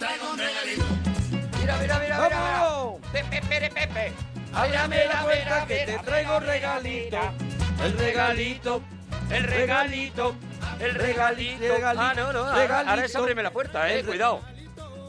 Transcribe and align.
traigo 0.00 0.30
un 0.32 0.38
regalito. 0.38 0.84
Mira, 1.60 1.76
mira, 1.76 1.98
mira, 1.98 2.18
mira. 2.18 2.28
¡Vamos! 2.28 3.00
Pepe, 3.12 3.40
Pepe, 3.42 3.70
Pepe. 3.70 4.12
Ábrame 4.52 5.06
la 5.06 5.22
puerta 5.22 5.66
que 5.66 5.76
te 5.86 5.98
traigo 5.98 6.40
regalito. 6.40 7.18
El 7.84 7.92
regalito, 7.98 8.82
El 9.30 9.44
regalito, 9.44 10.34
el 10.80 10.94
regalito. 10.94 11.74
Ah, 11.96 12.12
no, 12.16 12.32
no, 12.32 12.40
ahora, 12.40 12.54
regalito. 12.56 12.90
ahora 12.90 13.04
es 13.04 13.16
ábreme 13.16 13.42
la 13.42 13.50
puerta, 13.52 13.92
eh, 13.92 14.02
cuidado. 14.04 14.40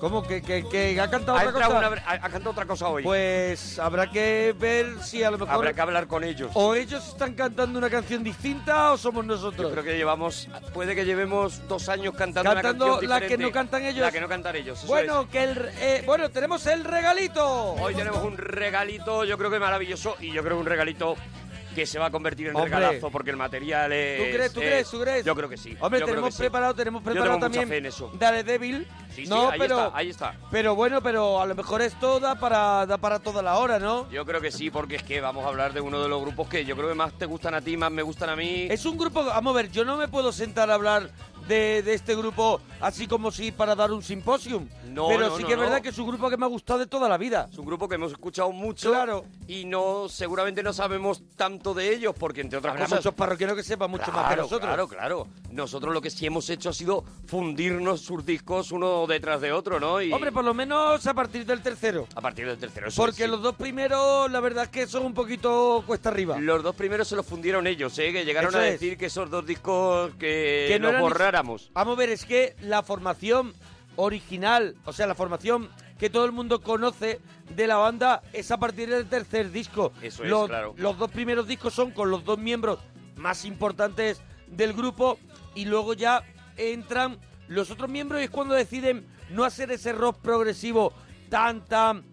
¿Cómo 0.02 0.24
que, 0.24 0.42
que, 0.42 0.68
que 0.68 1.00
ha 1.00 1.10
cantado 1.12 1.38
Ha, 1.38 1.44
otra 1.48 1.68
cosa? 1.68 1.78
una- 1.90 2.02
ha- 2.08 2.14
ha 2.16 2.30
cantado 2.30 2.50
otra 2.50 2.66
cosa 2.66 2.88
hoy. 2.88 3.04
Pues 3.04 3.78
habrá 3.78 4.10
que 4.10 4.54
ver 4.60 5.00
si 5.04 5.24
a 5.24 5.30
lo 5.30 5.38
mejor... 5.38 5.54
Habrá 5.54 5.74
que 5.74 5.82
hablar 5.82 6.08
con 6.08 6.24
ellos. 6.24 6.50
O 6.56 6.74
ellos 6.74 7.08
están 7.08 7.36
cantando 7.36 7.78
una 7.78 7.88
canción 7.90 8.24
distinta 8.24 8.94
o 8.94 8.98
somos 8.98 9.24
nosotros. 9.26 9.68
Yo 9.68 9.72
creo 9.72 9.84
que 9.84 9.96
llevamos, 9.96 10.50
puede 10.74 10.96
que 10.96 11.06
llevemos 11.06 11.62
dos 11.68 11.88
años 11.88 12.16
cantando, 12.16 12.52
Cantando 12.52 12.86
una 12.86 12.94
canción 12.96 13.10
la 13.12 13.22
que 13.28 13.38
no 13.38 13.52
cantan 13.52 13.84
ellos. 13.86 14.02
La 14.02 14.12
que 14.12 14.22
no 14.22 14.28
cantan 14.28 14.56
ellos. 14.56 14.84
Bueno, 14.88 15.22
es. 15.22 15.28
que 15.28 15.44
el, 15.44 15.70
eh, 15.80 16.04
bueno, 16.08 16.30
tenemos 16.32 16.66
el 16.66 16.84
regalito. 16.84 17.74
Hoy 17.74 17.94
tenemos 17.94 18.24
un 18.24 18.38
regalito, 18.38 19.24
yo 19.24 19.38
creo 19.38 19.52
que 19.52 19.60
maravilloso, 19.60 20.16
y 20.20 20.32
yo 20.34 20.42
creo 20.44 20.56
que 20.58 20.62
un 20.62 20.66
regalito 20.66 21.16
que 21.76 21.86
se 21.86 22.00
va 22.00 22.08
a 22.08 22.12
convertir 22.12 22.48
en 22.48 22.56
Hombre. 22.56 22.70
regalazo 22.74 23.10
porque 23.10 23.30
el 23.32 23.38
material 23.38 23.92
es... 23.94 24.18
¿Tú 24.18 24.24
crees? 24.36 24.54
¿Tú 24.54 24.60
es- 24.62 24.66
crees? 24.68 24.90
¿Tú 24.90 25.00
crees? 25.02 25.26
Yo 25.26 25.36
creo 25.36 25.50
que 25.50 25.58
sí. 25.58 25.76
Hombre, 25.80 26.00
yo 26.02 26.06
tenemos 26.06 26.34
sí. 26.34 26.40
preparado, 26.40 26.74
tenemos 26.74 27.02
Yo 27.02 27.12
preparado 27.12 27.38
mucha 27.38 27.46
también 27.46 27.68
fe 27.68 27.78
en 27.78 27.86
eso. 27.86 28.12
Daredevil. 28.14 28.88
Sí, 29.16 29.24
sí, 29.26 29.30
no, 29.30 29.50
ahí 29.50 29.60
pero, 29.60 29.86
está, 29.88 29.98
ahí 29.98 30.10
está. 30.10 30.36
pero 30.52 30.74
bueno, 30.76 31.02
pero 31.02 31.42
a 31.42 31.46
lo 31.46 31.54
mejor 31.56 31.82
esto 31.82 32.20
da 32.20 32.36
para, 32.40 32.86
da 32.86 32.98
para 32.98 33.20
toda 33.20 33.42
la 33.42 33.58
hora, 33.58 33.78
¿no? 33.80 34.10
Yo 34.10 34.26
creo 34.26 34.40
que 34.40 34.52
sí, 34.52 34.70
porque 34.70 34.96
es 34.96 35.04
que 35.04 35.20
vamos 35.20 35.44
a 35.46 35.50
hablar 35.50 35.74
de 35.74 35.82
uno 35.82 36.02
de 36.02 36.08
los 36.08 36.22
grupos 36.22 36.48
que 36.48 36.64
yo 36.64 36.76
creo 36.78 36.88
que 36.90 36.96
más 36.96 37.14
te 37.18 37.26
gustan 37.26 37.54
a 37.54 37.62
ti, 37.62 37.76
más 37.76 37.92
me 37.92 38.02
gustan 38.04 38.30
a 38.30 38.36
mí. 38.36 38.68
Es 38.70 38.86
un 38.86 38.98
grupo, 38.98 39.26
vamos 39.26 39.54
a 39.54 39.58
ver, 39.58 39.72
yo 39.72 39.84
no 39.84 39.98
me 39.98 40.08
puedo 40.08 40.32
sentar 40.32 40.70
a 40.72 40.76
hablar 40.76 41.10
de, 41.52 41.84
de 41.84 41.94
este 41.94 42.16
grupo 42.16 42.62
así 42.80 43.08
como 43.08 43.32
si 43.32 43.52
para 43.52 43.76
dar 43.76 43.92
un 43.92 44.02
simposium. 44.02 44.68
No, 44.92 45.08
pero 45.08 45.30
no, 45.30 45.36
sí 45.38 45.42
no, 45.44 45.48
que 45.48 45.54
es 45.54 45.60
verdad 45.60 45.78
no. 45.78 45.82
que 45.84 45.90
es 45.90 45.98
un 45.98 46.08
grupo 46.08 46.30
que 46.30 46.38
me 46.38 46.46
ha 46.46 46.50
gustado 46.50 46.80
de 46.80 46.88
toda 46.88 47.08
la 47.08 47.18
vida. 47.18 47.48
Es 47.52 47.58
un 47.58 47.66
grupo 47.66 47.88
que 47.88 47.96
hemos 47.96 48.12
escuchado 48.12 48.52
mucho 48.52 48.90
Claro. 48.92 49.26
y 49.48 49.66
no 49.66 50.08
seguramente 50.10 50.64
no 50.64 50.74
sabemos 50.74 51.22
tanto 51.36 51.74
de 51.74 51.94
ellos 51.94 52.14
porque 52.18 52.42
entre 52.42 52.60
otras 52.60 52.72
Habrá 52.74 52.86
cosas 52.86 53.00
muchos 53.00 53.14
parroquianos 53.14 53.56
que 53.56 53.64
sepan 53.64 53.90
mucho 53.92 54.12
más 54.12 54.24
que 54.24 54.28
Claro, 54.36 54.42
nosotros. 54.44 54.68
Claro, 54.68 54.88
claro. 54.88 55.28
Nosotros 55.52 55.94
lo 55.94 56.02
que 56.02 56.10
sí 56.10 56.26
hemos 56.26 56.50
hecho 56.50 56.70
ha 56.70 56.74
sido 56.74 57.04
fundirnos 57.28 58.02
sus 58.02 58.26
discos 58.26 58.72
uno 58.72 59.06
detrás 59.08 59.42
de 59.42 59.52
otro, 59.52 59.80
¿no? 59.80 60.02
Y 60.02 60.12
Hombre, 60.14 60.32
por 60.32 60.44
lo 60.44 60.54
menos 60.54 61.06
a 61.08 61.14
partir 61.14 61.46
del 61.46 61.62
tercero. 61.62 62.08
a 62.16 62.22
partir 62.22 62.46
del 62.48 62.58
tercero. 62.58 62.88
eso 62.88 63.02
Porque 63.02 63.24
sí. 63.24 63.28
los 63.30 63.42
dos 63.42 63.56
primeros, 63.56 64.30
la 64.32 64.40
verdad 64.40 64.66
es 64.66 64.70
que 64.70 64.88
son 64.88 65.06
un 65.06 65.14
poquito 65.14 65.84
cuesta 65.88 66.10
arriba. 66.10 66.38
Los 66.40 66.64
dos 66.64 66.76
primeros 66.76 67.08
se 67.08 67.16
los 67.16 67.26
fundieron 67.26 67.68
ellos, 67.68 67.98
¿eh? 68.00 68.12
Que 68.12 68.24
llegaron 68.26 68.50
Eso 68.50 68.60
a 68.60 68.68
es. 68.68 68.74
decir 68.80 68.98
que 68.98 69.06
esos 69.08 69.30
dos 69.30 69.46
discos 69.46 70.12
que, 70.20 70.66
Que 70.68 70.80
no 70.80 70.92
los 70.92 71.20
eran 71.20 71.41
ni- 71.41 71.41
Vamos 71.74 71.96
a 71.96 72.00
ver, 72.00 72.10
es 72.10 72.26
que 72.26 72.56
la 72.62 72.84
formación 72.84 73.54
original, 73.96 74.76
o 74.86 74.94
sea, 74.94 75.08
la 75.08 75.16
formación 75.16 75.70
que 76.00 76.10
todo 76.10 76.26
el 76.26 76.32
mundo 76.32 76.62
conoce 76.62 77.20
de 77.56 77.68
la 77.68 77.76
banda 77.78 78.24
es 78.34 78.50
a 78.52 78.58
partir 78.58 78.90
del 78.90 79.08
tercer 79.08 79.52
disco. 79.52 79.92
Eso 80.02 80.24
es, 80.24 80.30
los, 80.30 80.48
claro. 80.48 80.74
Los 80.78 80.98
dos 80.98 81.12
primeros 81.12 81.48
discos 81.48 81.74
son 81.74 81.92
con 81.92 82.10
los 82.10 82.24
dos 82.24 82.38
miembros 82.40 82.80
más 83.16 83.46
importantes 83.46 84.22
del 84.48 84.74
grupo 84.74 85.20
y 85.54 85.66
luego 85.66 85.94
ya 85.94 86.24
entran 86.58 87.20
los 87.48 87.70
otros 87.70 87.90
miembros 87.90 88.22
y 88.22 88.26
es 88.26 88.30
cuando 88.30 88.56
deciden 88.56 89.06
no 89.30 89.44
hacer 89.44 89.72
ese 89.72 89.92
rock 89.94 90.18
progresivo 90.20 90.94
tan, 91.30 91.64
tan, 91.66 92.04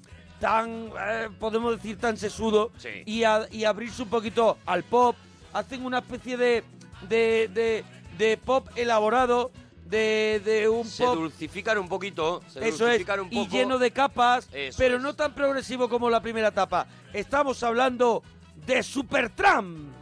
tan, 0.40 0.90
eh, 1.00 1.28
podemos 1.38 1.76
decir, 1.76 1.98
tan 1.98 2.16
sesudo 2.16 2.70
Sí. 2.76 2.88
y, 3.06 3.24
a- 3.24 3.48
y 3.50 3.64
abrirse 3.64 4.02
un 4.02 4.08
poquito 4.10 4.58
al 4.66 4.82
pop. 4.84 5.16
Hacen 5.52 5.84
una 5.86 5.98
especie 6.00 6.36
de, 6.36 6.64
de, 7.08 7.48
de, 7.54 7.84
de 8.18 8.36
pop 8.36 8.68
elaborado, 8.76 9.50
de, 9.86 10.42
de 10.44 10.68
un 10.68 10.84
Se 10.84 11.04
pop 11.04 11.14
dulcifican 11.16 11.78
un 11.78 11.88
poquito, 11.88 12.42
se 12.48 12.58
eso 12.68 12.68
es, 12.68 12.78
dulcifican 12.78 13.20
un 13.20 13.28
y 13.30 13.48
lleno 13.48 13.78
de 13.78 13.90
capas, 13.90 14.48
Eso 14.52 14.76
pero 14.78 14.96
es. 14.96 15.02
no 15.02 15.14
tan 15.14 15.34
progresivo 15.34 15.88
como 15.88 16.10
la 16.10 16.20
primera 16.20 16.48
etapa. 16.48 16.86
Estamos 17.14 17.62
hablando 17.62 18.22
de 18.66 18.82
Supertramp. 18.82 19.97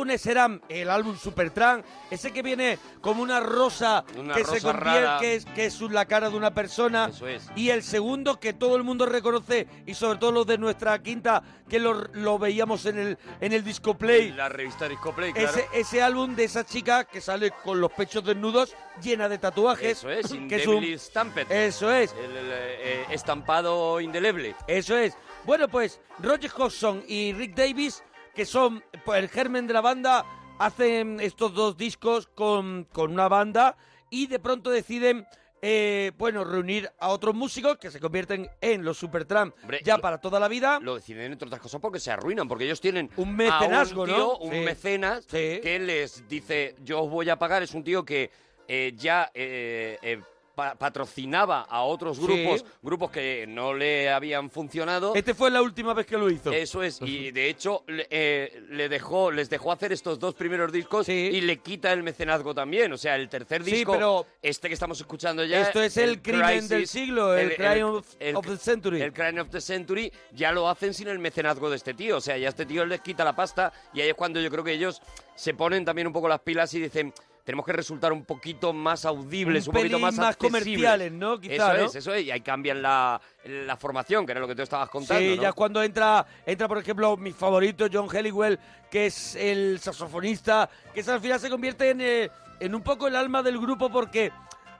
Álbumes 0.00 0.20
serán 0.22 0.62
el 0.68 0.88
álbum 0.88 1.16
Supertramp, 1.16 1.84
ese 2.10 2.32
que 2.32 2.42
viene 2.42 2.78
como 3.02 3.22
una 3.22 3.38
rosa 3.40 4.02
Una 4.18 4.34
que 4.34 4.44
se 4.44 4.60
convierte, 4.62 5.16
que 5.20 5.34
es, 5.34 5.44
que 5.44 5.66
es 5.66 5.80
la 5.82 6.06
cara 6.06 6.30
de 6.30 6.36
una 6.36 6.52
persona. 6.54 7.10
Eso 7.10 7.28
es. 7.28 7.50
Y 7.54 7.68
el 7.68 7.82
segundo 7.82 8.40
que 8.40 8.52
todo 8.54 8.76
el 8.76 8.82
mundo 8.82 9.04
reconoce, 9.04 9.66
y 9.86 9.94
sobre 9.94 10.18
todo 10.18 10.32
los 10.32 10.46
de 10.46 10.56
nuestra 10.56 11.02
quinta, 11.02 11.42
que 11.68 11.78
lo, 11.78 11.92
lo 12.14 12.38
veíamos 12.38 12.86
en 12.86 12.98
el, 12.98 13.18
en 13.40 13.52
el 13.52 13.62
disco 13.62 13.96
play. 13.96 14.32
La 14.32 14.48
revista 14.48 14.88
Disco 14.88 15.14
Play, 15.14 15.32
claro. 15.32 15.48
Ese, 15.50 15.68
ese 15.74 16.02
álbum 16.02 16.34
de 16.34 16.44
esa 16.44 16.64
chica 16.64 17.04
que 17.04 17.20
sale 17.20 17.50
con 17.62 17.80
los 17.80 17.92
pechos 17.92 18.24
desnudos, 18.24 18.74
llena 19.02 19.28
de 19.28 19.38
tatuajes. 19.38 19.98
Eso 19.98 20.10
es, 20.10 20.28
que 20.48 20.56
es 20.56 20.66
un- 20.66 20.84
Stamped. 20.98 21.50
Eso 21.50 21.92
es. 21.92 22.12
El, 22.14 22.36
el, 22.36 22.50
eh, 22.52 23.04
estampado 23.10 24.00
indeleble. 24.00 24.56
Eso 24.66 24.96
es. 24.96 25.14
Bueno, 25.44 25.68
pues 25.68 26.00
Roger 26.18 26.50
Hodgson 26.56 27.02
y 27.06 27.32
Rick 27.32 27.54
Davis, 27.54 28.02
que 28.40 28.46
son 28.46 28.82
pues, 29.04 29.22
el 29.22 29.28
germen 29.28 29.66
de 29.66 29.74
la 29.74 29.82
banda, 29.82 30.24
hacen 30.58 31.20
estos 31.20 31.52
dos 31.52 31.76
discos 31.76 32.26
con, 32.28 32.84
con 32.90 33.12
una 33.12 33.28
banda 33.28 33.76
y 34.08 34.28
de 34.28 34.38
pronto 34.38 34.70
deciden, 34.70 35.26
eh, 35.60 36.12
bueno, 36.16 36.42
reunir 36.42 36.90
a 37.00 37.08
otros 37.08 37.34
músicos 37.34 37.76
que 37.76 37.90
se 37.90 38.00
convierten 38.00 38.48
en 38.62 38.82
los 38.82 38.96
Supertramp 38.96 39.54
ya 39.84 39.96
lo- 39.96 40.00
para 40.00 40.16
toda 40.22 40.40
la 40.40 40.48
vida. 40.48 40.78
Lo 40.80 40.94
deciden 40.94 41.32
entre 41.32 41.48
otras 41.48 41.60
cosas 41.60 41.82
porque 41.82 42.00
se 42.00 42.10
arruinan, 42.12 42.48
porque 42.48 42.64
ellos 42.64 42.80
tienen 42.80 43.10
Un 43.18 43.36
mecenazgo, 43.36 44.04
a 44.04 44.04
un 44.04 44.08
tío, 44.10 44.16
¿no? 44.18 44.36
un 44.38 44.52
Sí. 44.52 44.60
mecenas 44.60 45.24
Sí. 45.26 45.60
que 45.62 45.78
les 45.78 46.26
dice 46.26 46.76
yo 46.82 47.02
os 47.02 47.10
voy 47.10 47.28
a 47.28 47.38
pagar. 47.38 47.62
Es 47.62 47.74
un 47.74 47.84
tío 47.84 48.06
que 48.06 48.30
eh, 48.68 48.94
ya 48.96 49.30
eh, 49.34 49.98
pa- 50.60 50.74
patrocinaba 50.74 51.62
a 51.62 51.82
otros 51.82 52.18
Sí. 52.18 52.22
grupos, 52.22 52.64
grupos 52.82 53.10
que 53.10 53.46
no 53.48 53.72
le 53.72 54.10
habían 54.10 54.50
funcionado. 54.50 55.14
Este 55.14 55.32
fue 55.32 55.50
la 55.50 55.62
última 55.62 55.94
vez 55.94 56.06
que 56.06 56.18
lo 56.18 56.28
hizo. 56.30 56.52
Eso 56.52 56.82
es, 56.82 57.00
y 57.00 57.30
de 57.30 57.48
hecho 57.48 57.82
le, 57.86 58.06
eh, 58.10 58.62
le 58.70 58.88
dejó, 58.90 59.30
les 59.30 59.48
dejó 59.48 59.72
hacer 59.72 59.92
estos 59.92 60.18
dos 60.18 60.34
primeros 60.34 60.70
discos 60.70 61.06
Sí. 61.06 61.12
y 61.32 61.40
le 61.40 61.58
quita 61.58 61.92
el 61.92 62.02
mecenazgo 62.02 62.54
también. 62.54 62.92
O 62.92 62.98
sea, 62.98 63.16
el 63.16 63.28
tercer 63.30 63.64
Sí, 63.64 63.70
disco, 63.70 63.92
pero 63.92 64.26
este 64.42 64.68
que 64.68 64.74
estamos 64.74 65.00
escuchando 65.00 65.44
ya. 65.44 65.62
Esto 65.62 65.82
es 65.82 65.96
el, 65.96 66.20
crimen 66.20 66.68
del 66.68 66.86
siglo, 66.86 67.34
el, 67.36 67.54
crime 67.56 67.84
of, 67.84 68.06
el- 68.18 68.36
of 68.36 68.46
the 68.46 68.56
century. 68.58 69.00
el 69.00 69.12
Crime 69.14 69.40
of 69.40 69.48
the 69.50 69.60
Century 69.60 70.12
ya 70.32 70.52
lo 70.52 70.68
hacen 70.68 70.92
sin 70.92 71.08
el 71.08 71.18
mecenazgo 71.18 71.70
de 71.70 71.76
este 71.76 71.94
tío. 71.94 72.18
O 72.18 72.20
sea, 72.20 72.36
ya 72.36 72.48
este 72.50 72.66
tío 72.66 72.84
les 72.84 73.00
quita 73.00 73.24
la 73.24 73.34
pasta 73.34 73.72
y 73.94 74.00
ahí 74.02 74.10
es 74.10 74.14
cuando 74.14 74.40
yo 74.40 74.50
creo 74.50 74.62
que 74.64 74.72
ellos 74.72 75.00
se 75.34 75.54
ponen 75.54 75.84
también 75.86 76.06
un 76.06 76.12
poco 76.12 76.28
las 76.28 76.40
pilas 76.40 76.72
y 76.74 76.80
dicen 76.80 77.14
tenemos 77.44 77.64
que 77.66 77.72
resultar 77.72 78.12
un 78.12 78.24
poquito 78.24 78.72
más 78.72 79.04
audibles, 79.04 79.66
un, 79.66 79.74
Un 79.74 79.80
poquito 79.82 79.98
más, 79.98 80.14
más 80.16 80.28
accesibles". 80.34 80.62
comerciales, 80.62 81.12
¿no? 81.12 81.40
Quizá, 81.40 81.54
eso 81.54 81.80
¿no? 81.80 81.86
es, 81.86 81.94
eso 81.94 82.14
es. 82.14 82.24
Y 82.24 82.30
ahí 82.30 82.40
cambian 82.40 82.82
la, 82.82 83.20
la 83.44 83.76
formación, 83.76 84.26
que 84.26 84.32
era 84.32 84.40
lo 84.40 84.48
que 84.48 84.54
tú 84.54 84.62
estabas 84.62 84.88
contando. 84.88 85.20
Sí, 85.20 85.36
¿no? 85.36 85.42
ya 85.42 85.48
es 85.48 85.54
cuando 85.54 85.82
entra, 85.82 86.26
entra 86.46 86.68
por 86.68 86.78
ejemplo, 86.78 87.16
mi 87.16 87.32
favorito, 87.32 87.86
John 87.92 88.08
Helliwell, 88.14 88.58
que 88.90 89.06
es 89.06 89.34
el 89.36 89.78
saxofonista, 89.80 90.68
que 90.94 91.00
al 91.00 91.20
final 91.20 91.40
se 91.40 91.50
convierte 91.50 91.90
en, 91.90 92.00
eh, 92.00 92.30
en 92.60 92.74
un 92.74 92.82
poco 92.82 93.08
el 93.08 93.16
alma 93.16 93.42
del 93.42 93.58
grupo 93.58 93.90
porque 93.90 94.32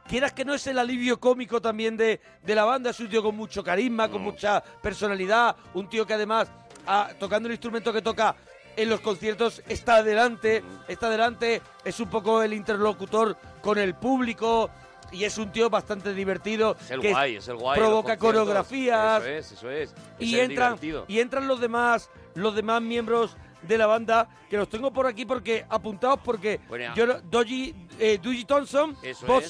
quieras 0.07 0.33
que 0.33 0.45
no 0.45 0.55
es 0.55 0.67
el 0.67 0.79
alivio 0.79 1.21
cómico 1.21 1.61
también 1.61 1.97
de, 1.97 2.21
de 2.43 2.55
la 2.55 2.65
banda, 2.65 2.91
es 2.91 3.01
un 3.01 3.09
tío 3.09 3.23
con 3.23 3.37
mucho 3.37 3.63
carisma, 3.63 4.09
con 4.09 4.23
mucha 4.23 4.61
personalidad, 4.61 5.55
un 5.75 5.89
tío 5.89 6.05
que 6.07 6.15
además, 6.15 6.51
ah, 6.87 7.11
tocando 7.19 7.49
el 7.49 7.53
instrumento 7.53 7.93
que 7.93 8.03
toca 8.03 8.35
en 8.83 8.89
los 8.89 9.01
conciertos, 9.01 9.63
está 9.69 9.97
adelante, 9.97 10.63
está 10.89 11.09
adelante, 11.09 11.61
es 11.85 12.01
un 12.01 12.09
poco 12.09 12.43
el 12.43 12.53
interlocutor 12.53 13.37
con 13.61 13.79
el 13.79 13.95
público. 13.95 14.71
Y 15.13 15.25
es 15.25 15.39
un 15.39 15.51
tío 15.51 15.69
bastante 15.69 16.15
divertido. 16.15 16.77
Es 16.81 16.93
el 16.93 17.01
que 17.01 17.11
guay, 17.11 17.37
es 17.37 17.49
el 17.49 17.57
guay. 17.57 17.81
Provoca 17.81 18.17
coreografías 18.17 19.23
Eso 19.23 19.29
es, 19.29 19.53
eso 19.53 19.71
es. 19.71 19.91
Es 19.91 19.95
y 20.21 20.39
entran 20.39 20.75
divertido. 20.75 21.05
y 21.09 21.19
entran 21.19 21.49
los 21.49 21.61
demás 21.61 22.11
los 22.35 22.55
demás 22.55 22.81
miembros 22.81 23.37
de 23.63 23.77
la 23.77 23.87
banda, 23.87 24.29
que 24.49 24.57
los 24.57 24.69
tengo 24.69 24.93
por 24.93 25.07
aquí 25.07 25.27
porque 25.27 25.67
apuntados 25.69 26.21
porque 26.25 26.61
Bueno, 26.69 26.95
yo 26.95 27.21
Doji, 27.23 27.75
eh, 27.99 28.19
Dougie 28.23 28.45
Thompson, 28.45 28.97
Bob 29.27 29.43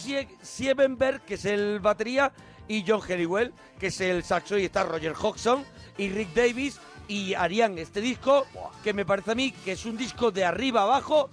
Siebenberg, 0.42 1.20
que 1.22 1.34
es 1.34 1.44
el 1.44 1.78
batería, 1.78 2.32
y 2.66 2.84
John 2.86 3.00
Helliwell, 3.06 3.52
que 3.78 3.88
es 3.88 4.00
el 4.00 4.24
saxo, 4.24 4.58
y 4.58 4.64
está 4.64 4.84
Roger 4.84 5.12
Hodgson 5.12 5.64
y 5.98 6.08
Rick 6.08 6.32
Davis 6.34 6.80
y 7.10 7.34
harían 7.34 7.76
este 7.76 8.00
disco, 8.00 8.46
que 8.84 8.94
me 8.94 9.04
parece 9.04 9.32
a 9.32 9.34
mí 9.34 9.50
que 9.50 9.72
es 9.72 9.84
un 9.84 9.96
disco 9.96 10.30
de 10.30 10.44
arriba 10.44 10.82
abajo 10.82 11.28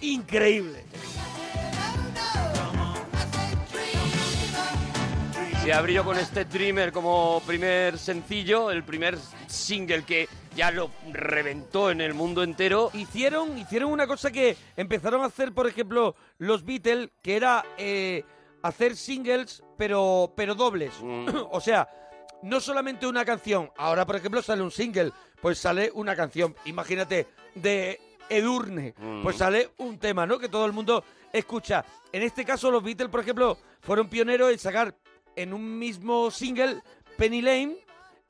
increíble. 0.00 0.82
Se 5.62 5.72
abrió 5.72 6.04
con 6.04 6.18
este 6.18 6.46
Dreamer 6.46 6.90
como 6.90 7.40
primer 7.46 7.96
sencillo, 7.96 8.72
el 8.72 8.82
primer 8.82 9.18
single 9.46 10.02
que 10.02 10.28
ya 10.56 10.72
lo 10.72 10.90
reventó 11.12 11.92
en 11.92 12.00
el 12.00 12.12
mundo 12.12 12.42
entero. 12.42 12.90
Hicieron, 12.92 13.56
hicieron 13.56 13.92
una 13.92 14.08
cosa 14.08 14.32
que 14.32 14.56
empezaron 14.76 15.22
a 15.22 15.26
hacer, 15.26 15.52
por 15.52 15.68
ejemplo, 15.68 16.16
los 16.38 16.64
Beatles, 16.64 17.10
que 17.22 17.36
era 17.36 17.64
eh, 17.78 18.24
hacer 18.64 18.96
singles, 18.96 19.62
pero, 19.78 20.32
pero 20.36 20.56
dobles. 20.56 20.92
Mm. 21.00 21.28
o 21.52 21.60
sea, 21.60 21.88
no 22.42 22.60
solamente 22.60 23.06
una 23.06 23.24
canción. 23.24 23.70
Ahora, 23.76 24.06
por 24.06 24.16
ejemplo, 24.16 24.42
sale 24.42 24.62
un 24.62 24.70
single, 24.70 25.12
pues 25.40 25.58
sale 25.58 25.90
una 25.94 26.14
canción. 26.16 26.54
Imagínate, 26.64 27.26
de 27.54 28.00
Edurne, 28.28 28.94
Mm. 28.98 29.22
pues 29.22 29.36
sale 29.36 29.70
un 29.78 29.98
tema, 29.98 30.26
¿no? 30.26 30.38
Que 30.38 30.48
todo 30.48 30.64
el 30.66 30.72
mundo 30.72 31.04
escucha. 31.32 31.84
En 32.12 32.22
este 32.22 32.44
caso, 32.44 32.70
los 32.70 32.82
Beatles, 32.82 33.10
por 33.10 33.20
ejemplo, 33.20 33.58
fueron 33.80 34.08
pioneros 34.08 34.50
en 34.52 34.58
sacar 34.58 34.94
en 35.36 35.52
un 35.52 35.78
mismo 35.78 36.30
single 36.30 36.80
Penny 37.16 37.42
Lane 37.42 37.76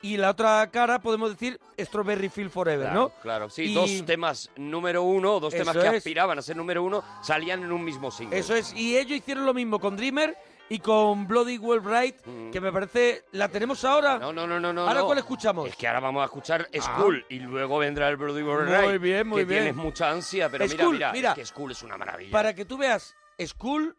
y 0.01 0.17
la 0.17 0.31
otra 0.31 0.67
cara, 0.71 0.99
podemos 0.99 1.29
decir, 1.31 1.59
Strawberry 1.79 2.29
Field 2.29 2.49
Forever, 2.49 2.87
Claro, 2.87 2.99
¿no? 2.99 3.09
claro, 3.21 3.49
sí, 3.51 3.63
Y- 3.65 3.73
dos 3.75 4.05
temas 4.05 4.49
número 4.55 5.03
uno, 5.03 5.39
dos 5.39 5.53
temas 5.53 5.75
Eso 5.75 5.81
que 5.83 5.89
es. 5.89 5.97
aspiraban 5.97 6.39
a 6.39 6.41
ser 6.41 6.57
número 6.57 6.81
uno, 6.83 7.03
salían 7.21 7.63
en 7.63 7.71
un 7.71 7.83
mismo 7.83 8.09
single. 8.09 8.37
Eso 8.39 8.55
es, 8.55 8.73
y 8.73 8.97
ellos 8.97 9.17
hicieron 9.19 9.45
lo 9.45 9.53
mismo 9.53 9.79
con 9.79 9.95
Dreamer 9.95 10.35
y 10.73 10.79
con 10.79 11.27
Bloody 11.27 11.57
Well 11.57 11.81
Bright, 11.81 12.17
que 12.51 12.61
me 12.61 12.71
parece... 12.71 13.25
¿La 13.33 13.49
tenemos 13.49 13.83
ahora? 13.83 14.17
Mm. 14.17 14.21
No, 14.21 14.31
no, 14.33 14.47
no, 14.47 14.59
no, 14.59 14.71
no. 14.71 14.81
¿Ahora 14.87 15.01
no. 15.01 15.05
cuál 15.05 15.17
escuchamos? 15.17 15.67
Es 15.67 15.75
que 15.75 15.85
ahora 15.87 15.99
vamos 15.99 16.21
a 16.21 16.25
escuchar 16.25 16.67
Ah. 16.73 16.79
School 16.81 17.25
y 17.27 17.39
luego 17.39 17.77
vendrá 17.79 18.07
el 18.07 18.15
Bloody 18.15 18.41
War 18.41 18.83
Muy 18.85 18.97
bien, 18.97 19.27
muy 19.27 19.39
que 19.41 19.45
bien. 19.45 19.63
tienes 19.63 19.75
mucha 19.75 20.09
ansia, 20.09 20.47
pero 20.49 20.65
School, 20.69 20.93
mira, 20.93 21.11
mira, 21.11 21.11
mira. 21.11 21.29
es 21.31 21.35
que 21.35 21.45
School 21.45 21.71
es 21.71 21.83
una 21.83 21.97
maravilla. 21.97 22.31
Para 22.31 22.53
que 22.55 22.63
tú 22.63 22.77
veas, 22.77 23.15
School, 23.45 23.97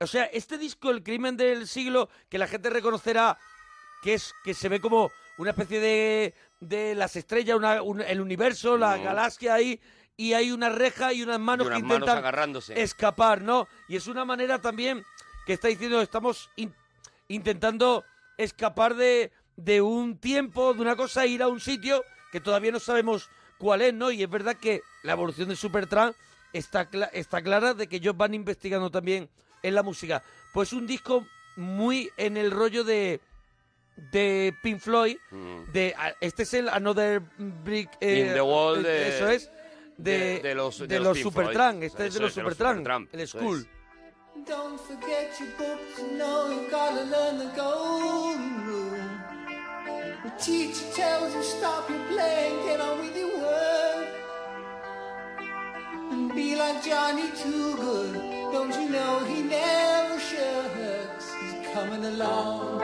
o 0.00 0.06
sea, 0.06 0.24
este 0.24 0.56
disco, 0.56 0.90
El 0.90 1.02
crimen 1.02 1.36
del 1.36 1.68
siglo, 1.68 2.08
que 2.30 2.38
la 2.38 2.46
gente 2.46 2.70
reconocerá 2.70 3.36
que 4.02 4.14
es 4.14 4.34
que 4.44 4.54
se 4.54 4.68
ve 4.70 4.80
como 4.80 5.10
una 5.36 5.50
especie 5.50 5.78
de, 5.80 6.34
de 6.60 6.94
las 6.94 7.16
estrellas, 7.16 7.56
una- 7.56 7.82
un- 7.82 8.00
el 8.00 8.20
universo, 8.22 8.78
la 8.78 8.96
Mm. 8.96 9.02
galaxia 9.04 9.54
ahí, 9.54 9.78
y 10.16 10.32
hay 10.32 10.52
una 10.52 10.68
reja 10.70 11.12
y 11.12 11.22
unas 11.22 11.40
manos 11.40 11.64
Y 11.64 11.68
unas 11.68 11.78
que 11.80 11.82
manos 11.82 11.96
intentan 12.00 12.18
agarrándose. 12.18 12.80
escapar, 12.80 13.42
¿no? 13.42 13.66
Y 13.88 13.96
es 13.96 14.06
una 14.06 14.24
manera 14.24 14.58
también 14.60 15.04
que 15.46 15.52
está 15.54 15.68
diciendo, 15.68 16.00
estamos 16.00 16.50
in- 16.56 16.74
intentando 17.28 18.04
escapar 18.36 18.94
de, 18.94 19.30
de 19.56 19.80
un 19.80 20.18
tiempo, 20.18 20.74
de 20.74 20.80
una 20.82 20.96
cosa, 20.96 21.26
ir 21.26 21.42
a 21.42 21.48
un 21.48 21.60
sitio 21.60 22.04
que 22.32 22.40
todavía 22.40 22.72
no 22.72 22.80
sabemos 22.80 23.28
cuál 23.58 23.82
es, 23.82 23.94
¿no? 23.94 24.10
Y 24.10 24.22
es 24.22 24.30
verdad 24.30 24.56
que 24.56 24.82
la 25.02 25.12
evolución 25.12 25.48
de 25.48 25.56
Supertramp 25.56 26.16
está, 26.52 26.90
cla- 26.90 27.10
está 27.12 27.42
clara 27.42 27.74
de 27.74 27.86
que 27.86 27.96
ellos 27.96 28.16
van 28.16 28.34
investigando 28.34 28.90
también 28.90 29.28
en 29.62 29.74
la 29.74 29.82
música. 29.82 30.22
Pues 30.52 30.72
un 30.72 30.86
disco 30.86 31.26
muy 31.56 32.10
en 32.16 32.36
el 32.36 32.50
rollo 32.50 32.84
de 32.84 33.20
de 34.10 34.52
Pink 34.60 34.80
Floyd, 34.80 35.16
Mm. 35.30 35.70
de 35.72 35.94
este 36.20 36.42
es 36.42 36.54
el 36.54 36.68
Another 36.68 37.20
Brick 37.38 37.90
eh, 38.00 38.26
In 38.26 38.34
the 38.34 38.40
Wall 38.40 38.84
eh, 38.84 38.88
de- 38.88 39.08
eso 39.16 39.28
es 39.28 39.50
de, 39.96 40.18
de- 40.18 40.40
de 40.40 40.54
los- 40.56 40.78
de 40.88 40.98
los 40.98 41.16
Supertramp, 41.20 41.80
este 41.84 42.06
es 42.08 42.14
de 42.14 42.20
los 42.20 42.30
es, 42.30 42.34
de 42.34 42.42
los 42.42 42.54
Supertramp, 42.54 43.14
el 43.14 43.28
School. 43.28 43.60
es. 43.60 43.83
Don't 44.42 44.80
forget 44.80 45.30
your 45.38 45.48
books, 45.56 45.98
you 45.98 46.18
know 46.18 46.50
you 46.50 46.68
gotta 46.68 47.04
learn 47.04 47.38
the 47.38 47.50
golden 47.54 48.66
rule. 48.66 48.98
The 50.24 50.30
teacher 50.42 50.84
tells 50.92 51.32
you 51.32 51.42
stop 51.44 51.88
your 51.88 52.04
playing, 52.08 52.66
get 52.66 52.80
on 52.80 52.98
with 52.98 53.16
your 53.16 53.38
work. 53.38 54.08
And 56.10 56.34
be 56.34 56.56
like 56.56 56.82
Johnny 56.82 57.30
Too 57.36 57.76
Good. 57.76 58.14
Don't 58.52 58.74
you 58.74 58.88
know 58.90 59.24
he 59.24 59.42
never 59.42 60.18
shirks? 60.18 61.32
He's 61.40 61.72
coming 61.72 62.04
along. 62.04 62.82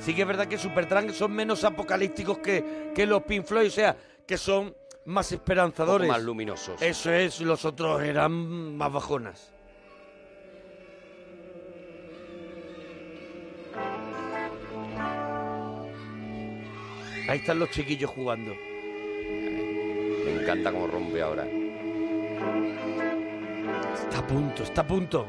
Sí 0.00 0.14
que 0.14 0.22
es 0.22 0.28
verdad 0.28 0.48
que 0.48 0.58
Supertramp 0.58 1.12
son 1.12 1.32
menos 1.32 1.64
apocalípticos 1.64 2.38
que, 2.38 2.92
que 2.94 3.06
los 3.06 3.22
Pink 3.22 3.46
Floyd, 3.46 3.68
o 3.68 3.70
sea, 3.70 3.96
que 4.26 4.36
son 4.36 4.74
más 5.04 5.32
esperanzadores. 5.32 6.08
más 6.08 6.22
luminosos. 6.22 6.80
Eso 6.82 7.12
es, 7.12 7.40
los 7.40 7.64
otros 7.64 8.02
eran 8.02 8.76
más 8.76 8.92
bajonas. 8.92 9.52
Ahí 17.28 17.38
están 17.38 17.60
los 17.60 17.70
chiquillos 17.70 18.10
jugando. 18.10 18.52
Me 20.24 20.42
encanta 20.42 20.72
cómo 20.72 20.88
rompe 20.88 21.22
ahora. 21.22 21.46
Está 23.94 24.18
a 24.18 24.26
punto, 24.26 24.62
está 24.64 24.80
a 24.80 24.86
punto. 24.86 25.28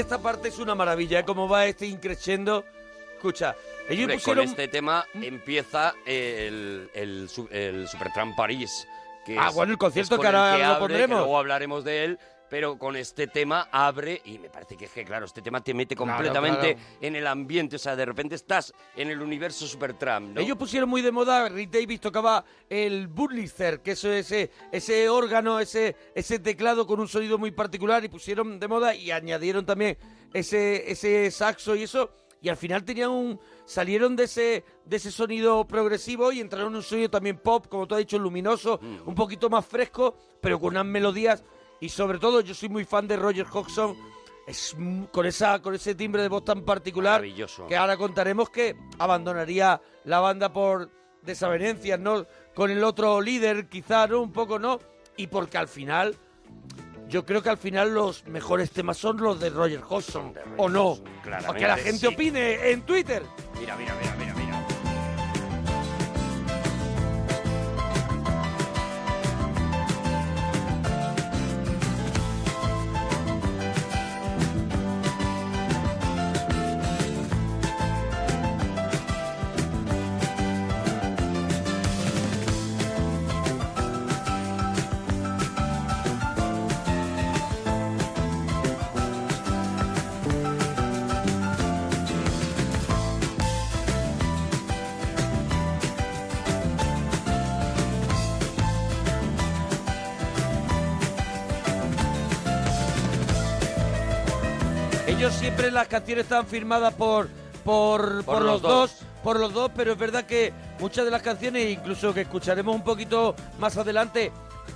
Esta 0.00 0.18
parte 0.18 0.48
es 0.48 0.58
una 0.58 0.74
maravilla, 0.74 1.20
¿eh? 1.20 1.24
cómo 1.24 1.48
va 1.48 1.66
este 1.66 1.86
increciendo. 1.86 2.64
Escucha, 3.14 3.54
ellos 3.88 4.02
Hombre, 4.04 4.16
pusieron... 4.16 4.44
Con 4.44 4.50
este 4.50 4.68
tema 4.68 5.06
empieza 5.14 5.94
el, 6.06 6.90
el, 6.94 7.28
el 7.50 7.88
Supertramp 7.88 8.36
París. 8.36 8.86
Que 9.26 9.38
Ah, 9.38 9.48
es- 9.48 9.54
bueno, 9.54 9.72
el 9.72 9.78
concierto 9.78 10.14
es 10.14 10.20
que 10.20 10.26
ahora 10.26 10.56
lo 10.58 10.64
abre, 10.64 10.74
que 10.74 10.78
pondremos. 10.80 11.18
luego 11.18 11.38
hablaremos 11.38 11.84
de 11.84 12.04
él, 12.04 12.18
pero 12.50 12.76
con 12.76 12.96
este 12.96 13.28
tema 13.28 13.68
abre 13.70 14.20
y 14.24 14.38
me 14.38 14.50
parece 14.50 14.76
que 14.76 14.84
es 14.86 14.90
que, 14.90 15.04
claro, 15.04 15.24
este 15.26 15.40
tema 15.40 15.62
te 15.62 15.72
mete 15.72 15.94
Claro, 15.96 16.12
completamente 16.12 16.74
claro. 16.74 16.90
en 17.00 17.16
el 17.16 17.26
ambiente. 17.26 17.76
O 17.76 17.78
sea, 17.78 17.94
de 17.96 18.04
repente 18.04 18.34
estás 18.34 18.74
en 18.96 19.08
el 19.10 19.22
universo 19.22 19.66
Supertramp, 19.66 20.34
¿no? 20.34 20.40
Ellos 20.40 20.56
pusieron 20.58 20.88
muy 20.90 21.00
de 21.00 21.12
moda, 21.12 21.48
Rick 21.48 21.70
Davis 21.70 22.00
tocaba 22.00 22.44
el 22.68 23.06
Burlitzer, 23.08 23.80
que 23.80 23.92
eso 23.92 24.12
es 24.12 24.26
ese, 24.32 24.50
ese 24.72 25.08
órgano, 25.08 25.60
ese, 25.60 25.94
ese 26.14 26.38
teclado 26.40 26.86
con 26.86 26.98
un 27.00 27.08
sonido 27.08 27.38
muy 27.38 27.52
particular, 27.52 28.04
y 28.04 28.08
pusieron 28.08 28.58
de 28.58 28.68
moda 28.68 28.94
y 28.94 29.10
añadieron 29.12 29.64
también 29.64 29.96
ese, 30.34 30.90
ese 30.90 31.30
saxo 31.30 31.76
y 31.76 31.84
eso, 31.84 32.10
y 32.42 32.48
al 32.48 32.56
final 32.56 32.84
tenían 32.84 33.10
un, 33.10 33.38
salieron 33.66 34.16
de 34.16 34.24
ese, 34.24 34.64
de 34.84 34.96
ese 34.96 35.10
sonido 35.12 35.66
progresivo 35.66 36.32
y 36.32 36.40
entraron 36.40 36.68
en 36.72 36.76
un 36.76 36.82
sonido 36.82 37.10
también 37.10 37.38
pop, 37.38 37.66
como 37.68 37.86
tú 37.86 37.94
has 37.94 37.98
dicho, 38.00 38.18
luminoso, 38.18 38.78
Mm. 38.82 39.08
un 39.08 39.14
poquito 39.14 39.48
más 39.50 39.64
fresco, 39.66 40.16
pero 40.40 40.58
con 40.58 40.70
unas 40.70 40.86
melodías, 40.86 41.44
y 41.80 41.88
sobre 41.88 42.18
todo 42.18 42.40
yo 42.40 42.54
soy 42.54 42.68
muy 42.68 42.84
fan 42.84 43.06
de 43.08 43.16
Roger 43.16 43.46
Hodgson, 43.50 43.96
es 44.46 44.74
con 45.12 45.26
esa 45.26 45.60
con 45.62 45.74
ese 45.74 45.94
timbre 45.94 46.22
de 46.22 46.28
voz 46.28 46.44
tan 46.44 46.62
particular 46.62 47.20
Maravilloso. 47.20 47.66
que 47.66 47.76
ahora 47.76 47.96
contaremos 47.96 48.50
que 48.50 48.76
abandonaría 48.98 49.80
la 50.04 50.20
banda 50.20 50.52
por 50.52 50.90
desavenencias, 51.22 52.00
¿no? 52.00 52.26
Con 52.54 52.70
el 52.70 52.82
otro 52.82 53.20
líder, 53.20 53.68
quizá, 53.68 54.06
¿no? 54.06 54.20
Un 54.22 54.32
poco, 54.32 54.58
¿no? 54.58 54.78
Y 55.16 55.26
porque 55.26 55.58
al 55.58 55.68
final, 55.68 56.16
yo 57.08 57.24
creo 57.26 57.42
que 57.42 57.50
al 57.50 57.58
final 57.58 57.94
los 57.94 58.26
mejores 58.26 58.70
temas 58.70 58.96
son 58.96 59.18
los 59.18 59.38
de 59.38 59.50
Roger 59.50 59.82
Hodgson, 59.88 60.32
¿o 60.56 60.68
no? 60.68 60.92
Hodgson, 60.92 61.04
claramente, 61.22 61.50
O 61.50 61.54
que 61.60 61.66
la 61.68 61.76
gente 61.76 61.98
sí. 61.98 62.06
opine 62.06 62.70
en 62.70 62.82
Twitter. 62.82 63.22
Mira, 63.58 63.76
mira, 63.76 63.94
mira, 64.00 64.16
mira, 64.16 64.34
mira. 64.34 64.49
Las 105.80 105.88
canciones 105.88 106.24
están 106.24 106.46
firmadas 106.46 106.92
por, 106.94 107.28
por, 107.64 108.24
por, 108.24 108.42
los, 108.42 108.44
los 108.44 108.62
dos. 108.62 108.90
dos. 108.98 109.06
por 109.22 109.40
los 109.40 109.52
dos, 109.52 109.70
pero 109.74 109.92
es 109.92 109.98
verdad 109.98 110.24
que 110.24 110.52
muchas 110.78 111.04
de 111.04 111.10
las 111.10 111.22
canciones, 111.22 111.70
incluso 111.70 112.12
que 112.12 112.22
escucharemos 112.22 112.74
un 112.74 112.84
poquito 112.84 113.34
más 113.58 113.76
adelante, 113.76 114.30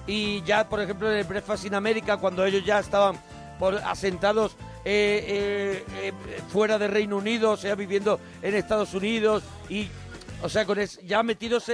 y 0.07 0.43
ya, 0.43 0.69
por 0.69 0.81
ejemplo, 0.81 1.11
en 1.11 1.19
el 1.19 1.25
Breakfast 1.25 1.67
in 1.67 1.75
America, 1.75 2.17
cuando 2.17 2.45
ellos 2.45 2.65
ya 2.65 2.79
estaban 2.79 3.17
por, 3.59 3.75
asentados 3.77 4.53
eh, 4.85 5.25
eh, 5.27 5.85
eh, 6.03 6.13
fuera 6.53 6.79
de 6.79 6.89
Reino 6.89 7.17
Unido, 7.19 7.53
o 7.53 7.57
sea, 7.57 7.75
viviendo 7.75 8.19
en 8.43 8.55
Estados 8.55 8.93
Unidos, 8.95 9.43
y, 9.69 9.89
o 10.43 10.49
sea, 10.49 10.65
con 10.67 10.79
es- 10.79 10.99
ya 11.07 11.23
metidos 11.23 11.71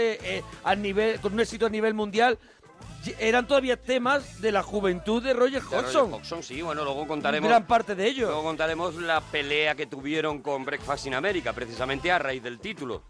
al 0.65 0.83
nivel, 0.83 1.21
con 1.21 1.33
un 1.35 1.41
éxito 1.41 1.67
a 1.67 1.71
nivel 1.71 1.95
mundial, 1.95 2.39
eran 3.19 3.47
todavía 3.47 3.77
temas 3.81 4.41
de 4.41 4.53
la 4.53 4.63
juventud 4.63 5.23
de 5.23 5.33
Roger 5.33 5.63
De 5.63 5.69
Roger 5.69 5.85
Hodgson. 5.85 6.15
Hodgson, 6.15 6.43
sí, 6.43 6.63
bueno, 6.63 6.85
luego 6.85 7.07
contaremos... 7.07 7.49
Gran 7.49 7.67
parte 7.67 7.95
de 7.95 8.07
ello. 8.07 8.27
Luego 8.27 8.43
contaremos 8.43 8.95
la 8.97 9.21
pelea 9.21 9.75
que 9.75 9.87
tuvieron 9.87 10.43
con 10.43 10.65
Breakfast 10.65 11.07
in 11.07 11.15
America, 11.15 11.53
precisamente 11.53 12.11
a 12.13 12.19
raíz 12.19 12.43
del 12.43 12.59
título. 12.59 13.03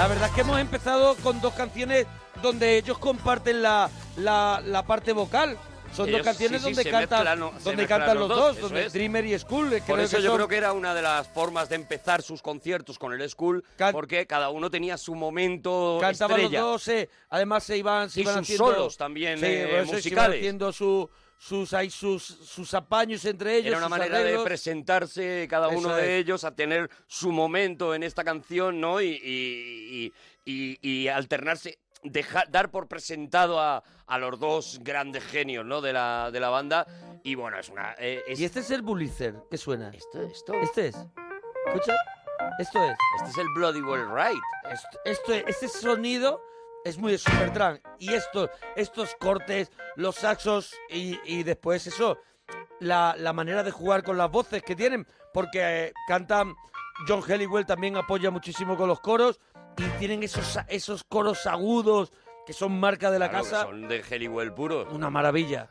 La 0.00 0.08
verdad 0.08 0.28
es 0.30 0.34
que 0.34 0.40
hemos 0.40 0.58
empezado 0.58 1.14
con 1.16 1.42
dos 1.42 1.52
canciones 1.52 2.06
donde 2.42 2.78
ellos 2.78 2.96
comparten 2.96 3.60
la, 3.60 3.90
la, 4.16 4.62
la 4.64 4.82
parte 4.86 5.12
vocal. 5.12 5.58
Son 5.94 6.08
Ellos, 6.08 6.20
dos 6.20 6.24
canciones 6.24 6.62
sí, 6.62 6.68
sí, 6.68 6.74
donde, 6.74 6.90
cantan, 6.90 7.38
donde 7.62 7.86
cantan 7.86 8.18
los 8.18 8.26
los 8.30 8.38
dos, 8.38 8.60
donde 8.62 8.86
es. 8.86 8.94
Dreamer 8.94 9.26
y 9.26 9.34
que 9.82 9.86
Por 9.88 9.96
creo 9.96 10.06
eso 10.06 10.16
que 10.16 10.22
yo 10.22 10.28
son- 10.30 10.36
creo 10.38 10.48
que 10.48 10.56
era 10.56 10.72
una 10.72 10.94
de 10.94 11.02
las 11.02 11.28
formas 11.28 11.68
de 11.68 11.74
empezar 11.74 12.22
sus 12.22 12.40
conciertos 12.40 12.98
con 12.98 13.12
el 13.12 13.28
School, 13.28 13.62
Can- 13.76 13.92
porque 13.92 14.26
cada 14.26 14.48
uno 14.48 14.70
tenía 14.70 14.96
su 14.96 15.14
momento 15.14 15.98
cantaban 16.00 16.38
estrella. 16.40 16.60
los 16.62 16.70
dos, 16.70 16.88
eh, 16.88 17.10
además 17.28 17.64
se 17.64 17.76
iban, 17.76 18.08
se 18.08 18.20
Y 18.20 18.22
iban 18.22 18.36
sus 18.36 18.42
haciendo 18.44 18.66
solos 18.72 18.96
también, 18.96 19.38
sí, 19.38 19.44
eh, 19.44 19.64
se 19.66 19.70
iban 19.74 19.86
musicales. 19.86 20.38
haciendo 20.38 20.72
su, 20.72 21.10
sus, 21.42 21.72
ahí 21.72 21.88
sus, 21.88 22.22
sus 22.22 22.74
apaños 22.74 23.24
entre 23.24 23.56
ellos. 23.56 23.68
Era 23.68 23.78
una 23.78 23.86
sus 23.86 23.90
manera 23.98 24.16
de 24.18 24.22
arreglos. 24.24 24.44
presentarse 24.44 25.46
cada 25.48 25.68
Eso 25.70 25.78
uno 25.78 25.94
de 25.96 26.18
es. 26.18 26.24
ellos 26.24 26.44
a 26.44 26.54
tener 26.54 26.90
su 27.06 27.32
momento 27.32 27.94
en 27.94 28.02
esta 28.02 28.22
canción, 28.24 28.78
¿no? 28.78 29.00
Y, 29.00 29.06
y- 29.24 30.12
y- 30.44 30.78
y- 30.82 31.08
alternarse, 31.08 31.78
dejar, 32.02 32.50
dar 32.50 32.70
por 32.70 32.88
presentado 32.88 33.58
a, 33.58 33.82
a 34.06 34.18
los 34.18 34.38
dos 34.38 34.80
grandes 34.82 35.24
genios, 35.24 35.64
¿no? 35.64 35.80
De 35.80 35.94
la, 35.94 36.28
de 36.30 36.40
la 36.40 36.50
banda. 36.50 36.86
Y 37.24 37.36
bueno, 37.36 37.58
es 37.58 37.70
una... 37.70 37.94
eh, 37.98 38.22
es- 38.28 38.38
Y 38.38 38.44
este 38.44 38.60
es 38.60 38.70
el 38.70 38.82
Bullicer, 38.82 39.34
¿qué 39.50 39.56
suena? 39.56 39.90
esto, 39.94 40.20
esto, 40.22 40.52
Este 40.60 40.88
es. 40.88 40.96
¿Escucha? 41.68 41.94
Esto 42.58 42.84
es. 42.84 42.96
este 43.18 43.30
es 43.30 43.38
el 43.38 43.48
Bloody 43.54 43.80
Well 43.80 44.08
Right. 44.14 44.42
Esto, 44.70 44.98
esto, 45.06 45.32
este 45.48 45.68
sonido 45.68 46.42
es 46.84 46.98
muy 46.98 47.12
de 47.12 47.18
Supertramp. 47.18 47.80
Y 47.98 48.12
esto, 48.14 48.48
estos 48.76 49.14
cortes, 49.18 49.70
los 49.96 50.16
saxos 50.16 50.74
y, 50.88 51.18
y 51.24 51.42
después 51.42 51.86
eso, 51.86 52.18
la, 52.80 53.14
la 53.18 53.32
manera 53.32 53.62
de 53.62 53.70
jugar 53.70 54.02
con 54.02 54.16
las 54.16 54.30
voces 54.30 54.62
que 54.62 54.74
tienen, 54.76 55.06
porque 55.32 55.86
eh, 55.86 55.92
cantan, 56.08 56.54
John 57.06 57.22
Helliwell 57.26 57.66
también 57.66 57.96
apoya 57.96 58.30
muchísimo 58.30 58.76
con 58.76 58.88
los 58.88 59.00
coros 59.00 59.40
y 59.76 59.84
tienen 59.98 60.22
esos, 60.22 60.58
esos 60.68 61.04
coros 61.04 61.46
agudos 61.46 62.12
que 62.46 62.52
son 62.52 62.78
marca 62.80 63.10
de 63.10 63.18
la 63.18 63.28
Claro, 63.28 63.44
casa. 63.44 63.62
son 63.62 63.86
de 63.88 64.02
Helliwell 64.08 64.52
puro. 64.52 64.86
Una 64.90 65.08
maravilla. 65.10 65.70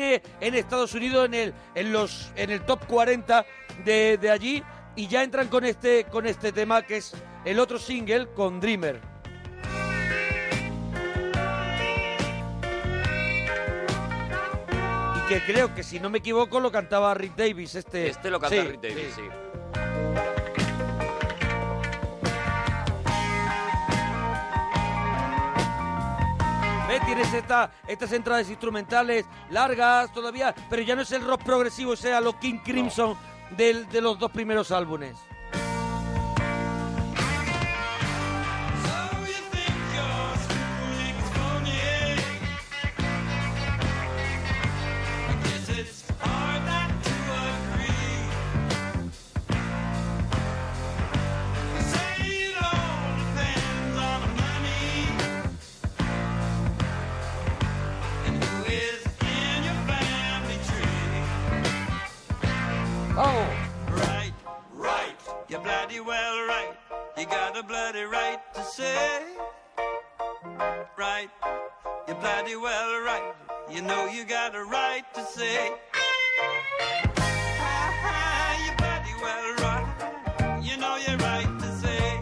Eh, 0.00 0.22
en 0.40 0.54
Estados 0.54 0.94
Unidos 0.94 1.26
en 1.26 1.34
el, 1.34 1.54
en 1.74 1.92
los, 1.92 2.32
en 2.36 2.50
el 2.50 2.60
top 2.62 2.86
40 2.86 3.44
de, 3.84 4.18
de 4.18 4.30
allí 4.30 4.62
y 4.96 5.06
ya 5.08 5.22
entran 5.22 5.48
con 5.48 5.64
este, 5.64 6.04
con 6.04 6.26
este 6.26 6.52
tema 6.52 6.82
que 6.82 6.98
es 6.98 7.14
el 7.44 7.58
otro 7.58 7.78
single 7.78 8.28
con 8.34 8.60
Dreamer. 8.60 9.00
Y 15.16 15.28
que 15.28 15.40
creo 15.44 15.74
que 15.74 15.82
si 15.82 16.00
no 16.00 16.10
me 16.10 16.18
equivoco 16.18 16.60
lo 16.60 16.70
cantaba 16.70 17.14
Rick 17.14 17.34
Davis. 17.36 17.74
Este, 17.74 18.08
Este 18.08 18.30
lo 18.30 18.40
canta 18.40 18.56
Sí, 18.62 18.68
Rick 18.68 18.80
Davis, 18.80 19.12
sí. 19.14 19.22
sí. 19.22 19.28
¿Ves? 26.94 27.06
Tienes 27.06 27.34
esta, 27.34 27.72
estas 27.88 28.12
entradas 28.12 28.48
instrumentales 28.48 29.26
largas 29.50 30.12
todavía, 30.12 30.54
pero 30.70 30.80
ya 30.82 30.94
no 30.94 31.02
es 31.02 31.10
el 31.10 31.26
rock 31.26 31.42
progresivo, 31.42 31.96
sea 31.96 32.20
lo 32.20 32.38
King 32.38 32.58
Crimson 32.64 33.16
del- 33.56 33.88
de 33.88 34.00
los 34.00 34.16
dos 34.16 34.30
primeros 34.30 34.70
álbumes. 34.70 35.16
Got 67.54 67.64
a 67.64 67.66
bloody 67.66 68.02
right 68.04 68.40
to 68.54 68.62
say. 68.64 69.20
Right, 70.96 71.28
you're 72.06 72.16
bloody 72.16 72.56
well 72.56 73.00
right. 73.04 73.32
You 73.70 73.82
know 73.82 74.06
you 74.06 74.24
got 74.24 74.54
a 74.54 74.64
right 74.64 75.04
to 75.14 75.24
say. 75.24 75.70
You're 78.64 78.76
bloody 78.76 79.14
well 79.22 79.54
right. 79.58 80.62
You 80.62 80.76
know 80.76 80.96
you're 80.96 81.16
right 81.18 81.48
to 81.60 81.76
say. 81.80 82.20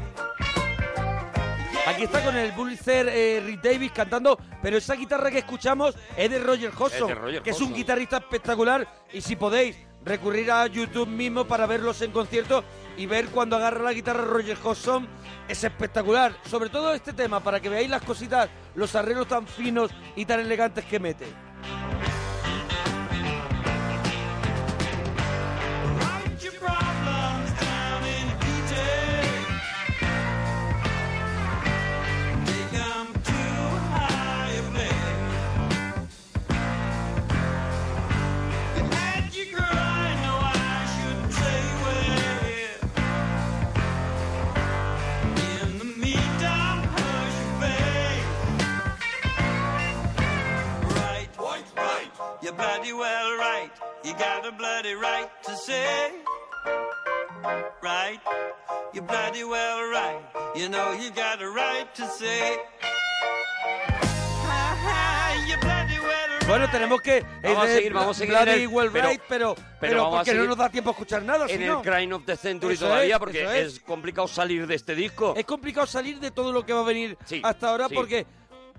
Aquí 1.86 2.04
está 2.04 2.22
con 2.24 2.36
el 2.36 2.52
Pulitzer 2.52 3.08
eh, 3.08 3.42
Rick 3.44 3.60
Davis 3.62 3.92
cantando, 3.92 4.38
pero 4.62 4.76
esa 4.76 4.94
guitarra 4.94 5.30
que 5.30 5.38
escuchamos 5.38 5.96
es 6.16 6.30
de 6.30 6.38
Roger 6.38 6.70
Hodgson, 6.70 7.02
Es 7.02 7.08
de 7.08 7.14
Roger 7.14 7.42
que 7.42 7.50
es 7.50 7.56
un 7.56 7.64
Hodgson. 7.64 7.76
guitarrista 7.78 8.16
espectacular. 8.18 8.86
Y 9.12 9.20
si 9.20 9.36
podéis 9.36 9.76
recurrir 10.04 10.50
a 10.50 10.66
YouTube 10.66 11.09
mismo 11.09 11.44
para 11.44 11.66
verlos 11.66 12.02
en 12.02 12.11
concierto 12.11 12.64
y 12.97 13.06
ver 13.06 13.28
cuando 13.28 13.56
agarra 13.56 13.82
la 13.82 13.92
guitarra 13.92 14.25
Roger 14.25 14.59
Hodgson, 14.62 15.06
es 15.49 15.64
espectacular. 15.64 16.37
Sobre 16.49 16.71
todo 16.71 16.92
este 16.92 17.12
tema, 17.12 17.40
para 17.40 17.61
que 17.61 17.68
veáis 17.68 17.90
las 17.90 18.02
cositas, 18.02 18.49
los 18.75 18.94
arreglos 18.94 19.28
tan 19.28 19.47
finos 19.47 19.90
y 20.16 20.25
tan 20.25 20.40
elegantes 20.40 20.85
que 20.85 21.00
mete. 21.00 21.26
You're 52.52 52.68
bloody 52.68 52.92
well 52.92 53.37
right. 53.38 53.71
You 54.04 54.12
got 54.12 54.47
a 54.47 54.52
bloody 54.52 54.92
right 54.94 55.30
to 55.44 55.56
say. 55.56 56.12
Right. 57.82 58.21
You're 58.92 59.04
bloody 59.04 59.42
well 59.44 59.82
right. 59.90 60.21
You 60.54 60.68
know 60.68 60.92
you 60.92 61.11
got 61.12 61.40
a 61.40 61.49
right 61.49 61.88
to 61.94 62.06
say. 62.09 62.59
You're 65.49 65.59
bloody 65.61 65.99
well 65.99 66.28
right. 66.28 66.47
Bueno, 66.47 66.68
tenemos 66.71 67.00
que... 67.00 67.25
Vamos 67.42 67.64
a 67.64 67.68
seguir, 67.68 67.92
vamos 67.94 68.16
a 68.16 68.18
seguir 68.18 68.35
en 68.37 68.49
el- 68.49 68.68
Well 68.68 68.90
pero- 68.92 69.09
Right, 69.09 69.23
pero, 69.28 69.54
pero 69.54 69.64
pero, 69.80 70.11
porque 70.11 70.35
no 70.35 70.44
nos 70.44 70.56
da 70.59 70.68
tiempo 70.68 70.90
a 70.90 70.92
escuchar 70.92 71.23
nada, 71.23 71.47
en 71.49 71.66
no. 71.66 71.80
el 71.80 71.90
Crime 71.90 72.14
of 72.14 72.25
the 72.26 72.37
Century 72.37 72.75
Eso 72.75 72.85
todavía 72.87 73.14
es, 73.14 73.18
porque 73.18 73.42
es. 73.44 73.75
es. 73.76 73.80
complicado 73.80 74.28
salir 74.28 74.66
de 74.66 74.75
este 74.75 74.94
disco. 74.94 75.32
Es 75.37 75.47
complicado 75.47 75.87
salir 75.87 76.21
de 76.21 76.30
todo 76.32 76.52
lo 76.52 76.66
que 76.66 76.75
va 76.75 76.80
a 76.80 76.85
venir 76.85 77.16
Sí, 77.25 77.40
hasta 77.42 77.71
ahora 77.71 77.88
sí. 77.88 77.94
porque 77.94 78.26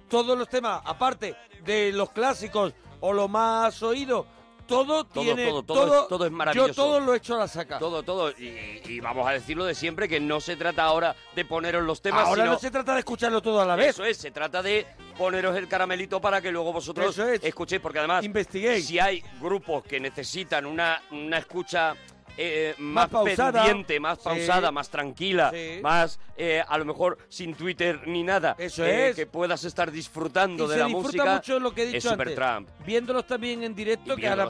todos 0.10 0.38
los 0.38 0.48
temas, 0.48 0.82
aparte 0.86 1.36
de 1.64 1.92
los 1.94 2.12
clásicos 2.12 2.74
o 3.06 3.12
lo 3.12 3.28
más 3.28 3.84
oído, 3.84 4.26
todo, 4.66 5.04
Todo, 5.04 5.22
tiene... 5.24 5.48
todo, 5.50 5.64
todo 5.64 6.02
es- 6.04 6.08
todo 6.08 6.26
es 6.26 6.32
maravilloso. 6.32 6.68
Yo 6.70 6.74
todo 6.74 7.00
lo 7.02 7.14
he 7.14 7.18
hecho 7.18 7.36
a 7.36 7.40
la 7.40 7.48
saca. 7.50 7.80
Todo, 7.80 8.02
todo. 8.02 8.32
Y, 8.32 8.82
y 8.86 9.00
vamos 9.02 9.28
a 9.28 9.32
decirlo 9.32 9.66
de 9.66 9.76
siempre, 9.76 10.08
que 10.08 10.22
no 10.22 10.40
se 10.40 10.56
trata 10.56 10.84
ahora 10.86 11.14
de 11.36 11.44
poneros 11.44 11.84
los 11.84 12.02
temas, 12.02 12.26
Ahora 12.26 12.44
sino... 12.44 12.54
no 12.54 12.60
se 12.60 12.72
trata 12.72 12.94
de 12.94 13.00
escucharlo 13.00 13.42
todo 13.42 13.60
a 13.60 13.66
la 13.66 13.76
vez. 13.76 13.90
Eso 13.90 14.06
es, 14.06 14.16
se 14.18 14.32
trata 14.32 14.64
de 14.64 14.88
poneros 15.18 15.54
el 15.58 15.68
caramelito 15.68 16.22
para 16.22 16.42
que 16.42 16.50
luego 16.50 16.72
vosotros 16.72 17.18
es. 17.18 17.44
escuchéis, 17.44 17.82
porque 17.82 18.00
además, 18.00 18.24
Investiguéis. 18.24 18.88
si 18.88 19.00
hay 19.00 19.22
grupos 19.42 19.84
que 19.84 20.00
necesitan 20.00 20.66
una, 20.66 21.02
una 21.12 21.40
escucha 21.40 21.94
eh, 22.38 22.74
más, 22.80 23.12
Más 23.12 23.24
pendiente, 23.24 24.00
más 24.00 24.18
Sí. 24.18 24.24
pausada, 24.26 24.72
más 24.72 24.90
tranquila, 24.90 25.52
Sí. 25.54 25.80
más 25.82 26.20
eh, 26.36 26.64
a 26.68 26.78
lo 26.78 26.86
mejor 26.86 27.18
sin 27.30 27.54
Twitter 27.54 28.08
ni 28.08 28.24
nada, 28.24 28.56
Eso 28.58 28.84
eh, 28.86 29.10
es. 29.10 29.16
que 29.16 29.26
puedas 29.28 29.64
estar 29.64 29.92
disfrutando 29.92 30.66
y 30.66 30.68
de 30.68 30.74
se 30.74 30.80
la 30.80 30.86
disfruta 30.88 31.06
música. 31.08 31.34
mucho 31.36 31.60
lo 31.60 31.74
que 31.74 31.84
he 31.84 31.86
dicho 31.88 32.10
antes. 32.10 32.12
Supertramp. 32.26 32.70
Viéndolos 32.86 33.28
también 33.28 33.64
en 33.64 33.76
directo, 33.76 34.16
que 34.16 34.28
ahora, 34.28 34.50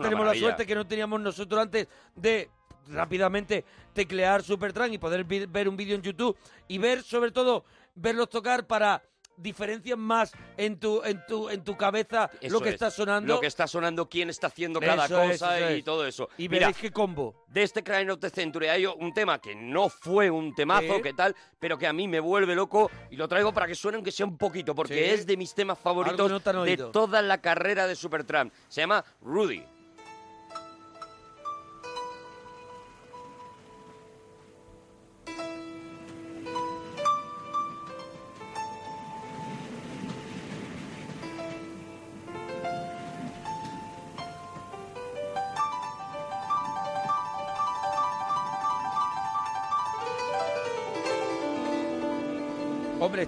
tenemos 0.00 0.26
la 0.26 0.34
suerte 0.34 0.66
que 0.66 0.74
no 0.74 0.86
teníamos 0.86 1.20
nosotros 1.20 1.60
antes 1.62 1.88
de 2.14 2.50
rápidamente 2.88 3.64
teclear 3.92 4.42
Supertramp 4.42 4.92
y 4.92 4.98
poder 4.98 5.24
ver 5.24 5.68
un 5.68 5.76
vídeo 5.76 5.94
en 5.96 6.02
YouTube 6.02 6.36
y 6.68 6.78
ver, 6.78 7.02
sobre 7.02 7.30
todo, 7.30 7.64
verlos 7.94 8.28
tocar 8.28 8.66
para 8.66 9.02
diferencias 9.42 9.98
más 9.98 10.32
en 10.56 10.78
tu 10.78 11.02
en 11.04 11.24
tu 11.26 11.48
en 11.48 11.62
tu 11.64 11.76
cabeza 11.76 12.30
Eso 12.40 12.54
lo 12.54 12.60
que 12.60 12.68
es. 12.70 12.74
está 12.74 12.90
sonando 12.90 13.34
Lo 13.34 13.40
que 13.40 13.46
está 13.46 13.66
sonando, 13.66 14.08
quién 14.08 14.30
está 14.30 14.46
haciendo 14.46 14.80
cada 14.80 15.06
Eso 15.06 15.16
cosa 15.20 15.72
y 15.72 15.78
es. 15.78 15.84
todo 15.84 16.06
eso. 16.06 16.28
y 16.38 16.48
Mira, 16.48 16.66
veréis 16.68 16.76
qué 16.78 16.90
combo 16.92 17.44
de 17.48 17.62
este 17.62 17.82
Crime 17.82 18.10
of 18.12 18.20
the 18.20 18.30
Century 18.30 18.68
hay 18.68 18.86
un 18.86 19.12
tema 19.12 19.40
que 19.40 19.54
no 19.54 19.88
fue 19.88 20.30
un 20.30 20.54
temazo, 20.54 20.96
Sí. 20.96 21.02
que 21.02 21.12
tal, 21.12 21.34
pero 21.58 21.76
que 21.78 21.86
a 21.86 21.92
mí 21.92 22.08
me 22.08 22.20
vuelve 22.20 22.54
loco 22.54 22.90
y 23.10 23.16
lo 23.16 23.28
traigo 23.28 23.52
para 23.52 23.66
que 23.66 23.74
suene 23.74 23.96
aunque 23.96 24.12
sea 24.12 24.26
un 24.26 24.38
poquito, 24.38 24.74
porque 24.74 24.94
Sí. 24.94 25.10
es 25.10 25.26
de 25.26 25.36
mis 25.36 25.54
temas 25.54 25.78
favoritos 25.78 26.30
no 26.30 26.64
de 26.64 26.76
toda 26.76 27.20
la 27.22 27.40
carrera 27.40 27.86
de 27.86 27.94
Supertramp. 27.96 28.52
Se 28.68 28.80
llama 28.80 29.04
Rudy. 29.20 29.64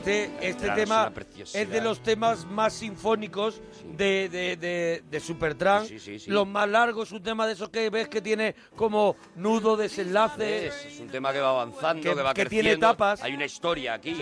Este, 0.07 0.31
este 0.49 0.65
Claro, 0.67 0.81
tema 0.83 1.13
es 1.55 1.71
de 1.71 1.81
los 1.81 2.03
temas 2.03 2.45
más 2.47 2.75
sinfónicos 2.75 3.63
de, 3.97 4.29
de, 4.29 4.57
de, 4.57 5.03
de 5.11 5.21
Supertramp. 5.21 5.87
Sí, 5.87 5.99
sí, 5.99 6.19
sí, 6.19 6.27
sí. 6.27 6.31
Los 6.31 6.47
más 6.47 6.69
largos, 6.69 7.11
un 7.13 7.23
tema 7.23 7.47
de 7.47 7.55
esos 7.55 7.71
que 7.71 7.89
ves 7.89 8.09
que 8.09 8.21
tiene 8.21 8.55
como 8.77 9.17
nudo, 9.37 9.77
desenlace. 9.77 10.67
Es, 10.67 10.85
es 10.87 11.01
un 11.01 11.09
tema 11.09 11.33
que 11.33 11.41
va 11.41 11.51
avanzando, 11.51 12.03
que, 12.03 12.15
Que- 12.15 12.23
va 12.23 12.35
que 12.35 12.43
creciendo. 12.43 12.63
tiene 12.71 12.71
etapas. 12.77 13.23
Hay 13.23 13.33
una 13.35 13.47
historia 13.47 13.95
aquí. 13.95 14.15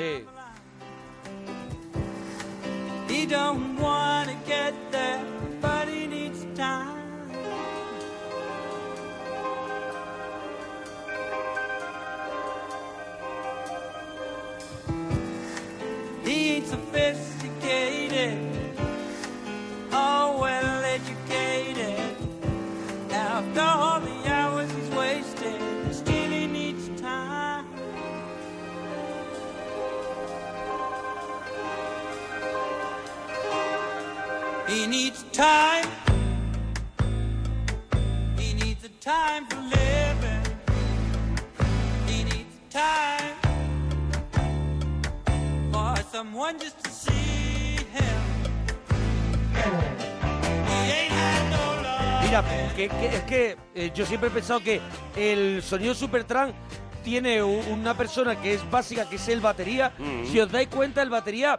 Someone 46.12 46.58
just 46.58 46.78
to 46.84 46.90
see 46.90 47.76
him. 47.76 48.20
He 50.68 50.92
ain't 50.92 51.12
had 51.12 51.50
no 51.50 51.82
love. 51.82 52.22
Mira, 52.24 52.44
que, 52.76 52.88
que- 52.88 53.16
es 53.16 53.22
que 53.24 53.56
eh, 53.74 53.90
yo 53.94 54.04
siempre 54.06 54.28
he 54.28 54.32
pensado 54.32 54.60
que 54.60 54.80
el 55.16 55.62
sonido 55.62 55.94
Supertramp 55.94 56.54
tiene 57.02 57.42
una 57.42 57.94
persona 57.96 58.36
que 58.40 58.54
es 58.54 58.70
básica, 58.70 59.08
que 59.08 59.16
es 59.16 59.28
el 59.28 59.40
batería. 59.40 59.92
Mm. 59.98 60.26
Si 60.30 60.38
os 60.38 60.50
dais 60.52 60.68
cuenta, 60.68 61.02
el 61.02 61.10
batería 61.10 61.58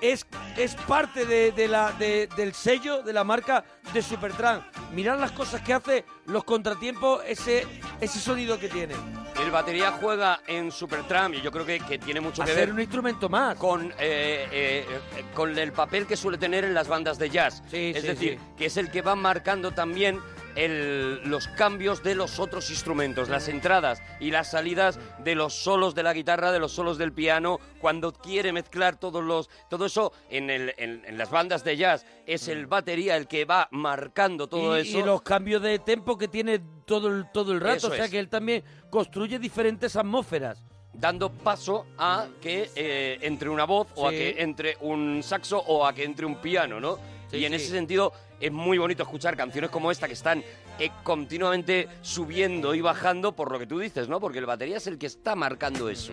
es, 0.00 0.26
es 0.56 0.74
parte 0.76 1.26
de, 1.26 1.52
de 1.52 1.68
la, 1.68 1.92
de- 1.92 2.28
del 2.36 2.54
sello, 2.54 3.02
de 3.02 3.12
la 3.12 3.24
marca 3.24 3.64
de 3.92 4.02
Supertramp. 4.02 4.64
Mirad 4.94 5.18
las 5.18 5.32
cosas 5.32 5.60
que 5.62 5.72
hace, 5.72 6.04
los 6.26 6.44
contratiempos, 6.44 7.22
ese, 7.26 7.66
ese 8.00 8.20
sonido 8.20 8.58
que 8.60 8.68
tiene. 8.68 8.94
El 9.42 9.50
batería 9.50 9.90
juega 10.00 10.40
en 10.46 10.70
Supertramp 10.70 11.34
y 11.34 11.40
yo 11.40 11.50
creo 11.50 11.66
que, 11.66 11.80
que 11.80 11.98
tiene 11.98 12.20
mucho 12.20 12.42
que 12.42 12.48
ser 12.52 12.66
ver 12.66 12.72
un 12.72 12.80
instrumento 12.80 13.28
más. 13.28 13.56
con, 13.56 13.90
eh, 13.90 13.94
eh, 13.98 14.86
eh, 14.88 15.24
con 15.34 15.58
el 15.58 15.72
papel 15.72 16.06
que 16.06 16.16
suele 16.16 16.38
tener 16.38 16.64
en 16.64 16.74
las 16.74 16.86
bandas 16.86 17.18
de 17.18 17.28
jazz. 17.28 17.62
Sí, 17.68 17.92
es 17.94 18.02
sí, 18.02 18.06
decir, 18.06 18.38
sí. 18.38 18.54
que 18.56 18.66
es 18.66 18.76
el 18.76 18.90
que 18.92 19.02
va 19.02 19.16
marcando 19.16 19.72
también 19.72 20.20
el- 20.56 21.20
los 21.28 21.48
cambios 21.48 22.02
de 22.02 22.14
los 22.14 22.38
otros 22.38 22.70
instrumentos, 22.70 23.28
las 23.28 23.48
entradas 23.48 24.00
y 24.20 24.30
las 24.30 24.50
salidas 24.50 24.98
de 25.18 25.34
los 25.34 25.54
solos 25.54 25.94
de 25.94 26.02
la 26.02 26.12
guitarra, 26.12 26.52
de 26.52 26.58
los 26.58 26.72
solos 26.72 26.98
del 26.98 27.12
piano, 27.12 27.58
cuando 27.80 28.12
quiere 28.12 28.52
mezclar 28.52 28.96
todos 28.96 29.22
los, 29.24 29.48
todo 29.68 29.86
eso 29.86 30.12
en, 30.30 30.50
el- 30.50 30.74
en- 30.76 31.02
en 31.04 31.18
las 31.18 31.30
bandas 31.30 31.64
de 31.64 31.76
jazz. 31.76 32.06
Es 32.26 32.48
el 32.48 32.66
batería 32.66 33.16
el 33.16 33.26
que 33.26 33.44
va 33.44 33.68
marcando 33.70 34.46
todo 34.46 34.78
y, 34.78 34.82
eso. 34.88 34.98
y 34.98 35.02
los 35.02 35.22
cambios 35.22 35.62
de 35.62 35.78
tempo 35.78 36.16
que 36.16 36.28
tiene 36.28 36.60
todo 36.86 37.08
el, 37.08 37.26
todo 37.32 37.52
el 37.52 37.60
rato. 37.60 37.76
Eso 37.76 37.88
o 37.88 37.94
sea 37.94 38.04
es. 38.06 38.10
que 38.10 38.18
él 38.18 38.28
también 38.28 38.62
construye 38.90 39.38
diferentes 39.38 39.96
atmósferas. 39.96 40.64
dando 40.96 41.28
paso 41.28 41.86
a 41.98 42.28
que 42.40 42.70
eh, 42.76 43.18
entre 43.22 43.48
una 43.48 43.64
voz 43.64 43.88
o 43.96 44.06
a 44.06 44.10
que 44.12 44.36
entre 44.38 44.76
un 44.80 45.22
saxo 45.24 45.58
o 45.58 45.84
a 45.84 45.92
que 45.92 46.04
entre 46.04 46.24
un 46.24 46.36
piano, 46.36 46.78
¿no? 46.78 46.98
Sí, 47.34 47.40
y 47.40 47.44
en 47.44 47.52
sí. 47.52 47.56
ese 47.56 47.68
sentido 47.68 48.12
es 48.40 48.52
muy 48.52 48.78
bonito 48.78 49.02
escuchar 49.02 49.36
canciones 49.36 49.70
como 49.70 49.90
esta 49.90 50.06
que 50.06 50.14
están 50.14 50.42
eh, 50.78 50.90
continuamente 51.02 51.88
subiendo 52.02 52.74
y 52.74 52.80
bajando 52.80 53.32
por 53.32 53.50
lo 53.52 53.58
que 53.58 53.66
tú 53.66 53.78
dices, 53.78 54.08
¿no? 54.08 54.20
Porque 54.20 54.38
el 54.38 54.46
batería 54.46 54.76
es 54.76 54.86
el 54.86 54.98
que 54.98 55.06
está 55.06 55.34
marcando 55.34 55.88
eso. 55.88 56.12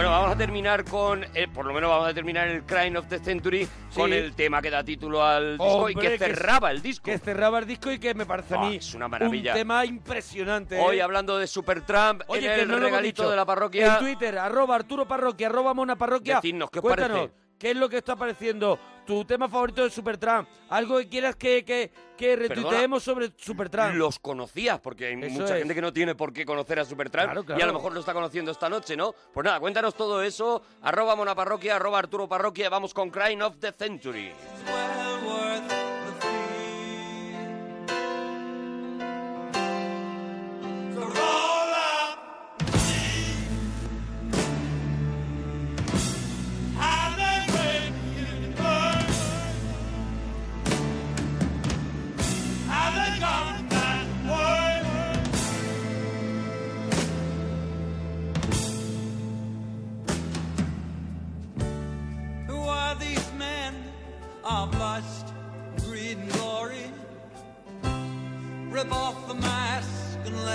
Bueno, 0.00 0.12
vamos 0.12 0.32
a 0.32 0.38
terminar 0.38 0.82
con, 0.86 1.24
eh, 1.34 1.46
por 1.52 1.66
lo 1.66 1.74
menos 1.74 1.90
vamos 1.90 2.08
a 2.08 2.14
terminar 2.14 2.48
el 2.48 2.62
Crime 2.62 2.96
of 2.98 3.06
the 3.08 3.18
Century 3.18 3.68
con 3.94 4.08
Sí. 4.08 4.16
el 4.16 4.32
tema 4.32 4.62
que 4.62 4.70
da 4.70 4.82
título 4.82 5.22
al 5.22 5.58
disco 5.58 5.90
y 5.90 5.92
Hombre, 5.92 6.12
que 6.12 6.18
que 6.18 6.24
cerraba 6.24 6.70
el 6.70 6.80
disco. 6.80 7.04
Que 7.04 7.18
cerraba 7.18 7.58
el 7.58 7.66
disco 7.66 7.92
y 7.92 7.98
que 7.98 8.14
me 8.14 8.24
parece 8.24 8.54
a 8.54 8.60
mí 8.60 8.76
es 8.76 8.94
una 8.94 9.08
maravilla. 9.08 9.52
un 9.52 9.58
tema 9.58 9.84
impresionante. 9.84 10.80
Hoy 10.80 11.00
¿eh? 11.00 11.02
hablando 11.02 11.36
de 11.36 11.46
Supertramp 11.46 12.22
Oye, 12.28 12.46
en 12.48 12.54
que 12.54 12.62
el 12.62 12.68
no 12.68 12.78
regalito 12.78 13.28
de 13.28 13.36
la 13.36 13.44
parroquia. 13.44 13.92
En 13.92 13.98
Twitter, 13.98 14.38
arroba 14.38 14.76
Arturo 14.76 15.06
Parroquia, 15.06 15.48
arroba 15.48 15.74
Mona 15.74 15.96
Parroquia. 15.96 16.36
Decidnos, 16.36 16.70
¿qué 16.70 16.78
os 16.78 16.82
Cuéntanos, 16.82 17.18
parece? 17.18 17.34
¿Qué 17.60 17.70
es 17.70 17.76
lo 17.76 17.88
que 17.88 17.98
está 17.98 18.14
apareciendo? 18.14 18.76
¿Tu 19.06 19.24
tema 19.24 19.48
favorito 19.48 19.84
de 19.84 19.90
Supertramp? 19.90 20.48
¿Algo 20.68 20.98
que 20.98 21.08
quieras 21.08 21.36
que, 21.36 21.64
que, 21.64 21.90
que 22.16 22.36
retuiteemos 22.36 23.02
sobre 23.02 23.30
Supertramp? 23.36 23.94
Los 23.96 24.18
conocías, 24.18 24.80
porque 24.80 25.06
hay 25.06 25.14
Eso 25.22 25.40
mucha 25.40 25.54
es. 25.54 25.58
gente 25.60 25.74
que 25.74 25.82
no 25.82 25.92
tiene 25.92 26.14
por 26.14 26.32
qué 26.32 26.44
conocer 26.46 26.78
a 26.80 26.84
Supertramp 26.84 27.32
Claro, 27.44 27.58
y 27.58 27.62
a 27.62 27.66
lo 27.66 27.72
mejor 27.72 27.92
lo 27.92 28.00
está 28.00 28.12
conociendo 28.14 28.50
esta 28.50 28.68
noche, 28.68 28.96
¿no? 28.96 29.14
Pues 29.32 29.44
nada, 29.44 29.60
cuéntanos 29.60 29.94
todo 29.94 30.22
eso. 30.22 30.62
Arroba 30.82 31.16
Monaparroquia, 31.16 31.76
arroba 31.76 31.98
Arturo 31.98 32.28
Parroquia. 32.28 32.68
Vamos 32.70 32.94
con 32.94 33.10
Crime 33.10 33.42
of 33.44 33.56
the 33.58 33.72
Century. 33.76 34.32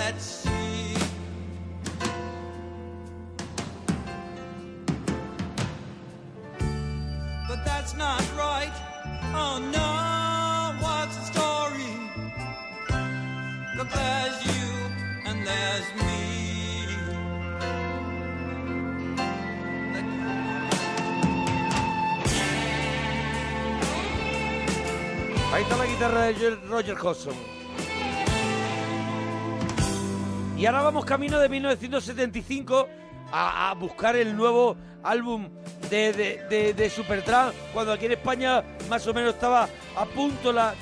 At 0.06 0.20
sea. 0.20 0.94
But 7.48 7.64
that's 7.64 7.94
not 7.96 8.22
right. 8.36 8.76
Oh 9.34 9.58
no, 9.78 9.90
what's 10.84 11.16
the 11.16 11.26
story? 11.34 11.92
Look, 13.76 13.90
there's 13.90 14.38
you 14.50 14.66
and 15.28 15.38
there's 15.46 15.88
me. 16.00 16.14
Ahí 25.52 25.62
está 25.62 25.76
la 25.76 25.86
guitarra 25.86 26.20
de 26.32 26.56
Roger 26.68 26.96
Hodgson. 26.96 27.34
Y 30.56 30.64
ahora 30.64 30.82
vamos 30.82 31.04
camino 31.04 31.38
de 31.38 31.48
1975 31.48 32.88
a, 33.30 33.70
a 33.70 33.74
buscar 33.74 34.16
el 34.16 34.34
nuevo 34.36 34.76
álbum 35.02 35.50
de, 35.90 36.12
de, 36.12 36.44
de, 36.48 36.72
de 36.74 36.90
Supertramp, 36.90 37.54
cuando 37.74 37.92
aquí 37.92 38.06
en 38.06 38.12
España 38.12 38.64
más 38.88 39.06
o 39.06 39.12
menos 39.12 39.34
estaba 39.34 39.68
a 39.94 40.06
punto 40.06 40.52
la, 40.52 40.74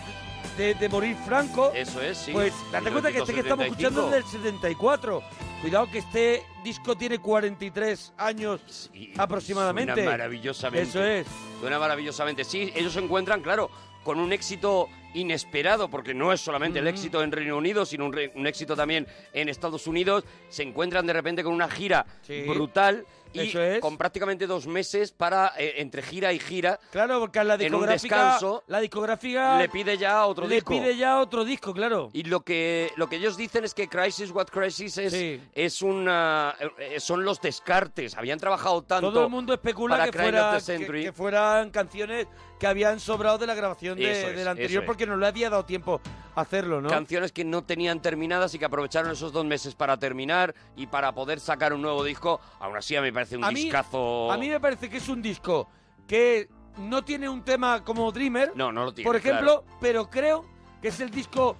de, 0.56 0.74
de 0.74 0.88
morir 0.88 1.16
Franco. 1.26 1.72
Eso 1.74 2.00
es, 2.00 2.18
sí. 2.18 2.32
Pues 2.32 2.54
date 2.70 2.90
cuenta 2.90 3.10
que 3.10 3.18
este 3.18 3.34
que 3.34 3.40
estamos 3.40 3.66
escuchando 3.66 4.06
es 4.06 4.12
del 4.12 4.24
74. 4.24 5.22
Cuidado 5.60 5.90
que 5.90 5.98
este 5.98 6.42
disco 6.62 6.94
tiene 6.94 7.18
43 7.18 8.12
años 8.18 8.90
aproximadamente. 9.18 9.94
Suena 9.94 10.10
maravillosamente. 10.10 10.88
Eso 10.88 11.04
es. 11.04 11.26
Suena 11.60 11.78
maravillosamente. 11.80 12.44
Sí, 12.44 12.72
ellos 12.76 12.92
se 12.92 13.00
encuentran, 13.00 13.40
claro, 13.40 13.70
con 14.04 14.20
un 14.20 14.32
éxito 14.32 14.88
inesperado, 15.14 15.88
porque 15.88 16.12
no 16.14 16.32
es 16.32 16.40
solamente 16.40 16.78
el 16.78 16.86
éxito 16.86 17.22
en 17.22 17.32
Reino 17.32 17.56
Unido, 17.56 17.86
sino 17.86 18.04
un, 18.06 18.12
re- 18.12 18.32
un 18.34 18.46
éxito 18.46 18.76
también 18.76 19.06
en 19.32 19.48
Estados 19.48 19.86
Unidos. 19.86 20.24
Se 20.48 20.62
encuentran 20.62 21.06
de 21.06 21.12
repente 21.12 21.42
con 21.42 21.54
una 21.54 21.68
gira 21.68 22.04
Sí. 22.22 22.42
brutal 22.42 23.06
y 23.32 23.56
es. 23.58 23.80
con 23.80 23.98
prácticamente 23.98 24.46
dos 24.46 24.68
meses 24.68 25.10
para, 25.10 25.52
eh, 25.58 25.74
entre 25.78 26.02
gira 26.02 26.32
y 26.32 26.38
gira, 26.38 26.78
Claro, 26.92 27.18
porque 27.18 27.40
a 27.40 27.44
la 27.44 27.54
En 27.54 27.62
un 27.74 27.80
discográfica, 27.80 28.16
descanso, 28.16 28.62
la 28.68 28.78
discográfica 28.78 29.58
le 29.58 29.68
pide 29.68 29.98
ya 29.98 30.24
otro 30.26 30.46
le 30.46 30.54
disco. 30.56 30.72
pide 30.72 30.96
ya 30.96 31.18
otro 31.20 31.44
disco, 31.44 31.74
claro. 31.74 32.10
Y 32.12 32.22
lo 32.22 32.42
que, 32.42 32.92
lo 32.96 33.08
que 33.08 33.16
ellos 33.16 33.36
dicen 33.36 33.64
es 33.64 33.74
que 33.74 33.88
Crisis 33.88 34.30
What 34.30 34.46
Crisis 34.52 34.98
es, 34.98 35.12
Sí. 35.12 35.40
es 35.52 35.82
una, 35.82 36.54
eh, 36.78 37.00
son 37.00 37.24
los 37.24 37.40
descartes. 37.40 38.16
Habían 38.16 38.38
trabajado 38.38 38.82
tanto 38.82 39.10
Todo 39.12 39.24
el 39.24 39.30
mundo 39.30 39.52
especula 39.52 39.96
para 39.96 40.10
que, 40.12 40.18
fuera- 40.18 40.58
que- 40.64 40.86
que 41.02 41.12
fueran 41.12 41.70
canciones 41.70 42.28
que 42.58 42.66
habían 42.66 43.00
sobrado 43.00 43.38
de 43.38 43.46
la 43.46 43.54
grabación 43.54 43.98
de, 43.98 44.10
es, 44.10 44.36
del 44.36 44.48
anterior 44.48 44.82
es. 44.82 44.86
porque 44.86 45.06
no 45.06 45.16
le 45.16 45.26
había 45.26 45.50
dado 45.50 45.64
tiempo 45.64 46.00
a 46.34 46.40
hacerlo, 46.40 46.80
¿no? 46.80 46.88
canciones 46.88 47.32
que 47.32 47.44
no 47.44 47.62
tenían 47.64 48.00
terminadas 48.00 48.54
y 48.54 48.58
que 48.58 48.64
aprovecharon 48.64 49.10
esos 49.10 49.32
dos 49.32 49.44
meses 49.44 49.74
para 49.74 49.96
terminar 49.98 50.54
y 50.76 50.86
para 50.86 51.12
poder 51.12 51.40
sacar 51.40 51.72
un 51.72 51.82
nuevo 51.82 52.02
disco. 52.04 52.40
Aún 52.60 52.76
así, 52.76 52.96
a 52.96 53.00
mí 53.00 53.08
me 53.08 53.12
parece 53.12 53.36
un 53.36 53.44
a, 53.44 53.50
mí, 53.50 53.64
discazo. 53.64 54.30
a 54.32 54.36
mí 54.36 54.48
me 54.48 54.60
parece 54.60 54.88
que 54.88 54.98
es 54.98 55.08
un 55.08 55.20
disco 55.22 55.68
que 56.06 56.48
no 56.78 57.04
tiene 57.04 57.28
un 57.28 57.42
tema 57.42 57.84
como 57.84 58.10
Dreamer, 58.10 58.52
No, 58.54 58.72
no 58.72 58.84
lo 58.84 58.92
tiene. 58.94 59.06
por 59.06 59.16
ejemplo, 59.16 59.62
claro. 59.62 59.78
pero 59.80 60.10
creo 60.10 60.44
que 60.82 60.88
es 60.88 61.00
el 61.00 61.10
disco 61.10 61.56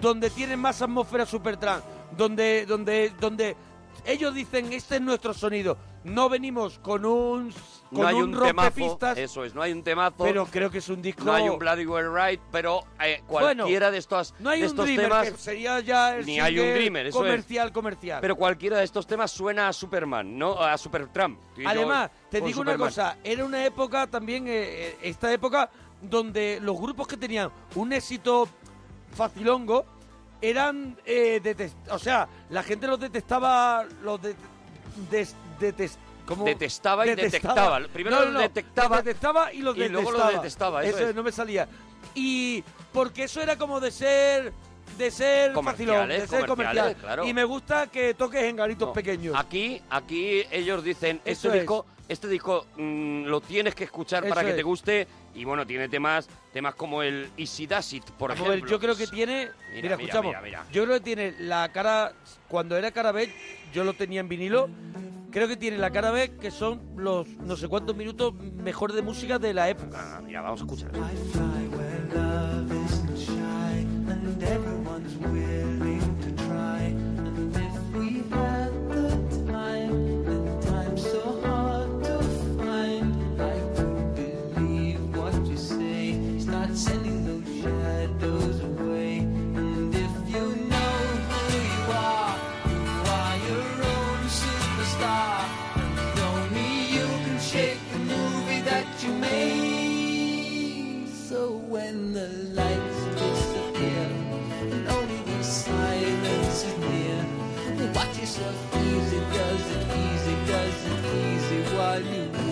donde 0.00 0.30
tiene 0.30 0.56
más 0.56 0.80
atmósfera 0.82 1.26
Supertramp, 1.26 1.84
donde, 2.16 2.66
donde, 2.66 3.12
donde 3.20 3.56
ellos 4.06 4.34
dicen 4.34 4.72
este 4.72 4.96
es 4.96 5.00
nuestro 5.00 5.34
sonido. 5.34 5.76
No 6.04 6.28
venimos 6.28 6.78
con 6.80 7.04
un 7.06 7.50
con 7.90 8.02
No 8.02 8.06
hay 8.06 8.14
un, 8.16 8.34
un, 8.36 8.42
temazo. 8.42 8.98
Eso 9.16 9.44
es, 9.44 9.54
no 9.54 9.62
hay 9.62 9.72
un 9.72 9.82
temazo. 9.82 10.22
pero 10.24 10.44
creo 10.46 10.70
que 10.70 10.78
es 10.78 10.88
un 10.88 11.00
disco. 11.00 11.24
no 11.24 11.32
hay 11.32 11.48
un 11.48 11.58
Bloody 11.58 11.86
Well 11.86 12.12
Right, 12.12 12.40
pero 12.50 12.84
eh, 13.00 13.22
cualquiera 13.26 13.90
de 13.90 13.98
estos, 13.98 14.34
No 14.38 14.50
hay 14.50 14.60
de 14.60 14.68
un 14.68 14.76
Dreamer, 14.76 15.04
temas. 15.04 15.30
que 15.30 15.38
sería 15.38 15.80
ya 15.80 16.16
el 16.16 16.26
Ni 16.26 16.40
hay 16.40 16.58
un 16.58 16.74
Dreamer, 16.74 17.06
eso 17.06 17.18
es. 17.18 17.24
comercial, 17.24 17.72
comercial. 17.72 18.18
Pero 18.20 18.36
cualquiera 18.36 18.78
de 18.78 18.84
estos 18.84 19.06
temas 19.06 19.30
suena 19.30 19.68
a 19.68 19.72
Superman, 19.72 20.38
¿no? 20.38 20.60
A 20.60 20.76
Supertramp. 20.76 21.38
Además, 21.64 22.10
te 22.30 22.40
digo 22.40 22.60
una 22.60 22.76
cosa, 22.76 23.18
era 23.24 23.44
una 23.44 23.64
época 23.64 24.06
también, 24.06 24.46
eh, 24.46 24.52
eh, 24.52 24.98
esta 25.02 25.32
época, 25.32 25.70
donde 26.02 26.58
los 26.60 26.78
grupos 26.78 27.06
que 27.06 27.16
tenían 27.16 27.50
un 27.76 27.92
éxito 27.92 28.48
facilongo 29.14 29.86
eran, 30.50 30.96
eh, 31.04 31.40
detest- 31.42 31.90
o 31.90 31.98
sea, 31.98 32.28
la 32.50 32.62
gente 32.62 32.86
los 32.86 32.98
detestaba, 33.00 33.84
los 34.02 34.20
de- 34.22 34.36
des- 35.10 35.34
detest- 35.60 35.96
¿cómo? 36.26 36.44
Detestaba 36.44 37.06
y 37.06 37.14
detectaba. 37.14 37.80
Primero 37.92 38.24
los 38.26 38.42
detectaba 38.42 38.96
los 38.96 39.04
detestaba 39.04 39.52
y 39.52 39.58
los 39.58 39.76
y 39.76 39.88
luego 39.88 40.10
los 40.12 40.26
detestaba. 40.32 40.80
detestaba, 40.80 40.84
eso 40.84 41.08
es. 41.10 41.14
no 41.14 41.22
me 41.22 41.32
salía. 41.32 41.68
Y 42.14 42.62
porque 42.92 43.24
eso 43.24 43.40
era 43.40 43.56
como 43.58 43.80
de 43.80 43.90
ser 43.90 44.52
de 44.98 45.10
ser 45.10 45.52
facilón, 45.54 46.08
de 46.08 46.26
ser 46.26 46.46
comercial. 46.46 46.94
claro. 46.96 47.26
Y 47.26 47.32
me 47.34 47.44
gusta 47.44 47.86
que 47.88 48.14
toques 48.14 48.42
en 48.44 48.56
garitos 48.56 48.88
No, 48.88 48.92
pequeños. 48.92 49.34
Aquí, 49.36 49.80
aquí 49.90 50.42
ellos 50.50 50.84
dicen, 50.84 51.20
Eso 51.24 51.48
este 51.48 51.48
es. 51.48 51.54
disco, 51.54 51.86
este 52.08 52.28
disco 52.28 52.66
mm, 52.76 53.24
lo 53.24 53.40
tienes 53.40 53.74
que 53.74 53.84
escuchar 53.84 54.28
para 54.28 54.44
que 54.44 54.52
te 54.52 54.62
guste. 54.62 55.06
Y 55.34 55.44
bueno, 55.44 55.66
tiene 55.66 55.88
temas, 55.88 56.28
temas 56.52 56.76
como 56.76 57.02
el 57.02 57.28
Easy 57.36 57.66
Does 57.66 57.92
It, 57.94 58.04
por 58.12 58.30
Vamos 58.30 58.46
a 58.46 58.48
ver, 58.50 58.58
ejemplo. 58.58 58.70
yo 58.70 58.78
creo 58.78 58.94
que 58.96 59.08
tiene. 59.08 59.48
Mira, 59.70 59.82
mira, 59.82 59.94
escuchamos. 59.96 60.26
mira, 60.26 60.40
mira. 60.40 60.64
Yo 60.70 60.84
creo 60.84 60.94
que 60.98 61.04
tiene 61.04 61.34
la 61.40 61.68
cara. 61.72 62.12
Cuando 62.46 62.76
era 62.76 62.92
cara 62.92 63.10
B, 63.10 63.32
yo 63.72 63.82
lo 63.82 63.94
tenía 63.94 64.20
en 64.20 64.28
vinilo. 64.28 64.68
Creo 65.32 65.48
que 65.48 65.56
tiene 65.56 65.78
la 65.78 65.90
cara 65.90 66.12
B, 66.12 66.36
que 66.40 66.52
son 66.52 66.80
los 66.96 67.26
no 67.26 67.56
sé 67.56 67.66
cuántos 67.66 67.96
minutos 67.96 68.32
mejores 68.34 68.94
de 68.94 69.02
música 69.02 69.40
de 69.40 69.52
la 69.52 69.68
época. 69.68 69.98
Ah, 70.18 70.20
mira, 70.24 70.40
vamos 70.42 70.60
a 70.60 70.64
escuchar. 70.64 70.92
everyone's 74.46 75.14
will. 75.16 75.73
Easy, 108.86 109.20
does 109.32 109.66
it 109.76 109.84
easy, 110.04 110.36
does 110.46 110.78
it 110.92 111.02
easy 111.22 111.76
while 111.76 112.02
you 112.02 112.43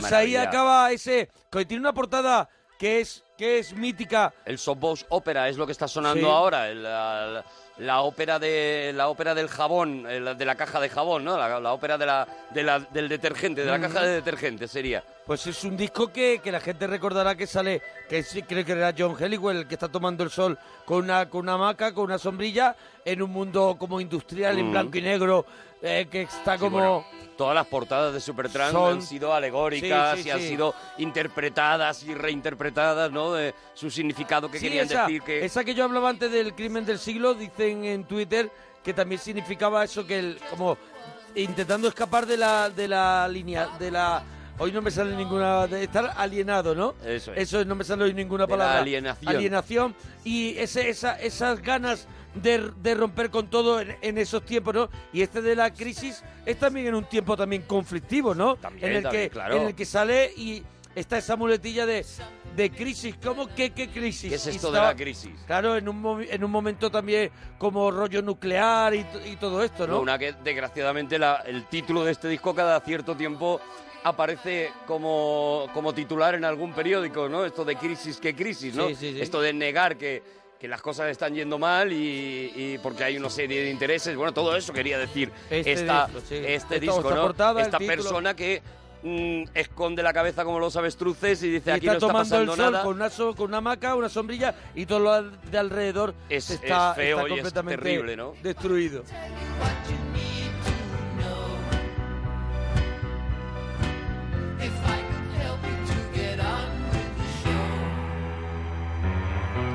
Pues 0.00 0.12
ahí 0.12 0.36
acaba 0.36 0.90
ese. 0.92 1.28
Que 1.50 1.64
tiene 1.64 1.80
una 1.82 1.92
portada 1.92 2.48
que 2.78 3.00
es, 3.00 3.24
que 3.38 3.58
es 3.58 3.72
mítica. 3.74 4.32
El 4.44 4.58
Softbox 4.58 5.06
Opera 5.08 5.48
es 5.48 5.56
lo 5.56 5.64
que 5.66 5.72
está 5.72 5.88
sonando 5.88 6.26
Sí. 6.26 6.32
ahora, 6.32 6.68
el- 6.68 6.82
la, 7.78 8.00
ópera 8.00 8.38
de 8.38 8.92
la 8.94 9.08
ópera 9.08 9.34
del 9.34 9.48
jabón, 9.48 10.06
el- 10.08 10.36
de 10.36 10.44
la 10.44 10.54
caja 10.54 10.80
de 10.80 10.88
jabón, 10.88 11.24
¿no? 11.24 11.36
La, 11.36 11.60
la 11.60 11.72
ópera 11.72 11.98
de 11.98 12.06
la, 12.06 12.26
de 12.50 12.62
la- 12.62 12.80
del 12.80 13.08
detergente, 13.08 13.64
de 13.64 13.70
la 13.70 13.80
caja 13.80 14.02
de 14.02 14.14
detergente 14.14 14.66
sería. 14.68 15.02
Pues 15.26 15.46
es 15.46 15.62
un 15.64 15.76
disco 15.76 16.12
que, 16.12 16.40
que 16.42 16.52
la 16.52 16.60
gente 16.60 16.86
recordará 16.86 17.34
que 17.34 17.46
sale, 17.46 17.82
que 18.08 18.22
sí, 18.22 18.42
creo 18.42 18.64
que 18.64 18.72
era 18.72 18.94
John 18.96 19.16
Helliwell 19.18 19.56
el 19.58 19.66
que 19.68 19.74
está 19.74 19.88
tomando 19.88 20.22
el 20.24 20.30
sol 20.30 20.58
con 20.84 20.98
una, 21.04 21.28
con 21.28 21.40
una 21.42 21.54
hamaca, 21.54 21.92
con 21.92 22.04
una 22.04 22.18
sombrilla, 22.18 22.76
en 23.04 23.20
un 23.22 23.30
mundo 23.30 23.76
como 23.78 24.00
industrial, 24.00 24.58
en 24.58 24.70
blanco 24.70 24.96
y 24.98 25.02
negro, 25.02 25.44
eh, 25.86 26.08
que 26.10 26.22
está 26.22 26.58
como... 26.58 26.78
bueno, 26.78 27.04
todas 27.36 27.54
las 27.54 27.66
portadas 27.66 28.14
de 28.14 28.20
Supertramp 28.20 28.72
Son- 28.72 28.92
han 28.94 29.02
sido 29.02 29.32
alegóricas 29.34 30.16
Sí, 30.16 30.22
sí, 30.22 30.28
y 30.28 30.30
han 30.32 30.40
sí. 30.40 30.48
sido 30.48 30.74
interpretadas 30.98 32.02
y 32.04 32.14
reinterpretadas, 32.14 33.10
¿no? 33.10 33.32
De 33.32 33.54
su 33.74 33.90
significado 33.90 34.50
que 34.50 34.58
querían 34.58 34.86
esa, 34.86 35.02
decir 35.06 35.22
que... 35.22 35.44
esa 35.44 35.62
que 35.64 35.74
yo 35.74 35.84
hablaba 35.84 36.08
antes 36.08 36.30
del 36.30 36.54
crimen 36.54 36.84
del 36.86 36.98
siglo, 36.98 37.34
dicen 37.34 37.84
en 37.84 38.04
Twitter 38.04 38.50
que 38.82 38.94
también 38.94 39.20
significaba 39.20 39.84
eso 39.84 40.06
que 40.06 40.18
el, 40.18 40.38
como 40.50 40.78
intentando 41.34 41.88
escapar 41.88 42.24
de 42.26 42.36
la 42.36 42.70
de 42.70 42.88
la 42.88 43.28
línea 43.28 43.66
de 43.78 43.90
la 43.90 44.22
hoy 44.58 44.72
no 44.72 44.82
me 44.82 44.90
sale 44.90 45.14
ninguna 45.16 45.66
de 45.66 45.84
estar 45.84 46.12
alienado, 46.16 46.74
¿no? 46.74 46.94
Eso 47.04 47.32
es. 47.32 47.42
Eso 47.52 47.64
no 47.64 47.74
me 47.74 47.84
sale 47.84 48.04
hoy 48.04 48.14
ninguna 48.14 48.44
De 48.46 48.52
la 48.52 48.56
palabra. 48.58 48.80
alienación. 48.80 49.34
Alienación 49.36 49.94
y 50.24 50.56
ese, 50.58 50.88
esa, 50.88 51.18
esas 51.20 51.60
ganas 51.62 52.06
de, 52.34 52.70
de 52.82 52.94
romper 52.94 53.30
con 53.30 53.48
todo 53.48 53.80
en, 53.80 53.96
en 54.02 54.18
esos 54.18 54.44
tiempos, 54.44 54.74
¿no? 54.74 54.88
Y 55.12 55.22
este 55.22 55.40
de 55.42 55.56
la 55.56 55.72
crisis 55.72 56.22
es 56.44 56.58
también 56.58 56.86
en 56.86 56.94
un 56.94 57.04
tiempo 57.04 57.36
también 57.36 57.62
conflictivo, 57.62 58.34
¿no? 58.34 58.56
También, 58.56 58.90
en 58.90 58.96
el 58.98 59.02
también, 59.04 59.22
que 59.24 59.30
claro. 59.30 59.56
en 59.56 59.62
el 59.68 59.74
que 59.74 59.84
sale 59.86 60.32
y 60.36 60.62
está 60.94 61.18
esa 61.18 61.36
muletilla 61.36 61.84
de, 61.86 62.04
de 62.56 62.70
crisis. 62.70 63.14
¿Cómo 63.22 63.46
que 63.48 63.70
qué 63.70 63.88
crisis? 63.88 64.30
¿Qué 64.30 64.36
es 64.36 64.46
esto 64.46 64.72
de 64.72 64.80
la 64.80 64.94
crisis? 64.96 65.32
Claro, 65.46 65.76
en 65.76 65.88
un, 65.88 66.26
en 66.28 66.42
un 66.44 66.50
momento 66.50 66.90
también 66.90 67.30
como 67.58 67.90
rollo 67.90 68.22
nuclear 68.22 68.94
y, 68.94 69.04
t- 69.04 69.28
y 69.30 69.36
todo 69.36 69.62
esto, 69.62 69.86
¿no? 69.86 70.00
Una 70.00 70.18
que 70.18 70.32
desgraciadamente 70.32 71.18
la- 71.18 71.42
el 71.46 71.64
título 71.66 72.02
de 72.04 72.12
este 72.12 72.28
disco 72.28 72.54
cada 72.54 72.80
cierto 72.80 73.14
tiempo 73.14 73.60
aparece 74.04 74.70
como, 74.86 75.68
como 75.74 75.92
titular 75.94 76.34
en 76.34 76.44
algún 76.44 76.72
periódico, 76.72 77.28
¿no? 77.28 77.44
Esto 77.44 77.64
de 77.64 77.76
crisis, 77.76 78.18
¿qué 78.18 78.34
crisis, 78.34 78.74
no? 78.74 78.88
Sí, 78.88 78.94
sí, 78.94 79.12
sí. 79.14 79.20
Esto 79.20 79.40
de 79.40 79.52
negar 79.52 79.96
que, 79.96 80.22
que 80.58 80.68
las 80.68 80.80
cosas 80.80 81.10
están 81.10 81.34
yendo 81.34 81.58
mal 81.58 81.92
y, 81.92 82.52
y 82.54 82.78
porque 82.82 83.04
hay 83.04 83.16
una 83.16 83.30
serie 83.30 83.62
de 83.62 83.70
intereses. 83.70 84.16
Bueno, 84.16 84.32
todo 84.32 84.56
eso 84.56 84.72
quería 84.72 84.98
decir 84.98 85.30
Este 85.50 85.72
esta, 85.72 86.06
disco, 86.06 86.18
este 86.18 86.54
Esta- 86.54 86.78
disco, 86.78 86.98
esta 87.00 87.14
¿no? 87.14 87.22
portada, 87.22 87.60
el 87.60 87.66
esta 87.66 87.78
persona 87.78 88.34
que 88.34 88.62
mm, 89.02 89.42
esconde 89.54 90.02
la 90.02 90.12
cabeza 90.12 90.44
como 90.44 90.58
los 90.58 90.74
avestruces 90.76 91.42
y 91.42 91.50
dice 91.50 91.70
Y 91.70 91.74
aquí 91.74 91.86
está 91.86 91.92
no 91.92 91.96
está 91.98 92.06
tomando 92.06 92.36
el 92.36 92.46
pasando 92.46 92.56
sol 92.64 92.72
nada. 92.72 92.84
con 92.84 92.96
una, 92.96 93.10
so- 93.10 93.34
con 93.34 93.46
una 93.48 93.58
hamaca, 93.58 93.94
una 93.94 94.08
sombrilla 94.08 94.54
y 94.74 94.86
todo 94.86 95.00
lo 95.00 95.22
de 95.30 95.58
alrededor 95.58 96.14
Es- 96.28 96.50
está, 96.50 96.90
es 96.92 96.96
feo 96.96 97.18
está 97.18 97.28
y 97.28 97.32
es 97.32 97.38
completamente 97.40 97.82
terrible, 97.82 98.16
¿no? 98.16 98.34
destruido. 98.42 99.02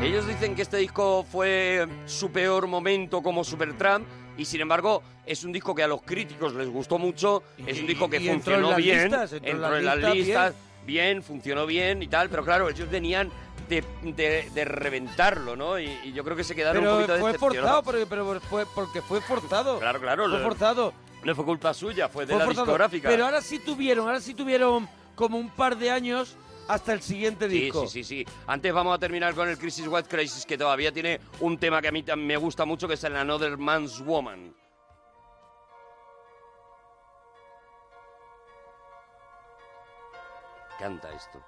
Ellos 0.04 0.28
dicen 0.28 0.56
que 0.56 0.63
este 0.63 0.78
disco 0.78 1.24
fue 1.24 1.88
su 2.06 2.32
peor 2.32 2.67
momento 2.67 3.22
como 3.22 3.44
Supertramp 3.44 4.06
y 4.38 4.46
sin 4.46 4.62
embargo 4.62 5.04
es 5.26 5.44
un 5.44 5.52
disco 5.52 5.76
que 5.76 5.84
a 5.84 5.88
los 5.88 6.02
críticos 6.02 6.54
les 6.56 6.67
gustó 6.70 6.98
mucho, 6.98 7.44
es 7.67 7.80
un 7.80 7.88
disco 7.88 8.10
que 8.10 8.17
y 8.20 8.28
entró 8.30 8.56
en 8.56 8.62
funcionó 8.62 8.70
las 8.72 8.78
bien, 8.78 9.02
listas, 9.04 9.34
entró 9.34 9.50
en 9.50 9.56
entró 9.56 9.70
las 9.70 9.80
en 9.80 9.86
las 9.86 9.96
listas 9.98 10.15
listas, 10.15 10.54
bien. 10.86 11.24
funcionó 11.24 11.65
bien 11.67 12.02
y 12.02 12.08
tal, 12.08 12.30
pero 12.30 12.44
claro, 12.44 12.67
ellos 12.67 12.89
venían 12.89 13.30
de, 13.70 13.84
de- 14.04 14.50
de 14.54 14.65
reventarlo, 14.65 15.56
¿no? 15.56 15.80
Y, 15.80 15.86
y 16.04 16.13
yo 16.13 16.24
creo 16.24 16.36
que 16.36 16.44
se 16.44 16.56
quedaron 16.56 16.86
un 16.86 16.94
poquito 16.96 17.17
fue 17.20 17.32
decepcionados. 17.34 17.39
forzado, 17.39 17.84
porque, 17.84 18.06
pero 18.08 18.41
fue, 18.41 18.65
porque 18.74 19.02
fue 19.02 19.22
forzado. 19.22 19.80
Claro, 19.80 20.00
claro, 20.02 20.28
Fue 20.28 20.39
lo- 20.39 20.44
forzado. 20.44 20.94
No 21.24 21.36
fue 21.36 21.46
culpa 21.46 21.74
suya, 21.74 22.10
fue 22.10 22.26
de 22.26 22.34
fue 22.34 22.44
la 22.44 22.50
discográfica. 22.50 23.10
Pero 23.10 23.26
ahora 23.26 23.42
sí 23.42 23.60
tuvieron, 23.60 24.08
ahora 24.08 24.20
sí 24.22 24.34
tuvieron 24.34 24.88
como 25.16 25.38
un 25.38 25.50
par 25.50 25.78
de 25.78 25.92
años 25.92 26.36
hasta 26.68 26.94
el 26.94 27.02
siguiente 27.02 27.50
Sí, 27.50 27.60
disco. 27.62 27.88
sí, 27.88 28.04
sí, 28.04 28.26
sí. 28.26 28.34
Antes 28.48 28.74
vamos 28.74 28.96
a 28.96 29.00
terminar 29.00 29.34
con 29.36 29.48
el 29.50 29.58
Crisis 29.58 29.88
White 29.88 30.08
Crisis, 30.10 30.46
que 30.46 30.58
todavía 30.58 30.92
tiene 30.92 31.20
un 31.40 31.58
tema 31.58 31.82
que 31.82 31.90
a 31.90 31.92
mí 31.92 32.04
me 32.18 32.38
gusta 32.38 32.66
mucho, 32.66 32.88
que 32.88 32.94
es 32.96 33.04
el 33.04 33.16
Another 33.16 33.58
Man's 33.58 34.00
Woman. 34.00 34.54
Canta 40.80 41.12
esto. 41.14 41.40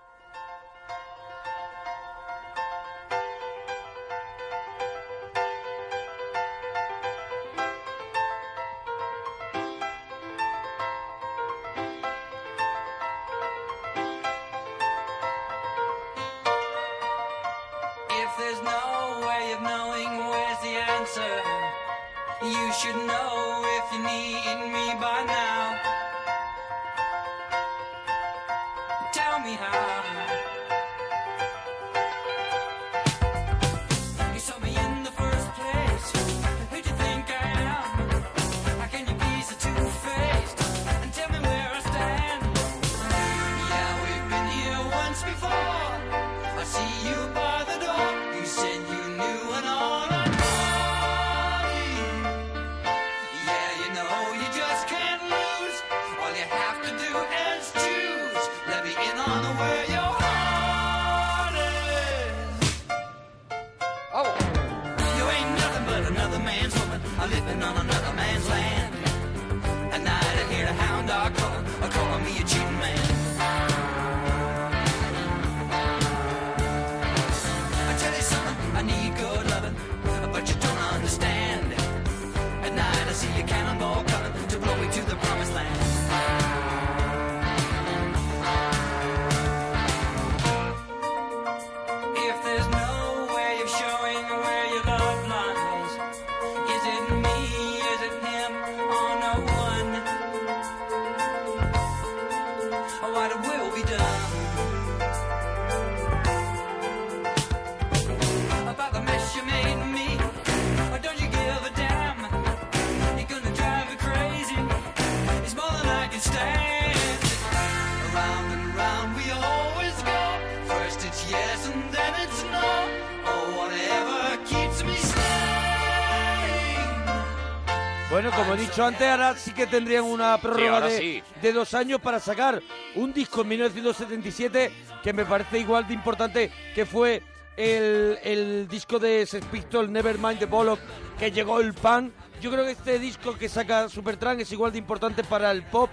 Bueno, 128.76 128.88
como 128.88 128.90
he 128.90 128.92
dicho 128.92 129.06
antes, 129.06 129.08
ahora 129.08 129.38
sí 129.38 129.52
que 129.52 129.68
tendrían 129.68 130.04
una 130.04 130.38
prórroga 130.38 130.82
de, 130.82 130.98
sí. 130.98 131.24
de 131.42 131.54
dos 131.54 131.74
años 131.74 132.00
para 132.02 132.20
sacar 132.20 132.62
un 132.96 133.14
disco 133.14 133.42
en 133.42 133.48
1977 133.50 134.72
que 135.04 135.14
me 135.14 135.26
parece 135.26 135.60
igual 135.60 135.88
de 135.88 135.94
importante 135.94 136.52
que 136.74 136.86
fue 136.86 137.22
el, 137.56 138.18
el 138.24 138.68
disco 138.68 139.00
de 139.00 139.26
Sex 139.26 139.46
Pistols, 139.48 139.90
Nevermind 139.90 140.40
the 140.40 140.46
Bollock, 140.46 140.80
que 141.20 141.32
llegó 141.32 141.60
el 141.60 141.74
pan. 141.74 142.12
Yo 142.42 142.52
creo 142.52 142.66
que 142.66 142.72
este 142.72 143.00
disco 143.00 143.38
que 143.38 143.48
saca 143.48 143.90
Supertramp 143.90 144.40
es 144.40 144.52
igual 144.52 144.72
de 144.72 144.80
importante 144.80 145.24
para 145.24 145.52
el 145.52 145.64
pop, 145.64 145.90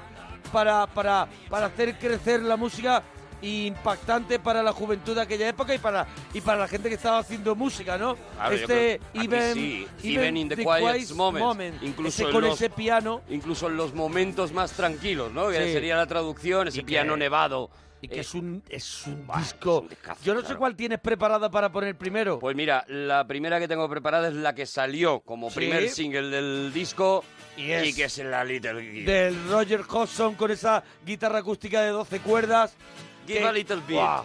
para, 0.53 0.87
para, 0.87 1.29
para 1.49 1.67
hacer 1.67 1.99
crecer 1.99 2.43
la 2.43 2.57
música 2.57 3.03
impactante 3.43 4.39
para 4.39 4.63
la 4.63 4.73
juventud 4.73 5.15
de 5.15 5.23
aquella 5.23 5.49
época 5.49 5.75
y 5.75 5.79
para 5.79 6.07
y 6.35 6.41
para 6.41 6.59
la 6.61 6.69
gente 6.69 6.89
que 6.89 6.95
estaba 6.97 7.19
haciendo 7.19 7.55
música, 7.55 7.97
¿no? 7.99 8.17
Claro, 8.37 8.55
este 8.55 9.01
even, 9.15 9.55
sí, 9.55 9.87
even 10.03 10.37
in 10.37 10.49
the 10.49 10.57
quiet 10.57 11.11
moments, 11.15 11.83
incluso 11.83 12.23
ese- 12.25 12.33
con 12.33 12.43
los- 12.45 12.55
ese 12.55 12.71
piano 12.71 13.23
Incluso 13.31 13.69
en 13.69 13.77
los 13.77 13.95
momentos 13.95 14.53
más 14.53 14.73
tranquilos, 14.73 15.33
¿no? 15.33 15.49
Que 15.49 15.67
Sí. 15.67 15.73
sería 15.73 15.97
la 15.97 16.07
traducción, 16.07 16.69
ese 16.69 16.79
Y 16.79 16.81
que- 16.81 16.87
piano 16.87 17.17
nevado. 17.17 17.71
y 18.03 18.09
que 18.09 18.17
Eh, 18.17 18.21
es 18.21 18.35
un 18.35 18.63
es 18.69 19.07
un 19.07 19.27
Buah, 19.27 19.39
disco. 19.41 19.77
es 19.77 19.83
un 19.83 19.89
discazo, 19.91 20.21
Yo 20.25 20.33
no 20.33 20.41
sé 20.41 20.47
claro. 20.47 20.59
cuál 20.61 20.75
tienes 20.77 21.01
preparada 21.01 21.51
para 21.51 21.71
poner 21.71 21.97
primero. 21.97 22.39
Pues 22.39 22.57
mira, 22.57 22.83
la 22.89 23.27
primera 23.27 23.59
que 23.61 23.69
tengo 23.69 23.87
preparada 23.91 24.29
es 24.29 24.35
la 24.35 24.55
que 24.55 24.65
salió 24.65 25.21
como 25.21 25.51
Sí. 25.51 25.57
primer 25.57 25.89
single 25.91 26.29
del 26.31 26.73
disco 26.73 27.23
Y 27.59 27.71
es- 27.73 27.95
que 27.95 28.05
es 28.05 28.17
la 28.19 28.43
Little 28.43 28.81
Give. 28.83 29.05
del 29.13 29.49
Roger 29.51 29.83
Hodgson 29.87 30.35
con 30.35 30.51
esa 30.51 30.83
guitarra 31.05 31.41
acústica 31.41 31.83
de 31.83 31.91
12 31.91 32.21
cuerdas. 32.21 32.75
Give 33.31 33.45
a 33.45 33.53
Little 33.53 33.81
Bit. 33.87 33.97
Buah, 33.97 34.25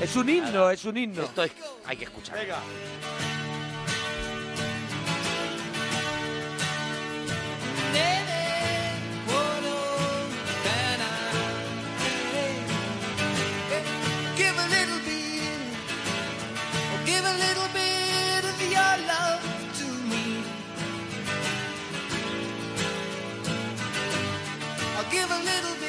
Es 0.00 0.16
un 0.16 0.28
himno, 0.28 0.70
es 0.70 0.84
un 0.84 0.96
himno. 0.96 1.22
Esto 1.22 1.44
es, 1.44 1.52
hay 1.86 1.96
que 1.96 2.04
escuchar. 2.04 2.36
Venga. 2.36 2.58
Give 25.10 25.30
a 25.30 25.38
little 25.40 25.81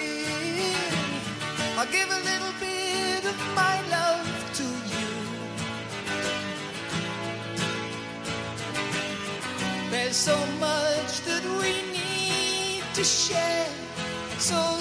so 10.14 10.38
much 10.60 11.22
that 11.26 11.44
we 11.60 11.74
need 11.92 12.84
to 12.94 13.04
share. 13.04 13.68
So 14.38 14.80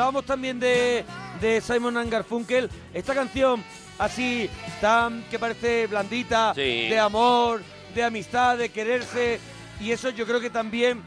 hablábamos 0.00 0.24
también 0.24 0.58
de, 0.58 1.04
de 1.42 1.60
Simon 1.60 1.98
and 1.98 2.10
Garfunkel, 2.10 2.70
esta 2.94 3.14
canción 3.14 3.62
así 3.98 4.48
tan 4.80 5.22
que 5.30 5.38
parece 5.38 5.86
blandita, 5.88 6.54
Sí. 6.54 6.88
de 6.88 6.98
amor, 6.98 7.60
de 7.94 8.02
amistad, 8.04 8.56
de 8.56 8.70
quererse, 8.70 9.38
y 9.78 9.90
eso 9.92 10.08
yo 10.08 10.26
creo 10.26 10.40
que 10.40 10.48
también 10.48 11.02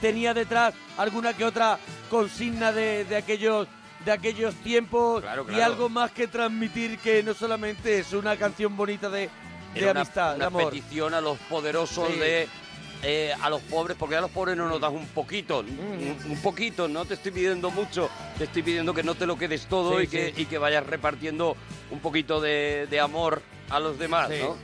tenía 0.00 0.32
detrás 0.32 0.72
alguna 0.96 1.34
que 1.34 1.44
otra 1.44 1.78
consigna 2.08 2.72
de, 2.72 3.04
de 3.04 3.16
aquellos 3.16 3.68
de 4.06 4.12
aquellos 4.12 4.54
tiempos 4.54 5.20
Claro, 5.20 5.44
y 5.54 5.60
algo 5.60 5.90
más 5.90 6.10
que 6.10 6.26
transmitir 6.26 6.96
que 7.00 7.22
no 7.22 7.34
solamente 7.34 7.98
es 7.98 8.14
una 8.14 8.34
canción 8.38 8.74
bonita 8.74 9.10
de, 9.10 9.28
de 9.74 9.80
Era 9.80 9.90
una, 9.90 10.00
amistad, 10.00 10.30
de 10.30 10.36
una 10.36 10.46
amor. 10.46 10.70
petición 10.72 11.12
a 11.12 11.20
los 11.20 11.36
poderosos 11.40 12.08
Sí. 12.10 12.18
de 12.18 12.48
eh, 13.02 13.32
a 13.40 13.48
los 13.50 13.60
pobres, 13.62 13.96
porque 13.98 14.16
a 14.16 14.20
los 14.20 14.30
pobres 14.30 14.56
no 14.56 14.68
nos 14.68 14.80
das 14.80 14.90
un 14.92 15.06
poquito, 15.06 15.60
un, 15.60 16.16
un 16.28 16.42
poquito, 16.42 16.86
no 16.88 17.04
te 17.04 17.14
estoy 17.14 17.32
pidiendo 17.32 17.70
mucho, 17.70 18.10
te 18.36 18.44
estoy 18.44 18.62
pidiendo 18.62 18.92
que 18.92 19.02
no 19.02 19.14
te 19.14 19.26
lo 19.26 19.36
quedes 19.38 19.66
todo 19.66 19.98
Sí, 19.98 20.04
y, 20.04 20.08
que, 20.08 20.34
y 20.36 20.44
que 20.46 20.58
vayas 20.58 20.86
repartiendo 20.86 21.56
un 21.90 22.00
poquito 22.00 22.40
de, 22.40 22.86
de 22.90 23.00
amor 23.00 23.42
a 23.70 23.80
los 23.80 23.98
demás, 23.98 24.28
Sí. 24.30 24.36
¿no? 24.42 24.56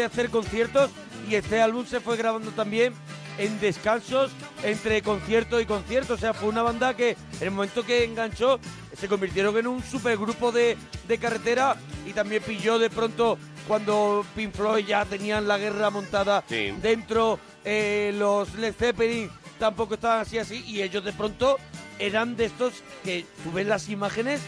De 0.00 0.06
hacer 0.06 0.30
conciertos 0.30 0.90
y 1.28 1.34
este 1.34 1.60
álbum 1.60 1.84
se 1.86 2.00
fue 2.00 2.16
grabando 2.16 2.50
también 2.50 2.92
en 3.38 3.60
descansos 3.60 4.30
entre 4.62 5.00
concierto 5.02 5.60
y 5.60 5.66
concierto. 5.66 6.14
O 6.14 6.18
sea, 6.18 6.34
fue 6.34 6.48
una 6.48 6.62
banda 6.62 6.94
que 6.94 7.10
en 7.10 7.16
el 7.42 7.50
momento 7.50 7.84
que 7.84 8.04
enganchó 8.04 8.58
se 8.98 9.08
convirtieron 9.08 9.56
en 9.56 9.66
un 9.66 9.82
supergrupo 9.82 10.52
de, 10.52 10.76
de 11.08 11.18
carretera 11.18 11.76
y 12.06 12.12
también 12.12 12.42
pilló 12.42 12.78
de 12.78 12.90
pronto 12.90 13.38
cuando 13.68 14.24
Pink 14.34 14.52
Floyd 14.54 14.84
ya 14.86 15.04
tenían 15.04 15.46
la 15.46 15.56
guerra 15.58 15.90
montada 15.90 16.42
Sí. 16.48 16.72
dentro, 16.82 17.38
eh, 17.64 18.12
los 18.18 18.52
Led 18.54 18.74
Zeppelin 18.74 19.30
tampoco 19.58 19.94
estaban 19.94 20.20
así 20.20 20.38
así 20.38 20.64
y 20.66 20.82
ellos 20.82 21.04
de 21.04 21.12
pronto 21.12 21.56
eran 21.98 22.34
de 22.36 22.46
estos 22.46 22.72
que 23.04 23.24
tú 23.44 23.52
ves 23.52 23.66
las 23.66 23.88
imágenes 23.90 24.40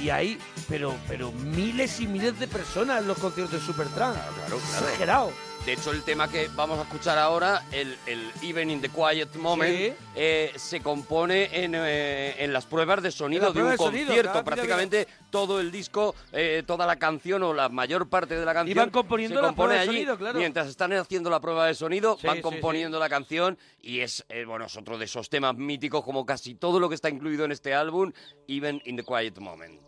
y 0.00 0.10
hay, 0.10 0.38
pero, 0.68 0.94
pero 1.08 1.32
miles 1.32 2.00
y 2.00 2.06
miles 2.06 2.38
de 2.38 2.46
personas 2.48 3.00
en 3.02 3.08
los 3.08 3.18
conciertos 3.18 3.60
de 3.60 3.66
Supertramp. 3.66 4.14
claro, 4.14 4.32
claro. 4.34 4.56
Exagerado. 4.56 5.49
De 5.66 5.74
hecho, 5.74 5.92
el 5.92 6.02
tema 6.02 6.26
que 6.26 6.48
vamos 6.56 6.78
a 6.78 6.82
escuchar 6.82 7.18
ahora, 7.18 7.62
el, 7.70 7.96
el 8.06 8.30
Even 8.42 8.70
in 8.70 8.80
the 8.80 8.88
Quiet 8.88 9.34
Moment, 9.36 9.76
Sí. 9.76 9.92
eh, 10.16 10.52
se 10.56 10.80
compone 10.80 11.50
en, 11.64 11.74
eh, 11.76 12.34
en 12.42 12.52
las 12.52 12.64
pruebas 12.64 13.02
de 13.02 13.10
sonido 13.12 13.48
la 13.48 13.52
de 13.52 13.62
un 13.62 13.70
de 13.70 13.76
sonido, 13.76 14.06
concierto. 14.06 14.32
claro, 14.32 14.44
Prácticamente 14.44 15.06
todo 15.28 15.60
el 15.60 15.70
disco, 15.70 16.14
eh, 16.32 16.64
toda 16.66 16.86
la 16.86 16.96
canción 16.96 17.42
o 17.42 17.52
la 17.52 17.68
mayor 17.68 18.08
parte 18.08 18.36
de 18.36 18.44
la 18.44 18.54
canción 18.54 18.74
van 18.76 18.90
componiendo 18.90 19.36
se 19.36 19.42
la 19.42 19.48
compone 19.48 19.74
de 19.74 19.80
allí. 19.80 19.86
sonido, 19.92 20.16
claro. 20.16 20.38
Mientras 20.38 20.66
están 20.66 20.92
haciendo 20.94 21.28
la 21.28 21.40
prueba 21.40 21.66
de 21.66 21.74
sonido, 21.74 22.16
Sí, 22.18 22.26
van 22.26 22.36
sí, 22.36 22.42
componiendo 22.42 22.98
la 22.98 23.10
canción 23.10 23.58
y 23.82 24.00
es, 24.00 24.24
eh, 24.30 24.44
bueno, 24.46 24.64
es 24.64 24.76
otro 24.76 24.96
de 24.96 25.04
esos 25.04 25.28
temas 25.28 25.54
míticos 25.56 26.02
como 26.02 26.24
casi 26.24 26.54
todo 26.54 26.80
lo 26.80 26.88
que 26.88 26.94
está 26.94 27.10
incluido 27.10 27.44
en 27.44 27.52
este 27.52 27.74
álbum, 27.74 28.12
Even 28.48 28.80
in 28.86 28.96
the 28.96 29.04
Quiet 29.04 29.38
Moment. 29.38 29.78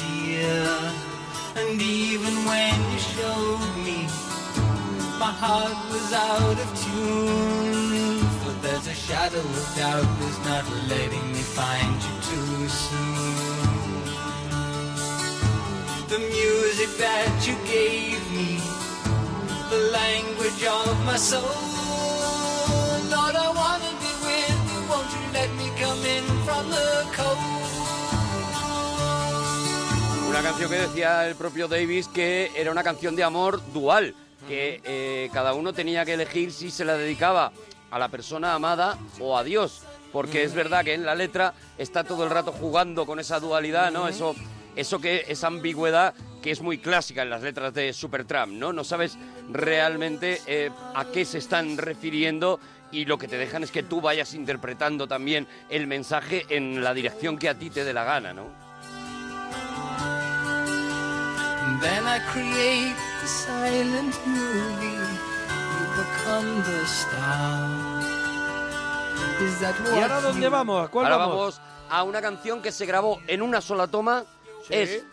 dear. 0.04 0.70
And 1.56 1.82
even 1.82 2.34
when 2.50 2.76
you 2.92 3.00
showed 3.16 3.74
me, 3.88 4.00
my 5.24 5.34
heart 5.44 5.78
was 5.92 6.08
out 6.14 6.58
of 6.66 6.70
tune. 6.84 8.20
For 8.42 8.54
there's 8.64 8.88
a 8.96 8.98
shadow 9.08 9.46
of 9.60 9.66
doubt 9.76 10.10
that's 10.20 10.40
not 10.50 10.66
letting 10.94 11.28
me 11.36 11.44
find 11.60 11.96
you 12.06 12.16
too 12.30 12.60
soon. 12.86 14.02
The 16.14 16.20
music 16.38 16.92
that 17.06 17.34
you 17.48 17.56
gave 17.76 18.22
me, 18.38 18.52
the 19.74 19.82
language 20.00 20.62
of 20.64 20.94
my 21.06 21.18
soul. 21.18 21.77
Una 30.30 30.42
canción 30.42 30.70
que 30.70 30.78
decía 30.78 31.28
el 31.28 31.36
propio 31.36 31.68
Davis 31.68 32.08
que 32.08 32.52
era 32.56 32.72
una 32.72 32.84
canción 32.84 33.16
de 33.16 33.24
amor 33.24 33.62
dual, 33.74 34.14
que 34.48 34.82
eh, 34.84 35.30
cada 35.34 35.54
uno 35.54 35.74
tenía 35.74 36.06
que 36.06 36.14
elegir 36.14 36.52
si 36.52 36.70
se 36.70 36.86
la 36.86 36.96
dedicaba 36.96 37.52
a 37.90 38.00
la 38.00 38.10
persona 38.10 38.54
amada 38.54 38.98
o 39.20 39.38
a 39.38 39.44
Dios, 39.44 39.82
porque 40.12 40.44
es 40.44 40.54
verdad 40.54 40.84
que 40.84 40.94
en 40.94 41.06
la 41.06 41.16
letra 41.16 41.54
está 41.78 42.04
todo 42.04 42.24
el 42.24 42.30
rato 42.30 42.52
jugando 42.52 43.06
con 43.06 43.20
esa 43.20 43.40
dualidad, 43.40 43.92
¿no? 43.92 44.08
Eso, 44.08 44.36
eso 44.76 45.00
que 45.00 45.26
esa 45.28 45.48
ambigüedad 45.48 46.14
que 46.42 46.52
es 46.52 46.62
muy 46.62 46.78
clásica 46.78 47.24
en 47.24 47.30
las 47.30 47.42
letras 47.42 47.74
de 47.74 47.94
Supertramp, 47.94 48.54
¿no? 48.54 48.74
No 48.74 48.84
sabes 48.84 49.18
realmente 49.50 50.42
eh, 50.46 50.70
a 50.94 51.06
qué 51.06 51.26
se 51.26 51.40
están 51.40 51.78
refiriendo 51.78 52.60
y 52.92 53.06
lo 53.06 53.18
que 53.18 53.28
te 53.28 53.38
dejan 53.38 53.64
es 53.64 53.72
que 53.72 53.84
tú 53.84 54.02
vayas 54.02 54.34
interpretando 54.34 55.08
también 55.08 55.48
el 55.70 55.88
mensaje 55.88 56.46
en 56.50 56.84
la 56.84 56.94
dirección 56.94 57.38
que 57.38 57.50
a 57.50 57.56
ti 57.56 57.70
te 57.70 57.84
dé 57.84 57.94
la 57.94 58.04
gana, 58.04 58.34
¿no? 58.34 58.48
And 61.68 61.82
then 61.82 62.08
I 62.08 62.20
create 62.32 62.96
the 63.22 63.28
silent 63.28 64.16
movie. 64.26 64.98
You 65.78 65.86
become 65.98 66.64
the 66.64 66.84
star. 66.86 67.70
Is 69.42 69.60
that 69.60 69.76
¿Y 69.96 70.00
ahora 70.02 70.22
dónde 70.22 70.46
you- 70.46 70.52
vamos? 70.52 70.86
¿A 70.86 70.88
cuál 70.90 71.06
Ahora 71.08 71.18
vamos? 71.18 71.36
vamos 71.60 71.62
a 71.90 72.04
una 72.04 72.22
canción 72.22 72.62
que 72.62 72.72
se 72.72 72.86
grabó 72.86 73.20
en 73.28 73.42
una 73.42 73.62
sola 73.62 73.88
toma. 73.88 74.24
Es 74.70 75.04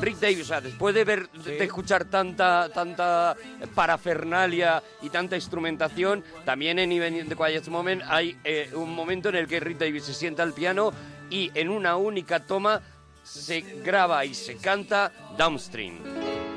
Rick 0.00 0.18
Davis. 0.18 0.42
O 0.42 0.44
sea, 0.44 0.60
después 0.60 0.94
de 0.94 1.04
ver, 1.04 1.30
de 1.30 1.64
escuchar 1.64 2.04
tanta, 2.04 2.70
tanta 2.72 3.36
parafernalia 3.74 4.82
y 5.02 5.10
tanta 5.10 5.36
instrumentación, 5.36 6.24
también 6.44 6.78
en 6.78 6.92
Even 6.92 7.28
the 7.28 7.36
Quiet 7.36 7.66
Moment 7.68 8.02
hay 8.06 8.38
eh, 8.44 8.70
un 8.74 8.94
momento 8.94 9.28
en 9.28 9.36
el 9.36 9.46
que 9.46 9.60
Rick 9.60 9.78
Davis 9.78 10.04
se 10.04 10.14
sienta 10.14 10.42
al 10.42 10.52
piano 10.52 10.92
y 11.30 11.50
en 11.54 11.68
una 11.68 11.96
única 11.96 12.40
toma 12.40 12.80
se 13.22 13.60
graba 13.60 14.24
y 14.24 14.34
se 14.34 14.56
canta 14.56 15.12
Downstream. 15.36 16.47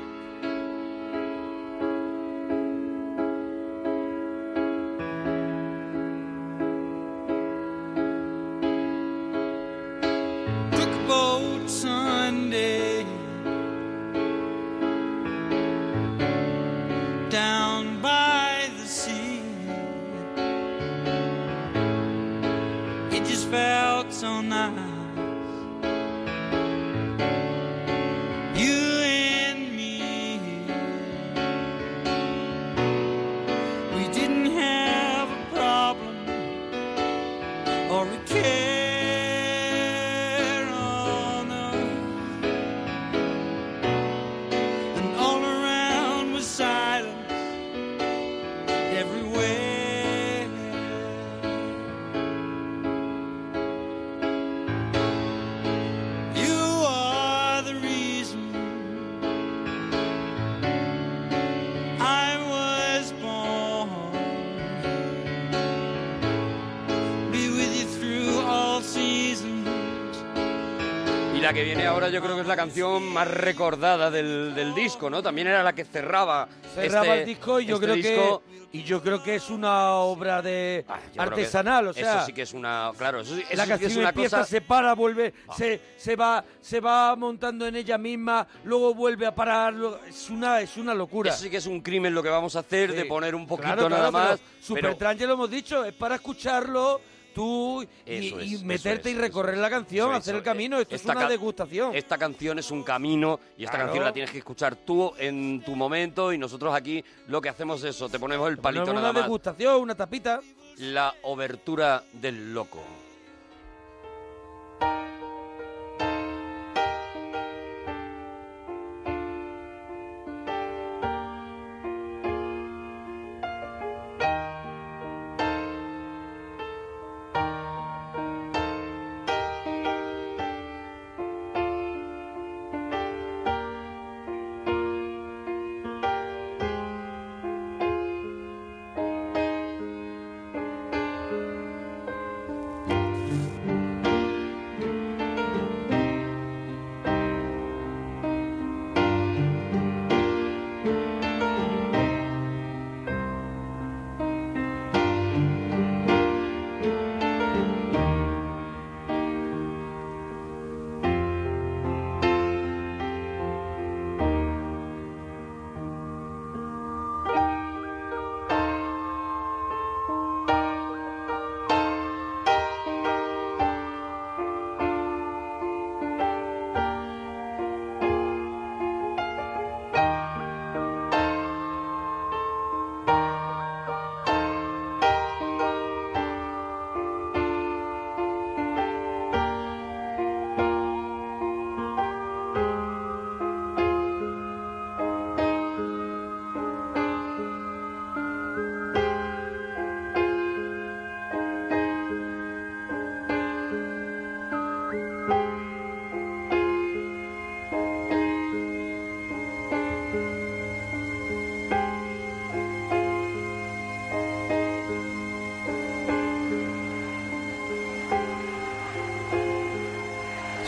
La 71.52 71.58
que 71.58 71.64
viene 71.64 71.86
ahora 71.86 72.08
yo 72.08 72.22
creo 72.22 72.34
que 72.34 72.40
es 72.42 72.46
la 72.46 72.56
canción 72.56 73.02
más 73.12 73.28
recordada 73.28 74.10
del, 74.10 74.54
del 74.54 74.74
disco, 74.74 75.10
¿no? 75.10 75.22
También 75.22 75.48
era 75.48 75.62
la 75.62 75.74
que 75.74 75.84
cerraba 75.84 76.48
Cerraba 76.74 77.06
este- 77.08 77.20
el 77.20 77.26
disco 77.26 77.60
y 77.60 77.66
yo 77.66 77.74
este 77.74 77.84
creo 77.86 77.96
disco. 77.96 78.42
que 78.48 78.62
y 78.74 78.84
yo 78.84 79.02
creo 79.02 79.22
que 79.22 79.34
es 79.34 79.50
una 79.50 79.90
obra 79.96 80.40
de 80.40 80.86
Ah, 80.88 80.98
artesanal, 81.18 81.88
o 81.88 81.92
sea, 81.92 82.16
Eso 82.16 82.26
sí 82.26 82.32
que 82.32 82.40
es 82.40 82.54
una... 82.54 82.90
Claro, 82.96 83.20
eso, 83.20 83.36
eso 83.36 83.44
la 83.54 83.64
sí 83.64 83.68
que 83.68 83.74
es 83.74 83.80
canción 83.80 83.98
una 83.98 84.08
empieza, 84.08 84.38
cosa... 84.38 84.48
se 84.48 84.60
para, 84.62 84.94
vuelve, 84.94 85.34
se, 85.54 85.78
se 85.98 86.16
va, 86.16 86.42
se 86.58 86.80
va 86.80 87.14
montando 87.14 87.66
en 87.66 87.76
ella 87.76 87.98
misma, 87.98 88.46
luego 88.64 88.94
vuelve 88.94 89.26
a 89.26 89.34
parar, 89.34 89.74
es 90.08 90.30
una, 90.30 90.62
es 90.62 90.78
una 90.78 90.94
locura. 90.94 91.32
Eso 91.32 91.42
sí 91.42 91.50
que 91.50 91.58
es 91.58 91.66
un 91.66 91.82
crimen 91.82 92.14
lo 92.14 92.22
que 92.22 92.30
vamos 92.30 92.56
a 92.56 92.60
hacer, 92.60 92.94
de 92.94 93.02
Sí. 93.02 93.08
poner 93.08 93.34
un 93.34 93.46
poquito 93.46 93.74
Claro, 93.74 93.90
nada 93.90 94.08
claro, 94.08 94.12
más. 94.12 94.40
pero 94.40 94.48
pero- 94.56 94.64
Supertramp 94.88 95.20
ya 95.20 95.26
lo 95.26 95.34
hemos 95.34 95.50
dicho, 95.50 95.84
es 95.84 95.92
para 95.92 96.14
escucharlo 96.14 97.02
tú 97.32 97.82
y, 98.06 98.54
es, 98.54 98.62
meterte 98.62 99.10
es, 99.10 99.16
y 99.16 99.18
recorrer 99.18 99.58
la 99.58 99.68
canción, 99.70 100.10
Eso, 100.10 100.18
hacer 100.18 100.34
el 100.36 100.42
camino. 100.42 100.78
Esto 100.80 100.94
es 100.94 101.00
esta 101.02 101.12
una 101.12 101.22
ca- 101.22 101.28
degustación. 101.28 101.94
Esta 101.94 102.18
canción 102.18 102.58
es 102.58 102.70
un 102.70 102.82
camino 102.82 103.38
y 103.58 103.64
esta 103.64 103.72
Claro. 103.76 103.86
canción 103.86 104.04
la 104.04 104.12
tienes 104.12 104.30
que 104.30 104.38
escuchar 104.38 104.76
tú 104.76 105.12
en 105.18 105.62
tu 105.64 105.74
momento 105.76 106.32
y 106.32 106.38
nosotros 106.38 106.74
aquí 106.74 107.04
lo 107.28 107.40
que 107.40 107.48
hacemos 107.48 107.82
es 107.84 107.94
eso, 107.96 108.08
te 108.08 108.18
ponemos 108.18 108.48
el 108.50 108.58
palito 108.58 108.82
Ponemos 108.84 109.00
nada 109.00 109.10
una 109.10 109.20
más. 109.20 109.28
degustación, 109.28 109.80
una 109.82 109.94
tapita. 109.94 110.40
La 110.78 111.14
obertura 111.22 112.02
del 112.12 112.54
loco. 112.54 112.82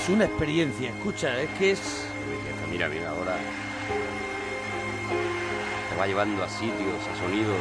Es 0.05 0.11
una 0.11 0.27
experiencia, 0.27 0.91
escucha, 0.91 1.41
es 1.41 1.49
que 1.59 1.71
es... 1.71 1.81
Mira, 2.71 2.91
mira, 2.91 3.09
ahora 3.09 3.39
te 5.89 5.97
va 5.97 6.07
llevando 6.07 6.45
a 6.45 6.49
sitios, 6.51 7.09
a 7.11 7.19
sonidos. 7.19 7.57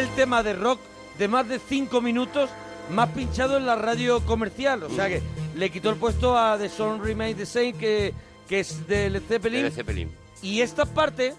El 0.00 0.08
tema 0.10 0.42
de 0.42 0.54
rock 0.54 0.80
de 1.18 1.28
más 1.28 1.48
de 1.48 1.58
5 1.58 2.00
minutos 2.00 2.50
más 2.90 3.08
pinchado 3.10 3.56
en 3.56 3.66
la 3.66 3.76
radio 3.76 4.20
comercial. 4.26 4.82
O 4.82 4.90
sea 4.90 5.08
que 5.08 5.22
le 5.54 5.70
quitó 5.70 5.90
el 5.90 5.96
puesto 5.96 6.36
a 6.36 6.58
The 6.58 6.68
Song 6.68 7.00
Remains 7.02 7.36
the 7.36 7.46
Same, 7.46 7.74
que, 7.74 8.12
que 8.48 8.60
es 8.60 8.86
de 8.88 9.10
Led 9.10 9.22
Zeppelin. 9.28 9.62
Led 9.64 9.72
Zeppelin. 9.72 10.10
Y 10.42 10.60
esta 10.62 10.84
parte, 10.86 11.34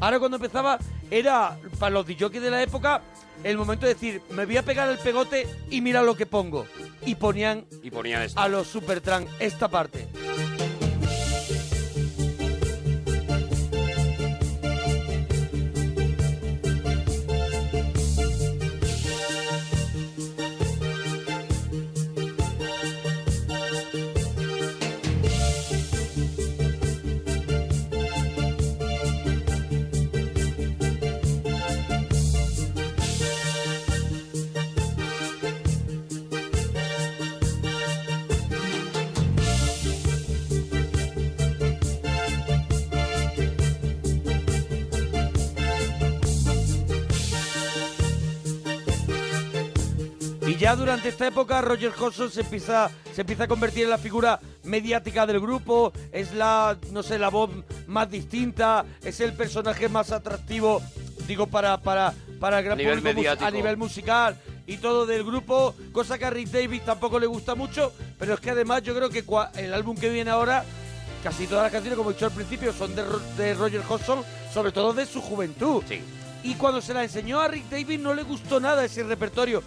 ahora 0.00 0.18
cuando 0.18 0.36
empezaba, 0.36 0.78
era 1.10 1.58
para 1.78 1.90
los 1.90 2.06
DJs 2.06 2.42
de 2.42 2.50
la 2.50 2.62
época 2.62 3.02
el 3.44 3.56
momento 3.56 3.86
de 3.86 3.94
decir, 3.94 4.20
me 4.30 4.44
voy 4.44 4.58
a 4.58 4.62
pegar 4.64 4.88
el 4.90 4.98
pegote 4.98 5.46
y 5.70 5.80
mira 5.80 6.02
lo 6.02 6.14
que 6.16 6.26
pongo. 6.26 6.66
Y 7.06 7.14
ponían 7.14 7.64
Y 7.82 7.90
ponían 7.90 8.22
esto. 8.22 8.38
a 8.38 8.48
los 8.48 8.66
Supertramp 8.66 9.26
esta 9.38 9.68
parte. 9.68 10.08
Esta 51.10 51.26
época 51.26 51.60
Roger 51.60 51.92
Hodgson 51.98 52.30
se 52.30 52.40
empieza, 52.40 52.90
se 53.14 53.20
empieza 53.20 53.44
a 53.44 53.48
convertir 53.48 53.84
en 53.84 53.90
la 53.90 53.98
figura 53.98 54.40
mediática 54.64 55.26
del 55.26 55.40
grupo, 55.40 55.92
es 56.12 56.32
la, 56.34 56.76
no 56.92 57.02
sé, 57.02 57.18
la 57.18 57.28
voz 57.28 57.50
más 57.86 58.10
distinta, 58.10 58.84
es 59.02 59.20
el 59.20 59.34
personaje 59.34 59.88
más 59.88 60.10
atractivo, 60.12 60.80
digo, 61.26 61.46
para, 61.46 61.78
para, 61.80 62.14
para 62.40 62.58
el 62.60 62.64
gran 62.64 62.78
nivel 62.78 62.98
público 63.00 63.16
mediático. 63.18 63.46
a 63.46 63.50
nivel 63.50 63.76
musical 63.76 64.36
y 64.66 64.76
todo 64.78 65.04
del 65.06 65.24
grupo, 65.24 65.74
cosa 65.92 66.18
que 66.18 66.24
a 66.24 66.30
Rick 66.30 66.48
Davis 66.48 66.84
tampoco 66.84 67.18
le 67.18 67.26
gusta 67.26 67.54
mucho, 67.54 67.92
pero 68.18 68.34
es 68.34 68.40
que 68.40 68.50
además 68.50 68.82
yo 68.82 68.94
creo 68.94 69.10
que 69.10 69.24
el 69.56 69.74
álbum 69.74 69.96
que 69.96 70.08
viene 70.08 70.30
ahora, 70.30 70.64
casi 71.24 71.46
todas 71.46 71.64
las 71.64 71.72
canciones, 71.72 71.96
como 71.96 72.10
he 72.10 72.14
dicho 72.14 72.26
al 72.26 72.32
principio, 72.32 72.72
son 72.72 72.94
de, 72.94 73.04
Ro- 73.04 73.20
de 73.36 73.54
Roger 73.54 73.82
Hodgson, 73.88 74.22
sobre 74.54 74.72
todo 74.72 74.92
de 74.92 75.06
su 75.06 75.20
juventud. 75.20 75.82
Sí. 75.88 76.00
Y 76.42 76.54
cuando 76.54 76.80
se 76.80 76.94
la 76.94 77.02
enseñó 77.02 77.38
a 77.40 77.48
Rick 77.48 77.68
Davis 77.68 78.00
no 78.00 78.14
le 78.14 78.22
gustó 78.22 78.60
nada 78.60 78.82
ese 78.84 79.02
repertorio. 79.02 79.62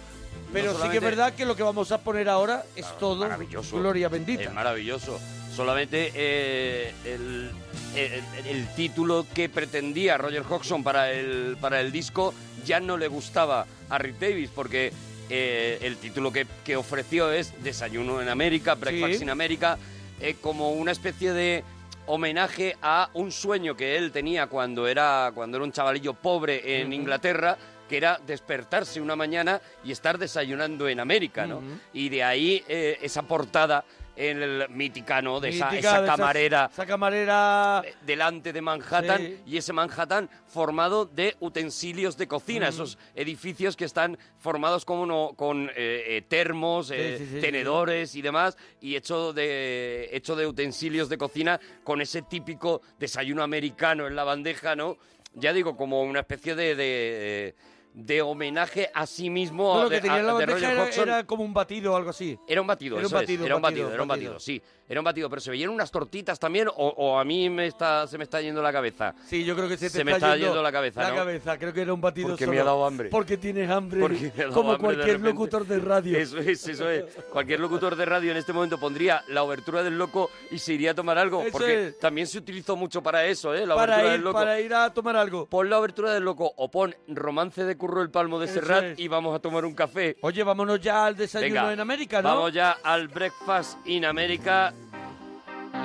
Pero 0.54 0.80
sí 0.82 0.88
que 0.88 0.96
es 0.96 1.02
verdad 1.02 1.34
que 1.34 1.44
lo 1.44 1.54
que 1.56 1.62
vamos 1.62 1.92
a 1.92 1.98
poner 1.98 2.28
ahora 2.28 2.64
es 2.76 2.86
todo 2.98 3.16
maravilloso. 3.16 3.78
gloria 3.78 4.08
bendita. 4.08 4.44
Es 4.44 4.52
maravilloso. 4.54 5.20
Solamente 5.54 6.10
eh, 6.14 6.92
el, 7.04 7.50
el- 7.94 8.46
el 8.46 8.68
título 8.74 9.24
que 9.34 9.48
pretendía 9.48 10.16
Roger 10.18 10.42
Hodgson 10.48 10.82
para 10.82 11.12
el, 11.12 11.56
para 11.60 11.80
el 11.80 11.92
disco 11.92 12.32
ya 12.64 12.80
no 12.80 12.96
le 12.96 13.06
gustaba 13.08 13.66
a 13.90 13.98
Rick 13.98 14.18
Davis 14.18 14.50
porque 14.54 14.92
eh, 15.30 15.78
el 15.82 15.96
título 15.98 16.32
que, 16.32 16.46
que 16.64 16.76
ofreció 16.76 17.30
es 17.30 17.52
Desayuno 17.62 18.20
en 18.22 18.28
América, 18.28 18.74
Breakfast 18.74 19.14
Sí. 19.18 19.22
in 19.22 19.30
América, 19.30 19.78
eh, 20.20 20.36
como 20.40 20.70
una 20.72 20.90
especie 20.92 21.32
de 21.32 21.62
homenaje 22.06 22.76
a 22.82 23.08
un 23.14 23.32
sueño 23.32 23.76
que 23.76 23.96
él 23.96 24.12
tenía 24.12 24.46
cuando 24.48 24.86
era, 24.86 25.30
cuando 25.34 25.56
era 25.56 25.64
un 25.64 25.72
chavalillo 25.72 26.14
pobre 26.14 26.80
en. 26.80 26.92
Inglaterra, 26.92 27.56
que 27.88 27.96
era 27.96 28.18
despertarse 28.26 29.00
una 29.00 29.16
mañana 29.16 29.60
y 29.84 29.92
estar 29.92 30.18
desayunando 30.18 30.88
en 30.88 31.00
América, 31.00 31.46
¿no? 31.46 31.62
Y 31.92 32.08
de 32.08 32.22
ahí 32.24 32.64
eh, 32.68 32.98
esa 33.02 33.22
portada 33.22 33.84
en 34.16 34.40
el 34.40 34.68
míticano 34.68 35.40
de 35.40 35.48
esa, 35.48 35.70
Mítica 35.72 35.88
esa 35.88 35.98
de 36.00 36.06
esas- 36.06 36.16
camarera 36.16 36.70
Esa 36.72 36.86
camarera... 36.86 37.82
eh, 37.84 37.94
delante 38.06 38.52
de 38.52 38.62
Manhattan 38.62 39.18
Sí. 39.20 39.38
y 39.44 39.56
ese 39.56 39.72
Manhattan 39.72 40.30
formado 40.46 41.04
de 41.04 41.34
utensilios 41.40 42.16
de 42.16 42.28
cocina, 42.28 42.68
esos 42.68 42.96
edificios 43.16 43.74
que 43.76 43.84
están 43.84 44.16
formados 44.38 44.84
como 44.84 45.04
no- 45.04 45.32
con 45.36 45.68
eh, 45.74 46.22
termos, 46.28 46.86
sí, 46.88 46.94
sí, 47.18 47.26
sí. 47.32 47.40
tenedores 47.40 48.14
y 48.14 48.22
demás, 48.22 48.56
y 48.80 48.94
hecho 48.94 49.32
de, 49.32 50.08
hecho 50.12 50.36
de 50.36 50.46
utensilios 50.46 51.08
de 51.08 51.18
cocina 51.18 51.58
con 51.82 52.00
ese 52.00 52.22
típico 52.22 52.82
desayuno 53.00 53.42
americano 53.42 54.06
en 54.06 54.14
la 54.14 54.22
bandeja, 54.22 54.76
¿no? 54.76 54.96
Ya 55.34 55.52
digo, 55.52 55.76
como 55.76 56.02
una 56.02 56.20
especie 56.20 56.54
de... 56.54 56.76
de 56.76 57.54
de 57.94 58.22
homenaje 58.22 58.90
a 58.92 59.06
sí 59.06 59.30
mismo 59.30 59.72
No, 59.74 59.84
lo 59.84 59.88
que 59.88 59.94
de- 59.96 60.00
tenía 60.02 60.18
en 60.18 60.26
la 60.26 60.32
a- 60.32 60.38
de 60.38 60.46
bandeja 60.46 60.74
Roger 60.74 60.92
era, 61.02 61.02
era 61.18 61.26
como 61.26 61.44
un 61.44 61.54
batido 61.54 61.92
o 61.92 61.96
algo 61.96 62.10
así. 62.10 62.36
Era 62.48 62.60
un 62.60 62.66
batido, 62.66 62.96
Era 62.96 63.06
un 63.06 63.06
eso 63.06 63.16
es, 63.16 63.22
batido, 63.22 63.46
era 63.46 63.54
un 63.56 63.62
batido, 63.62 63.82
batido, 63.84 63.94
era 63.94 64.02
un 64.02 64.08
batido. 64.08 64.40
sí, 64.40 64.60
era 64.88 65.00
un 65.00 65.04
batido, 65.04 65.28
pero 65.30 65.40
se 65.40 65.50
veían 65.50 65.70
unas 65.70 65.90
tortitas 65.90 66.38
también, 66.38 66.68
o, 66.68 66.72
o 66.74 67.18
a 67.18 67.24
mí 67.24 67.48
me 67.48 67.66
está, 67.66 68.06
se 68.06 68.18
me 68.18 68.24
está 68.24 68.40
yendo 68.40 68.60
la 68.62 68.72
cabeza. 68.72 69.14
Sí, 69.26 69.44
yo 69.44 69.56
creo 69.56 69.68
que 69.68 69.76
se 69.76 69.86
te 69.86 69.90
Se 69.98 70.04
me 70.04 70.12
está, 70.12 70.36
yendo 70.36 70.62
la 70.62 70.70
cabeza, 70.72 71.02
La 71.02 71.10
¿no? 71.10 71.16
cabeza, 71.16 71.58
creo 71.58 71.72
que 71.72 71.80
era 71.82 71.94
un 71.94 72.00
batido 72.00 72.28
Porque 72.28 72.44
solo. 72.44 72.54
me 72.54 72.60
ha 72.60 72.64
dado 72.64 72.84
hambre. 72.84 73.08
Porque 73.08 73.36
tienes 73.36 73.70
hambre, 73.70 74.00
Porque 74.00 74.30
como 74.52 74.72
hambre 74.72 74.94
cualquier 74.94 75.20
locutor 75.20 75.66
de 75.66 75.78
radio. 75.78 76.18
Eso 76.18 76.38
es, 76.38 76.66
eso 76.68 76.88
es. 76.90 77.04
Cualquier 77.32 77.60
locutor 77.60 77.96
de 77.96 78.04
radio 78.04 78.30
en 78.30 78.36
este 78.36 78.52
momento 78.52 78.78
pondría 78.78 79.22
la 79.28 79.42
obertura 79.42 79.82
del 79.82 79.96
loco 79.96 80.30
y 80.50 80.58
se 80.58 80.74
iría 80.74 80.90
a 80.90 80.94
tomar 80.94 81.16
algo, 81.18 81.42
Eso 81.42 81.52
porque 81.52 81.86
es. 81.88 81.98
también 81.98 82.26
se 82.26 82.38
utilizó 82.38 82.76
mucho 82.76 83.02
para 83.02 83.24
eso, 83.26 83.54
¿eh? 83.54 83.66
La 83.66 83.74
para, 83.74 83.94
obertura 83.94 84.06
ir, 84.06 84.12
del 84.12 84.24
loco. 84.24 84.38
para 84.38 84.60
ir 84.60 84.74
a 84.74 84.92
tomar 84.92 85.16
algo. 85.16 85.46
Pon 85.46 85.70
la 85.70 85.78
obertura 85.78 86.12
del 86.12 86.24
loco 86.24 86.52
o 86.56 86.70
pon 86.70 86.94
Romance 87.08 87.64
de 87.64 87.76
Curro 87.76 88.02
el 88.02 88.10
Palmo 88.10 88.38
de 88.38 88.46
Eso 88.46 88.54
Serrat 88.54 88.84
es. 88.84 88.98
y 88.98 89.08
vamos 89.08 89.34
a 89.34 89.38
tomar 89.38 89.64
un 89.64 89.74
café. 89.74 90.16
Oye, 90.20 90.42
vámonos 90.42 90.80
ya 90.80 91.06
al 91.06 91.16
desayuno 91.16 91.54
Venga, 91.54 91.72
en 91.72 91.80
América, 91.80 92.20
¿no? 92.22 92.28
Vamos 92.28 92.52
ya 92.52 92.76
al 92.82 93.08
Breakfast 93.08 93.78
in 93.86 94.04
America 94.04 94.72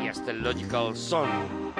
y 0.03 0.07
hasta 0.07 0.31
el 0.31 0.43
Logical 0.43 0.95
Song. 0.95 1.78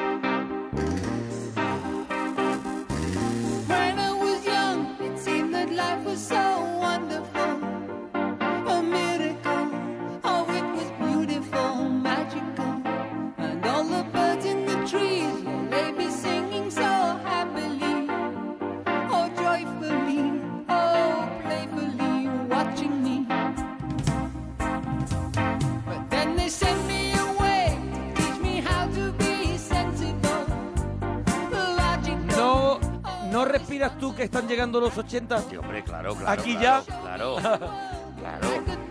Respiras 33.46 33.98
tú 33.98 34.16
que 34.16 34.24
están 34.24 34.48
llegando 34.48 34.80
los 34.80 34.98
80? 34.98 35.42
Sí, 35.42 35.58
hombre, 35.58 35.84
claro, 35.84 36.16
claro. 36.16 36.42
Aquí 36.42 36.56
claro, 36.56 36.86
ya. 36.88 37.02
Claro. 37.02 37.36
claro. 38.18 38.89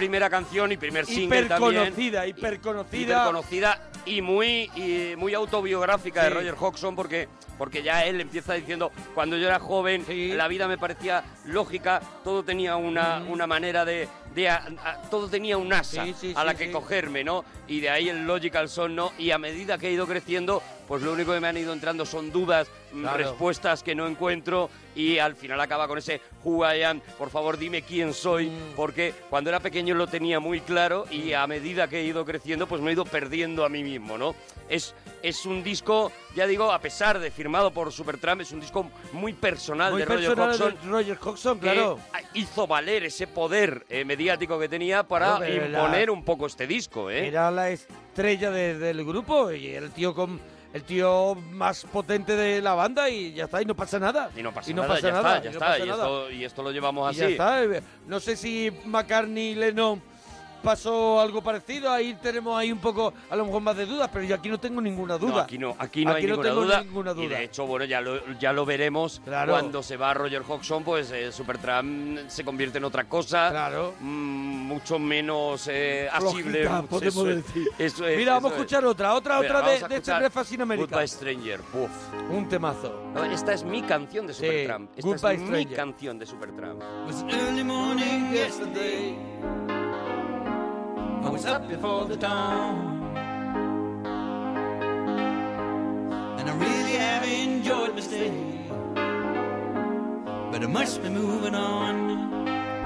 Primera 0.00 0.30
canción 0.30 0.72
y 0.72 0.78
primer 0.78 1.04
single 1.04 1.42
también. 1.44 1.72
hiperconocida, 1.74 2.26
hiperconocida. 2.26 3.02
hiperconocida 3.02 3.82
y 4.06 4.22
muy 4.22 4.70
y 4.74 5.14
muy 5.16 5.34
autobiográfica 5.34 6.24
de. 6.24 6.30
Roger 6.30 6.54
Hodgson 6.58 6.96
porque 6.96 7.28
porque 7.58 7.82
ya 7.82 8.06
él 8.06 8.18
empieza 8.18 8.54
diciendo 8.54 8.90
cuando 9.14 9.36
yo 9.36 9.46
era 9.46 9.58
joven 9.58 10.02
Sí. 10.06 10.32
la 10.32 10.48
vida 10.48 10.66
me 10.66 10.78
parecía 10.78 11.22
lógica 11.44 12.00
todo 12.24 12.42
tenía 12.42 12.76
una, 12.76 13.22
una 13.28 13.46
manera 13.46 13.84
de, 13.84 14.08
de 14.34 14.48
a- 14.48 14.66
a- 14.82 15.02
todo 15.10 15.28
tenía 15.28 15.58
un 15.58 15.70
asa 15.70 16.06
Sí, 16.18 16.32
a 16.34 16.42
la 16.44 16.54
que 16.54 16.70
cogerme 16.72 17.22
no 17.22 17.44
y 17.68 17.80
de 17.80 17.90
ahí 17.90 18.08
el 18.08 18.24
logical 18.26 18.70
son 18.70 18.96
no 18.96 19.12
y 19.18 19.32
a 19.32 19.36
medida 19.38 19.76
que 19.76 19.88
he 19.88 19.92
ido 19.92 20.06
creciendo 20.06 20.62
pues 20.90 21.02
lo 21.04 21.12
único 21.12 21.32
que 21.32 21.38
me 21.38 21.46
han 21.46 21.56
ido 21.56 21.72
entrando 21.72 22.04
son 22.04 22.32
dudas 22.32 22.66
mm, 22.92 23.02
Claro. 23.02 23.16
respuestas 23.18 23.84
que 23.84 23.94
no 23.94 24.08
encuentro 24.08 24.68
y 24.96 25.18
al 25.18 25.36
final 25.36 25.60
acaba 25.60 25.86
con 25.86 25.98
ese 25.98 26.20
who 26.42 26.64
I 26.68 26.82
am 26.82 27.00
por 27.16 27.30
favor 27.30 27.56
dime 27.56 27.82
quién 27.82 28.12
soy 28.12 28.48
Mm. 28.48 28.74
porque 28.74 29.14
cuando 29.30 29.50
era 29.50 29.60
pequeño 29.60 29.94
lo 29.94 30.08
tenía 30.08 30.40
muy 30.40 30.60
claro 30.62 31.06
y 31.08 31.32
a 31.32 31.46
medida 31.46 31.86
que 31.86 32.00
he 32.00 32.04
ido 32.04 32.24
creciendo 32.24 32.66
pues 32.66 32.82
me 32.82 32.90
he 32.90 32.94
ido 32.94 33.04
perdiendo 33.04 33.64
a 33.64 33.68
mí 33.68 33.84
mismo, 33.84 34.18
¿no? 34.18 34.34
Es, 34.68 34.92
es 35.22 35.46
un 35.46 35.62
disco, 35.62 36.10
ya 36.34 36.48
digo, 36.48 36.72
a 36.72 36.80
pesar 36.80 37.20
de 37.20 37.30
firmado 37.30 37.70
por 37.72 37.92
Supertramp, 37.92 38.40
es 38.40 38.50
un 38.50 38.58
disco 38.60 38.90
muy 39.12 39.32
personal 39.32 39.92
Muy 39.92 40.00
de 40.00 40.06
Roger 40.06 40.30
Hodgson 40.40 40.74
de 40.82 40.88
Roger 40.90 41.18
Hodgson, 41.22 41.60
que 41.60 41.72
claro. 41.72 41.98
hizo 42.34 42.66
valer 42.66 43.04
ese 43.04 43.28
poder 43.28 43.86
eh, 43.88 44.04
mediático 44.04 44.58
que 44.58 44.68
tenía 44.68 45.04
para 45.04 45.38
la- 45.38 45.48
imponer 45.48 46.10
un 46.10 46.24
poco 46.24 46.46
este 46.46 46.66
disco, 46.66 47.10
¿eh? 47.10 47.28
Era 47.28 47.48
la 47.52 47.70
estrella 47.70 48.50
de- 48.50 48.76
del 48.76 49.04
grupo 49.04 49.52
y 49.52 49.68
el 49.68 49.92
tío 49.92 50.12
con 50.16 50.40
el 50.72 50.84
tío 50.84 51.34
más 51.34 51.84
potente 51.84 52.36
de 52.36 52.60
la 52.62 52.74
banda 52.74 53.08
y 53.10 53.32
ya 53.32 53.44
está, 53.44 53.60
y 53.60 53.64
no 53.64 53.74
pasa 53.74 53.98
nada. 53.98 54.30
Y 54.36 54.42
no 54.42 54.52
pasa 54.52 54.70
y 54.70 54.74
no 54.74 54.82
nada, 54.82 54.94
pasa 54.94 55.08
ya 55.08 55.12
nada, 55.14 55.36
está, 55.38 55.44
ya 55.44 55.50
y 55.50 55.52
está. 55.54 55.78
Y 55.78 55.90
esto, 55.90 56.30
y 56.30 56.44
esto 56.44 56.62
lo 56.62 56.70
llevamos 56.70 57.06
Y 57.16 57.22
así. 57.22 57.36
ya 57.36 57.60
está. 57.68 57.82
No 58.06 58.20
sé 58.20 58.36
si 58.36 58.70
McCartney 58.84 59.50
y 59.50 59.54
Lennon 59.56 60.00
pasó 60.60 61.20
algo 61.20 61.42
parecido, 61.42 61.90
ahí 61.90 62.14
tenemos 62.22 62.58
ahí 62.58 62.70
un 62.72 62.78
poco, 62.78 63.12
a 63.28 63.36
lo 63.36 63.44
mejor 63.46 63.62
más 63.62 63.76
de 63.76 63.86
dudas, 63.86 64.08
pero 64.12 64.24
yo 64.24 64.34
aquí 64.34 64.48
no 64.48 64.58
tengo 64.58 64.80
ninguna 64.80 65.18
duda. 65.18 65.32
No, 65.32 65.38
aquí 65.40 65.58
no, 65.58 65.74
aquí 65.78 66.04
no 66.04 66.12
hay 66.12 66.24
ninguna, 66.26 66.42
tengo 66.48 66.62
duda. 66.64 66.82
ninguna 66.82 67.10
Y 67.12 67.14
duda. 67.14 67.38
de 67.38 67.44
hecho, 67.44 67.66
bueno, 67.66 67.84
ya 67.84 68.00
lo, 68.00 68.32
ya 68.38 68.52
lo 68.52 68.64
veremos 68.64 69.20
Claro. 69.24 69.52
cuando 69.52 69.82
se 69.82 69.96
va 69.96 70.14
Roger 70.14 70.42
Hodgson, 70.46 70.84
pues 70.84 71.10
eh, 71.10 71.32
Supertramp 71.32 72.28
se 72.28 72.44
convierte 72.44 72.78
en 72.78 72.84
otra 72.84 73.04
cosa. 73.08 73.50
Claro. 73.50 73.94
mm, 74.00 74.66
mucho 74.70 74.98
menos 74.98 75.66
eh, 75.70 76.08
asible. 76.12 76.66
Flojita, 76.66 76.82
podemos 76.88 77.14
Eso 77.16 77.30
es, 77.30 77.36
decir. 77.46 77.68
eso 77.78 78.06
es, 78.06 78.16
Mira, 78.18 78.34
vamos 78.34 78.52
a 78.52 78.54
eso 78.54 78.62
es. 78.62 78.66
escuchar 78.66 78.84
otra, 78.86 79.14
otra, 79.14 79.40
Mira, 79.40 79.48
otra 79.58 79.60
de, 79.62 79.70
de 79.70 79.74
este 79.82 79.94
escuchar 79.96 80.18
Breakfast 80.20 80.52
in 80.52 80.62
America. 80.62 80.86
Goodbye 80.96 81.08
Stranger. 81.08 81.60
Uf. 81.74 81.90
Un 82.30 82.48
temazo. 82.48 83.10
No, 83.14 83.24
esta 83.24 83.52
es 83.52 83.64
mi 83.64 83.82
canción 83.82 84.26
de 84.26 84.34
Sí, 84.34 84.44
Supertramp. 84.46 84.90
Esta 84.96 85.08
Goodbye 85.08 85.34
es 85.34 85.40
mi 85.40 85.46
Stranger. 85.48 85.76
canción 85.76 86.18
de 86.18 86.26
Supertramp. 86.26 86.82
I 91.22 91.28
was 91.28 91.44
up 91.44 91.68
before 91.68 92.06
the 92.06 92.16
dawn. 92.16 93.14
And 96.38 96.48
I 96.48 96.54
really 96.56 96.92
have 96.92 97.24
enjoyed 97.28 97.94
my 97.94 98.00
stay. 98.00 98.32
But 100.50 100.62
I 100.62 100.66
must 100.66 101.02
be 101.02 101.10
moving 101.10 101.54
on. 101.54 102.10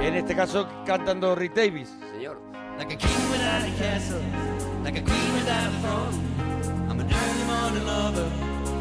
En 0.00 0.14
este 0.14 0.34
caso 0.34 0.66
cantando 0.84 1.34
Rick 1.34 1.54
Davis. 1.54 1.94
Señor. 2.12 2.36
Like 2.76 2.92
a 2.92 2.96
king 2.96 3.30
without 3.30 3.62
a 3.62 3.72
castle, 3.78 4.20
like 4.82 4.98
a 4.98 5.02
queen 5.02 5.32
without 5.34 5.68
a 5.68 5.78
throne. 5.80 6.14
I'm 6.90 7.00
an 7.00 7.06
early 7.06 7.44
morning 7.44 7.86
lover, 7.86 8.30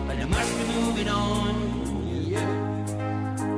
but 0.07 0.17
I 0.17 0.25
must 0.25 0.57
be 0.57 0.65
moving 0.73 1.09
on. 1.09 1.83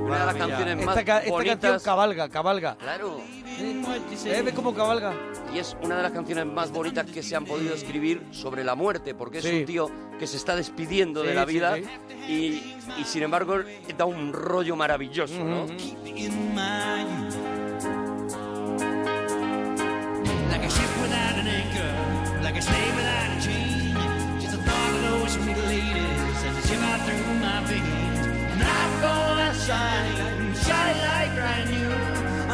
Una 0.06 0.20
de 0.20 0.26
las 0.26 0.36
canciones 0.36 0.86
más 0.86 0.98
Esta, 0.98 1.20
esta 1.20 1.44
canción 1.44 1.80
cabalga, 1.80 2.30
cabalga. 2.30 2.76
Claro. 2.78 3.22
¿Eh? 3.58 4.42
¿Ves 4.44 4.54
cómo 4.54 4.74
cabalga? 4.74 5.14
Y 5.54 5.60
es 5.60 5.76
una 5.82 5.98
de 5.98 6.04
las 6.04 6.12
canciones 6.12 6.46
más 6.46 6.72
bonitas 6.72 7.06
que 7.06 7.24
se 7.24 7.36
han 7.36 7.46
podido 7.46 7.74
escribir 7.74 8.24
sobre 8.32 8.64
la 8.64 8.76
muerte, 8.76 9.14
porque 9.16 9.38
es 9.40 9.44
Sí. 9.46 9.60
un 9.60 9.66
tío 9.66 9.90
que 10.20 10.28
se 10.28 10.38
está 10.38 10.56
despidiendo 10.56 11.24
de 11.24 11.34
la 11.34 11.46
vida 11.46 11.76
sí. 11.76 11.84
Y, 12.28 13.02
y 13.02 13.04
sin 13.06 13.24
embargo 13.24 13.60
da 13.98 14.06
un 14.06 14.34
rollo 14.34 14.76
maravilloso, 14.76 15.44
¿no? 15.44 15.66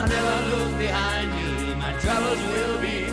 I'll 0.02 0.08
never 0.08 0.58
look 0.58 0.80
behind 0.80 1.30
me, 1.30 1.76
my 1.76 1.94
troubles 2.00 2.42
will 2.50 2.78
be. 2.82 3.06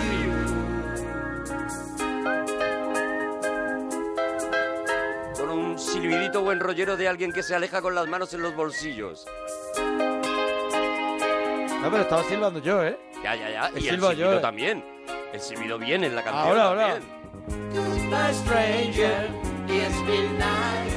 Con 5.36 5.51
un 5.51 5.78
silbidito 5.78 6.41
buen 6.43 6.61
rollero 6.61 6.97
de 6.97 7.07
alguien 7.07 7.30
que 7.30 7.43
se 7.43 7.55
aleja 7.55 7.82
con 7.82 7.95
las 7.95 8.09
manos 8.09 8.32
en 8.32 8.41
los 8.41 8.57
bolsillos. 8.57 9.26
No, 11.82 11.91
pero 11.91 12.03
estaba 12.03 12.24
silbando 12.24 12.61
yo, 12.61 12.82
¿eh? 12.82 12.99
Ya, 13.22 13.36
ya, 13.36 13.51
ya. 13.51 13.66
El 13.68 13.82
Y 13.82 13.89
el 13.89 13.95
silbo 13.95 14.12
yo, 14.12 14.16
silbido 14.16 14.39
eh. 14.39 14.41
también. 14.41 14.84
El 15.34 15.41
silbido 15.41 15.78
viene 15.78 16.07
en 16.07 16.16
la 16.16 16.24
canción. 16.24 16.59
Ahora, 16.59 16.64
ahora. 16.64 17.01
Goodbye, 17.49 18.32
stranger. 18.32 19.28
It's 19.68 20.01
been 20.07 20.39
nice. 20.39 20.97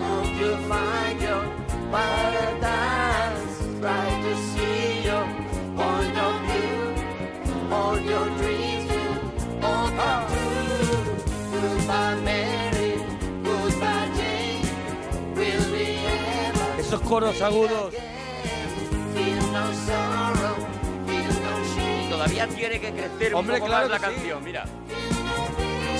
Hope 0.00 0.32
you 0.38 0.56
find 0.68 1.20
your 1.20 1.42
paradise. 1.90 3.56
Try 3.80 4.22
to 4.22 4.36
see 4.54 4.85
your 8.08 8.26
dreams 8.38 8.84
will 8.90 9.64
all 9.64 9.88
come 9.90 10.26
true. 10.32 11.04
Goodbye, 11.52 12.16
Mary. 12.24 12.92
Goodbye, 13.44 14.08
Jane. 14.16 14.62
Will 15.34 15.64
we 15.72 15.84
ever 16.46 16.80
Esos 16.80 17.00
coros 17.02 17.40
agudos. 17.42 17.92
feel 19.14 19.40
no 19.52 19.64
sorrow? 19.86 20.56
Feel 21.06 21.34
no 21.44 21.54
shame? 21.74 22.10
Todavía 22.10 22.46
tiene 22.48 22.80
que 22.80 22.90
crecer 22.92 23.34
Hombre, 23.34 23.56
poco 23.58 23.66
claro 23.66 23.88
más 23.88 24.00
la 24.00 24.08
sí. 24.08 24.14
canción, 24.14 24.44
mira. 24.44 24.64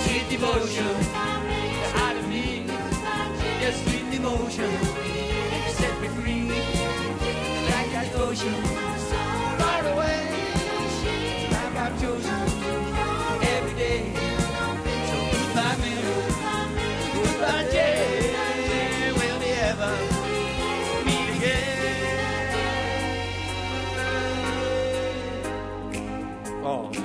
Sweet 0.04 0.28
devotion, 0.30 0.86
the 0.86 1.98
heart 1.98 2.16
of 2.16 2.28
me. 2.28 2.66
Yes, 3.60 3.74
sweet 3.84 4.10
devotion, 4.10 4.70
you 4.70 5.72
set 5.74 6.00
me 6.00 6.08
free. 6.08 6.48
Like 7.70 7.90
that 7.92 8.14
ocean, 8.20 8.54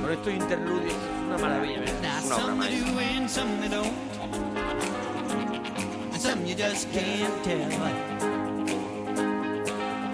pero 0.02 0.14
estos 0.14 0.34
interludios 0.34 0.94
es 0.94 1.26
una 1.28 1.38
maravilla. 1.38 1.84
¿eh? 1.84 1.86
Una 2.26 2.36
obra 2.36 2.56
maestra. 2.56 2.92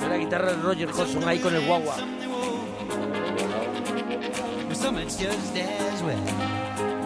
La 0.09 0.17
guitarra 0.17 0.51
de 0.51 0.61
Roger 0.61 0.89
Hodgson 0.89 1.27
ahí 1.27 1.39
con 1.39 1.55
el 1.55 1.65
guagua. 1.65 1.95
Some 4.87 4.95
they 4.95 5.03
won't. 5.03 5.03
But 5.03 5.03
some 5.03 5.03
it's 5.03 5.17
just 5.17 5.55
as 5.57 6.01
well. 6.01 6.96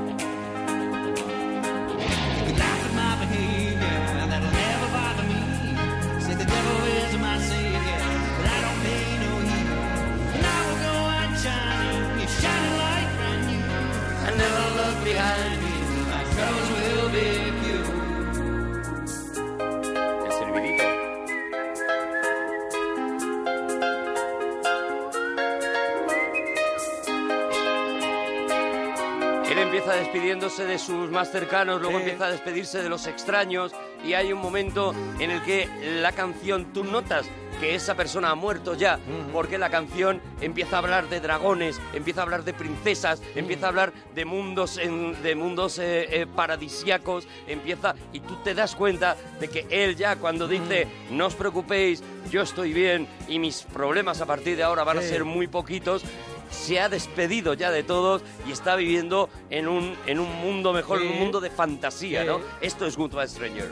Despidiéndose 30.11 30.65
de 30.65 30.77
sus 30.77 31.09
más 31.09 31.31
cercanos, 31.31 31.79
luego 31.81 31.97
Sí. 31.97 32.03
empieza 32.03 32.25
a 32.25 32.31
despedirse 32.31 32.83
de 32.83 32.89
los 32.89 33.07
extraños 33.07 33.71
y 34.03 34.13
hay 34.13 34.33
un 34.33 34.41
momento 34.41 34.93
en 35.19 35.31
el 35.31 35.41
que 35.43 35.69
la 36.01 36.11
canción, 36.11 36.73
tú 36.73 36.83
notas 36.83 37.25
que 37.61 37.75
esa 37.75 37.95
persona 37.95 38.29
ha 38.31 38.35
muerto 38.35 38.73
ya, 38.73 38.99
porque 39.31 39.57
la 39.57 39.69
canción 39.69 40.21
empieza 40.41 40.75
a 40.75 40.79
hablar 40.79 41.07
de 41.07 41.21
dragones, 41.21 41.79
empieza 41.93 42.21
a 42.21 42.23
hablar 42.23 42.43
de 42.43 42.53
princesas, 42.53 43.21
empieza 43.35 43.67
a 43.67 43.69
hablar 43.69 43.93
de 44.13 44.25
mundos, 44.25 44.77
en- 44.79 45.21
de 45.23 45.33
mundos 45.35 45.79
eh, 45.79 46.21
eh, 46.21 46.25
paradisíacos, 46.27 47.25
empieza 47.47 47.95
y 48.11 48.19
tú 48.19 48.35
te 48.43 48.53
das 48.53 48.75
cuenta 48.75 49.15
de 49.39 49.47
que 49.47 49.65
él 49.69 49.95
ya 49.95 50.17
cuando 50.17 50.45
dice 50.47 50.87
no 51.11 51.27
os 51.27 51.35
preocupéis, 51.35 52.03
yo 52.29 52.41
estoy 52.41 52.73
bien 52.73 53.07
y 53.29 53.39
mis 53.39 53.61
problemas 53.61 54.19
a 54.19 54.25
partir 54.25 54.57
de 54.57 54.63
ahora 54.63 54.83
van 54.83 54.97
a 54.97 55.01
ser 55.01 55.23
muy 55.23 55.47
poquitos, 55.47 56.03
se 56.51 56.79
ha 56.79 56.89
despedido 56.89 57.53
ya 57.53 57.71
de 57.71 57.83
todos 57.83 58.21
y 58.47 58.51
está 58.51 58.75
viviendo 58.75 59.29
en 59.49 59.67
un, 59.67 59.95
en 60.05 60.19
un 60.19 60.31
mundo 60.41 60.73
mejor, 60.73 61.01
en 61.01 61.07
un 61.09 61.19
mundo 61.19 61.39
de 61.41 61.49
fantasía, 61.49 62.21
Sí. 62.21 62.27
¿no? 62.27 62.41
Esto 62.61 62.85
es 62.85 62.95
Goodbye 62.97 63.27
Stranger. 63.27 63.69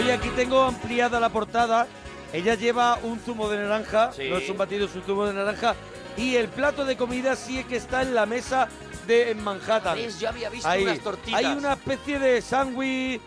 Oye, 0.00 0.12
aquí 0.12 0.28
tengo 0.30 0.62
ampliada 0.62 1.20
la 1.20 1.28
portada. 1.28 1.86
Ella 2.32 2.54
lleva 2.54 2.98
un 3.02 3.18
zumo 3.20 3.48
de 3.50 3.58
naranja, 3.58 4.12
Sí. 4.12 4.28
no 4.30 4.38
es 4.38 4.48
un 4.48 4.56
batido, 4.56 4.86
es 4.86 4.94
un 4.94 5.02
zumo 5.02 5.26
de 5.26 5.34
naranja. 5.34 5.74
Y 6.16 6.36
el 6.36 6.48
plato 6.48 6.84
de 6.84 6.96
comida 6.96 7.36
sí 7.36 7.58
es 7.58 7.66
que 7.66 7.76
está 7.76 8.02
en 8.02 8.14
la 8.14 8.24
mesa 8.24 8.68
de 9.06 9.30
en 9.32 9.42
Manhattan. 9.42 9.96
¿Ves? 9.96 10.18
Yo 10.20 10.28
había 10.28 10.48
visto 10.48 10.68
Ahí. 10.68 10.84
unas 10.84 11.00
tortitas. 11.00 11.38
Hay 11.38 11.46
una 11.46 11.72
especie 11.74 12.18
de 12.18 12.40
sándwich, 12.40 13.20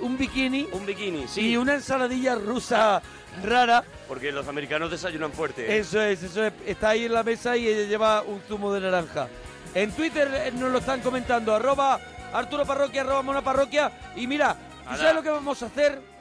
un 0.00 0.18
bikini 0.18 0.68
Un 0.72 0.84
bikini, 0.84 1.28
sí. 1.28 1.50
y 1.50 1.56
una 1.56 1.74
ensaladilla 1.74 2.34
rusa 2.34 3.00
rara. 3.44 3.84
Porque 4.08 4.32
los 4.32 4.48
americanos 4.48 4.90
desayunan 4.90 5.32
fuerte. 5.32 5.62
¿eh? 5.66 5.78
Eso 5.78 6.00
es, 6.02 6.22
eso 6.22 6.44
es. 6.44 6.52
Está 6.66 6.90
ahí 6.90 7.04
en 7.04 7.12
la 7.14 7.22
mesa 7.22 7.56
y 7.56 7.68
ella 7.68 7.88
lleva 7.88 8.22
un 8.22 8.40
zumo 8.48 8.72
de 8.72 8.80
naranja. 8.80 9.28
En 9.74 9.92
Twitter 9.92 10.28
eh, 10.34 10.52
nos 10.52 10.72
lo 10.72 10.78
están 10.78 11.00
comentando, 11.00 11.54
arroba 11.54 12.00
Arturo 12.32 12.64
Parroquia, 12.66 13.02
arroba 13.02 13.22
Mona 13.22 13.42
Parroquia. 13.42 13.92
Y 14.16 14.26
mira, 14.26 14.54
¿tú 14.84 14.88
Ala. 14.90 14.98
sabes 14.98 15.14
lo 15.14 15.22
que 15.22 15.30
vamos 15.30 15.62
a 15.62 15.66
hacer? 15.66 16.17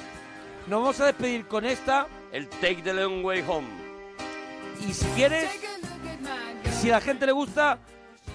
Nos 0.68 0.82
vamos 0.82 1.00
a 1.00 1.06
despedir 1.06 1.48
con 1.48 1.66
esta. 1.66 2.08
El 2.34 2.50
Take 2.50 2.82
the 2.84 2.94
Long 2.94 3.24
Way 3.24 3.44
Home. 3.48 3.68
Y 4.86 4.94
si 4.94 5.06
quieres, 5.16 5.50
si 6.82 6.90
a 6.90 6.96
la 6.96 7.02
gente 7.02 7.26
le 7.26 7.32
gusta, 7.32 7.80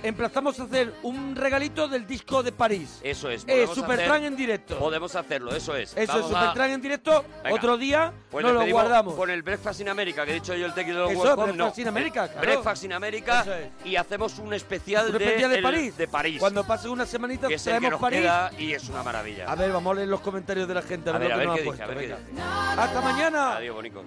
emplazamos 0.02 0.58
a 0.60 0.64
hacer 0.64 0.92
un 1.02 1.34
regalito 1.36 1.88
del 1.88 2.06
disco 2.06 2.42
de 2.42 2.52
París. 2.52 3.00
Eso 3.02 3.28
es. 3.30 3.42
Eh, 3.42 3.46
podemos 3.46 3.74
Supertran 3.74 4.10
hacer- 4.12 4.24
en 4.24 4.36
directo. 4.36 4.78
Podemos 4.78 5.14
hacerlo, 5.14 5.54
eso 5.54 5.74
es. 5.76 5.90
Eso 5.92 6.00
es 6.00 6.08
Vamos 6.08 6.24
a- 6.32 6.40
Supertran 6.40 6.70
en 6.70 6.80
directo. 6.82 7.24
Venga. 7.42 7.56
Otro 7.56 7.76
día 7.76 8.12
Pues 8.30 8.42
nos 8.44 8.52
lo 8.54 8.60
despedimos 8.60 8.82
guardamos. 8.82 9.14
Con 9.14 9.30
el 9.30 9.42
Breakfast 9.42 9.80
in 9.80 9.88
America, 9.88 10.24
que 10.24 10.30
he 10.32 10.34
dicho 10.34 10.54
yo 10.54 10.66
el 10.66 10.72
Long 10.94 11.10
Eso. 11.12 11.36
Breakfast 11.36 11.78
in 11.78 11.88
America, 11.88 12.28
claro. 12.28 12.40
Breakfast 12.40 12.84
in 12.84 12.92
America. 12.92 13.40
Eso. 13.42 13.52
Y 13.84 13.96
hacemos 13.96 14.38
un 14.38 14.52
especial, 14.54 15.08
Un 15.10 15.16
especial 15.22 15.50
de 15.50 15.56
el- 15.58 15.62
París. 15.62 15.96
de 15.96 16.08
París. 16.08 16.38
Cuando 16.40 16.64
pase 16.64 16.88
una 16.88 17.06
semanita 17.06 17.48
que 17.48 17.54
es 17.54 17.66
el 17.66 17.72
que 17.74 17.78
traemos 17.78 17.90
nos 17.92 18.00
París. 18.00 18.20
queda 18.20 18.50
y 18.58 18.72
es 18.72 18.88
una 18.88 19.02
maravilla. 19.02 19.50
A 19.50 19.54
ver, 19.54 19.72
vamos 19.72 19.92
a 19.92 19.94
leer 19.96 20.08
los 20.08 20.20
comentarios 20.20 20.66
de 20.68 20.74
la 20.74 20.82
gente. 20.82 21.10
A 21.10 21.14
A 21.14 21.18
ver, 21.18 21.28
ver, 21.28 21.36
lo 21.36 21.36
que 21.36 21.38
ver 21.38 21.46
nos 21.48 21.56
qué 21.56 21.60
ha 21.60 21.72
dice, 21.72 21.82
a 21.82 21.86
puesto, 21.86 22.00
ver 22.00 22.08
qué 22.08 22.32
venga. 22.34 22.42
dice. 22.42 22.80
Hasta 22.82 23.00
mañana. 23.00 23.56
Adiós, 23.56 23.74
bonicos. 23.76 24.02